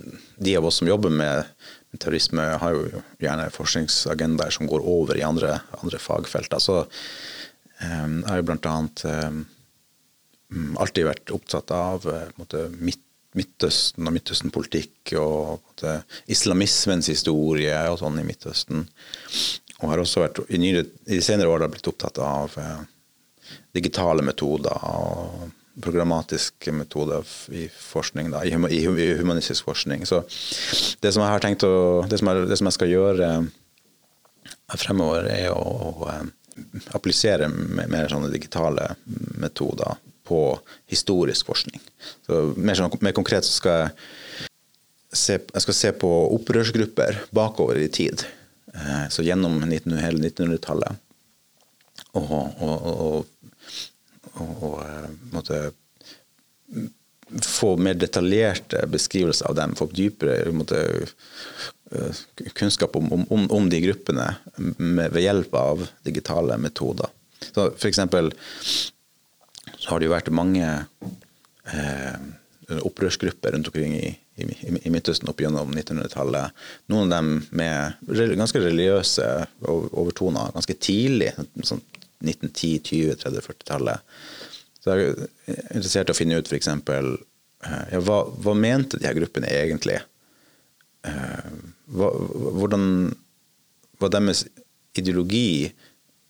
de 0.43 0.57
av 0.59 0.67
oss 0.67 0.81
som 0.81 0.89
jobber 0.89 1.13
med, 1.13 1.53
terrorisme, 2.01 2.45
har 2.57 2.73
jo 2.73 3.03
gjerne 3.21 3.51
forskningsagendaer 3.53 4.55
som 4.55 4.69
går 4.71 4.85
over 4.89 5.19
i 5.19 5.27
andre, 5.27 5.59
andre 5.83 5.99
fagfelter. 6.01 6.63
Så 6.63 6.79
um, 6.87 8.23
jeg 8.23 8.31
har 8.31 8.41
jo 8.41 8.47
blant 8.49 8.69
annet 8.71 9.03
um, 9.05 9.43
alltid 10.81 11.09
vært 11.09 11.33
opptatt 11.35 11.73
av 11.75 12.07
uh, 12.09 12.29
måte, 12.41 12.67
Midtøsten 13.33 14.05
og 14.09 14.13
Midtøsten-politikk 14.13 15.15
og 15.17 15.63
måte, 15.63 15.97
islamismens 16.33 17.09
historie 17.09 17.79
og 17.89 18.01
sånn 18.03 18.21
i 18.21 18.27
Midtøsten. 18.29 18.85
Og 19.81 19.89
har 19.89 20.03
også 20.03 20.27
vært 20.27 20.43
i, 20.49 20.61
nyere, 20.61 20.85
i 21.09 21.17
de 21.17 21.25
senere 21.25 21.49
år 21.49 21.65
blitt 21.73 21.89
opptatt 21.89 22.21
av 22.23 22.53
eh, 22.61 22.83
digitale 23.75 24.23
metoder 24.23 24.85
og 24.85 25.49
programmatiske 25.83 26.75
metoder 26.77 27.25
i 27.57 27.65
forskning, 27.73 28.29
da, 28.35 28.45
i, 28.45 28.53
i, 28.53 29.09
humanistisk 29.17 29.65
forskning. 29.71 30.05
Så 30.07 30.21
det 31.01 31.15
som 31.15 31.25
jeg 31.25 31.33
har 31.33 31.43
tenkt 31.43 31.65
å, 31.65 32.05
det 32.05 32.21
som 32.21 32.29
jeg, 32.29 32.47
det 32.53 32.61
som 32.61 32.69
jeg 32.69 32.77
skal 32.77 32.93
gjøre 32.93 33.33
fremover, 34.77 35.33
er 35.33 35.49
å, 35.57 35.65
å 36.05 36.93
applisere 36.93 37.49
mer 37.49 38.13
sånne 38.13 38.29
digitale 38.33 38.93
metoder 39.41 39.97
på 40.29 40.41
historisk 40.91 41.49
forskning. 41.51 41.81
Så 42.27 42.43
mer, 42.57 42.79
sånn, 42.79 42.93
mer 43.03 43.17
konkret 43.17 43.47
så 43.47 43.57
skal 43.57 43.79
jeg 43.83 43.93
se, 45.13 45.39
jeg 45.41 45.65
skal 45.67 45.79
se 45.79 45.93
på 46.03 46.11
opprørsgrupper 46.39 47.25
bakover 47.35 47.81
i 47.83 47.91
tid. 47.93 48.25
Så 49.13 49.25
gjennom 49.27 49.59
19, 49.61 49.97
hele 50.01 50.23
1900-tallet. 50.31 51.01
Og, 52.17 52.31
og, 52.33 52.87
og, 52.93 53.27
og, 54.41 54.79
måtte 55.33 55.71
få 57.45 57.75
mer 57.81 57.97
detaljerte 57.97 58.85
beskrivelser 58.93 59.49
av 59.49 59.57
dem, 59.57 59.77
få 59.77 59.89
dypere 59.93 60.53
måtte, 60.53 60.81
kunnskap 62.57 62.97
om, 62.97 63.13
om, 63.13 63.47
om, 63.51 63.69
de 63.71 63.81
gruppene 63.85 64.29
med, 64.77 65.13
ved 65.13 65.23
hjelp 65.25 65.55
av 65.57 65.87
digitale 66.05 66.59
metoder. 66.61 67.13
Så 67.53 67.71
for 67.71 67.89
eksempel 67.89 68.33
så 69.83 69.91
har 69.91 69.99
det 69.99 70.07
jo 70.07 70.15
vært 70.15 70.31
mange 70.35 70.67
eh, 71.75 72.19
opprørsgrupper 72.87 73.57
rundt 73.57 73.67
omkring 73.73 73.97
i, 73.99 74.13
i, 74.39 74.47
i 74.87 74.93
Midtøsten 74.95 75.31
opp 75.31 75.43
gjennom 75.43 75.73
1900-tallet. 75.75 76.55
Noen 76.93 77.11
av 77.11 77.17
dem 77.17 77.33
med 77.59 78.39
ganske 78.39 78.63
religiøse 78.63 79.27
overtoner 79.67 80.55
ganske 80.55 80.79
tidlig, 80.79 81.33
sånn 81.67 81.83
1910-, 82.23 82.79
20-, 82.87 83.19
30-, 83.25 83.45
40-tallet. 83.49 84.15
Så 84.79 84.95
jeg 84.95 85.11
er 85.11 85.59
interessert 85.75 86.11
i 86.11 86.15
å 86.15 86.19
finne 86.19 86.39
ut 86.39 86.51
f.eks. 86.51 86.71
Eh, 86.71 87.85
ja, 87.97 88.01
hva, 88.07 88.23
hva 88.47 88.55
mente 88.59 88.99
de 89.03 89.11
her 89.11 89.19
gruppene 89.19 89.51
egentlig? 89.51 89.99
Eh, 91.07 91.53
hva, 91.99 92.15
hvordan 92.61 92.87
var 94.03 94.15
deres 94.15 94.47
ideologi 94.99 95.73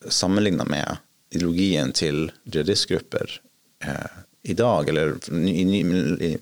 sammenligna 0.09 0.65
med 0.69 1.01
ideologien 1.33 1.93
til 1.97 2.31
jihadistgrupper 2.45 3.39
eh, 3.85 4.19
i 4.43 4.57
dag, 4.59 4.89
eller 4.89 5.17
i, 5.33 5.63
i, 5.63 5.83
i 6.31 6.33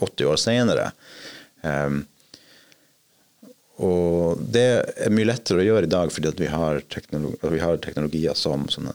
80 0.00 0.30
år 0.30 0.40
senere. 0.40 0.90
Um, 1.62 2.04
og 3.80 4.40
det 4.52 4.66
er 5.00 5.12
mye 5.12 5.28
lettere 5.28 5.62
å 5.62 5.64
gjøre 5.64 5.88
i 5.88 5.92
dag 5.92 6.10
fordi 6.12 6.32
vi 6.36 6.48
har, 6.52 6.82
vi, 6.84 7.60
har 7.62 7.80
teknologier 7.80 8.36
som 8.36 8.66
sånne, 8.72 8.92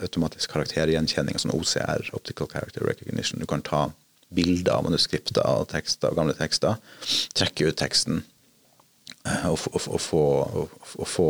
automatisk 0.00 0.54
karaktergjenkjenning, 0.54 1.36
som 1.40 1.52
OCR, 1.52 2.08
Optical 2.16 2.48
Character 2.52 2.84
Recognition. 2.88 3.42
Du 3.42 3.48
kan 3.48 3.64
ta 3.64 3.90
bilder 4.34 4.78
av 4.78 4.86
manuskripter 4.86 5.44
og 5.44 5.68
tekster, 5.72 6.16
gamle 6.16 6.36
tekster, 6.38 6.80
trekke 7.36 7.68
ut 7.68 7.80
teksten 7.80 8.22
og, 9.24 9.58
og, 9.72 9.86
å, 9.88 9.98
få, 10.00 10.22
å 11.00 11.06
få, 11.08 11.28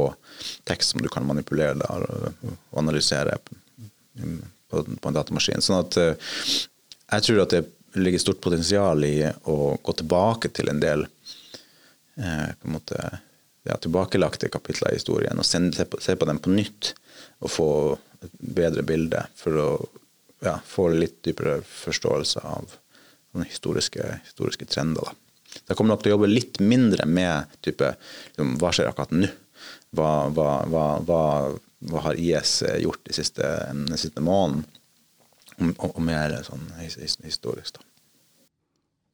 tekst 0.67 0.95
som 0.95 1.03
du 1.03 1.09
kan 1.13 1.27
manipulere 1.27 1.77
der, 1.79 2.07
og 2.43 2.81
analysere 2.81 3.37
på, 3.45 3.55
på, 4.71 4.83
en 4.83 5.15
datamaskin. 5.15 5.63
Sånn 5.63 5.85
at 5.85 5.99
eh, 6.01 6.33
jeg 7.15 7.27
tror 7.29 7.45
at 7.45 7.55
det 7.55 7.63
ligger 8.03 8.23
stort 8.23 8.43
potensial 8.43 9.07
i 9.07 9.21
å 9.51 9.77
gå 9.83 9.95
tilbake 10.01 10.51
til 10.55 10.73
en 10.73 10.83
del 10.83 11.07
eh, 11.07 12.51
på 12.59 12.69
en 12.69 12.75
måte, 12.75 12.99
ja, 13.65 13.79
tilbakelagte 13.79 14.51
kapitler 14.53 14.91
i 14.91 14.99
historien 14.99 15.39
og 15.39 15.47
se, 15.47 15.63
på, 15.87 16.03
se 16.03 16.17
på 16.19 16.29
dem 16.29 16.43
på 16.43 16.53
nytt 16.53 16.95
og 17.45 17.53
få 17.53 17.69
et 18.25 18.35
bedre 18.59 18.83
bilde 18.87 19.23
for 19.39 19.61
å 19.61 19.69
ja, 20.45 20.59
få 20.67 20.91
litt 20.93 21.21
dypere 21.25 21.61
forståelse 21.63 22.43
av 22.45 22.75
historiske, 23.47 24.19
historiske 24.27 24.67
trender. 24.71 25.07
Da. 25.07 25.24
Jeg 25.69 25.79
kommer 25.79 25.95
nok 25.95 26.05
til 26.05 26.13
å 26.13 26.17
jobbe 26.19 26.31
litt 26.31 26.61
mindre 26.61 27.07
med 27.09 27.57
type 27.65 27.95
liksom, 27.97 28.57
hva 28.61 28.73
skjer 28.75 28.91
akkurat 28.91 29.15
nå? 29.17 29.31
Hva, 29.95 30.11
hva, 30.35 30.49
hva, 30.69 30.85
hva, 31.07 32.01
har 32.05 32.19
IS 32.21 32.59
gjort 32.83 33.05
de 33.07 33.15
siste, 33.17 33.49
den 33.71 34.01
siste 34.01 34.23
måneden? 34.25 34.65
Og, 35.55 35.85
og, 35.87 36.01
mer 36.03 36.35
sånn 36.43 36.65
historisk, 36.83 37.77
da. 37.79 37.85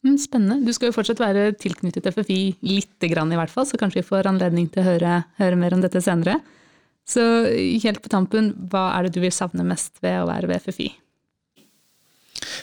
Mm, 0.01 0.17
spennende. 0.17 0.65
Du 0.65 0.73
skal 0.73 0.89
jo 0.89 0.97
fortsatt 0.97 1.21
være 1.21 1.51
tilknyttet 1.61 2.09
FFI 2.09 2.39
lite 2.65 3.11
grann 3.13 3.33
i 3.35 3.37
hvert 3.37 3.53
fall, 3.53 3.67
så 3.69 3.77
kanskje 3.81 4.01
vi 4.01 4.09
får 4.09 4.31
anledning 4.31 4.71
til 4.73 4.81
å 4.81 4.87
høre, 4.87 5.19
høre 5.37 5.59
mer 5.61 5.77
om 5.77 5.85
dette 5.85 6.01
senere. 6.01 6.39
Så 7.05 7.23
helt 7.85 8.01
på 8.01 8.13
tampen, 8.13 8.55
hva 8.73 8.91
er 8.95 9.07
det 9.07 9.17
du 9.17 9.21
vil 9.21 9.35
savne 9.35 9.67
mest 9.67 10.01
ved 10.05 10.23
å 10.23 10.29
være 10.31 10.49
ved 10.49 10.65
FFI? 10.65 10.89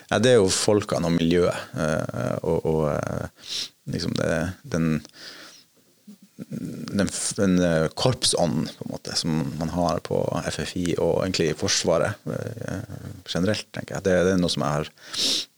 Ja, 0.10 0.20
det 0.20 0.34
er 0.34 0.40
jo 0.42 0.52
folkene 0.54 1.10
og 1.10 1.18
miljøet. 1.18 1.74
Eh, 1.78 2.38
og, 2.48 2.66
og 2.68 2.84
eh, 2.94 3.52
liksom 3.94 4.16
det, 4.18 4.32
den, 4.74 4.90
den, 6.38 7.12
den 7.40 7.58
eh, 7.64 7.88
korpsånden 7.98 8.70
på 8.78 8.88
en 8.88 8.94
måte, 8.96 9.16
som 9.20 9.40
man 9.60 9.74
har 9.76 10.02
på 10.08 10.22
FFI 10.48 10.98
og 10.98 11.24
egentlig 11.24 11.52
i 11.52 11.58
Forsvaret 11.58 12.20
generelt, 13.28 13.68
tenker 13.76 13.98
jeg. 13.98 14.08
Det, 14.08 14.18
det 14.28 14.36
er 14.36 14.44
noe 14.44 14.54
som 14.54 14.66
jeg 14.66 14.80
har, 14.80 14.92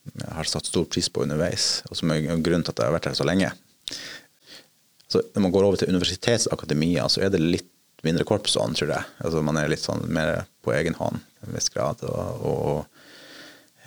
jeg 0.10 0.38
har, 0.38 0.52
satt 0.52 0.70
stor 0.70 0.88
pris 0.92 1.10
på 1.12 1.26
underveis, 1.26 1.72
og 1.90 2.00
som 2.00 2.14
er 2.14 2.26
grunnen 2.30 2.66
til 2.66 2.76
at 2.76 2.84
jeg 2.84 2.92
har 2.92 2.98
vært 2.98 3.12
her 3.12 3.20
så 3.20 3.28
lenge. 3.28 3.52
Så 5.10 5.24
når 5.34 5.42
man 5.42 5.54
går 5.54 5.66
over 5.66 5.80
til 5.82 5.90
universitetsakademia, 5.90 7.08
så 7.10 7.26
er 7.26 7.34
det 7.34 7.42
litt 7.42 7.70
mindre 8.06 8.24
korpsånd, 8.28 8.78
tror 8.78 8.94
jeg. 8.94 9.08
Altså 9.26 9.42
Man 9.44 9.58
er 9.60 9.72
litt 9.72 9.84
sånn 9.84 10.06
mer 10.14 10.44
på 10.64 10.72
egen 10.78 10.96
hånd 11.00 11.20
en 11.44 11.56
viss 11.56 11.72
grad. 11.74 12.04
og, 12.08 12.46
og 12.46 12.99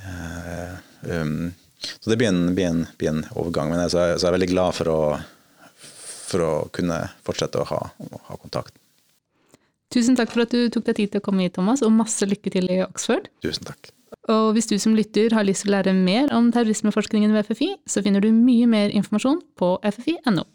um, 0.05 1.53
så 2.01 2.11
det 2.11 2.19
blir 2.21 2.29
en, 2.29 2.55
blir 2.55 2.69
en, 2.69 2.85
blir 2.99 3.11
en 3.13 3.25
overgang. 3.35 3.73
Men 3.73 3.91
så 3.91 4.03
er, 4.03 4.15
så 4.17 4.27
er 4.27 4.33
jeg 4.33 4.39
veldig 4.39 4.53
glad 4.53 4.77
for 4.77 4.93
å, 4.93 5.01
for 6.29 6.47
å 6.47 6.53
kunne 6.75 7.01
fortsette 7.27 7.63
å 7.63 7.67
ha, 7.73 7.81
å 8.07 8.23
ha 8.29 8.39
kontakt. 8.39 8.77
Tusen 9.93 10.17
takk 10.17 10.31
for 10.33 10.47
at 10.47 10.55
du 10.55 10.71
tok 10.73 10.87
deg 10.89 11.01
tid 11.03 11.13
til 11.13 11.21
å 11.21 11.25
komme 11.27 11.45
hit, 11.45 11.57
Thomas, 11.59 11.83
og 11.85 11.93
masse 11.93 12.25
lykke 12.25 12.53
til 12.55 12.71
i 12.73 12.81
Oxford. 12.85 13.29
Tusen 13.45 13.67
takk. 13.69 13.93
Og 14.33 14.53
hvis 14.57 14.69
du 14.71 14.77
som 14.81 14.95
lytter 14.97 15.35
har 15.35 15.45
lyst 15.45 15.65
til 15.65 15.73
å 15.73 15.77
lære 15.77 15.93
mer 15.97 16.33
om 16.37 16.51
terrorismeforskningen 16.55 17.35
ved 17.35 17.49
FFI, 17.49 17.71
så 17.91 18.05
finner 18.05 18.23
du 18.25 18.31
mye 18.33 18.69
mer 18.71 18.93
informasjon 18.95 19.43
på 19.59 19.75
ffi.no. 19.91 20.47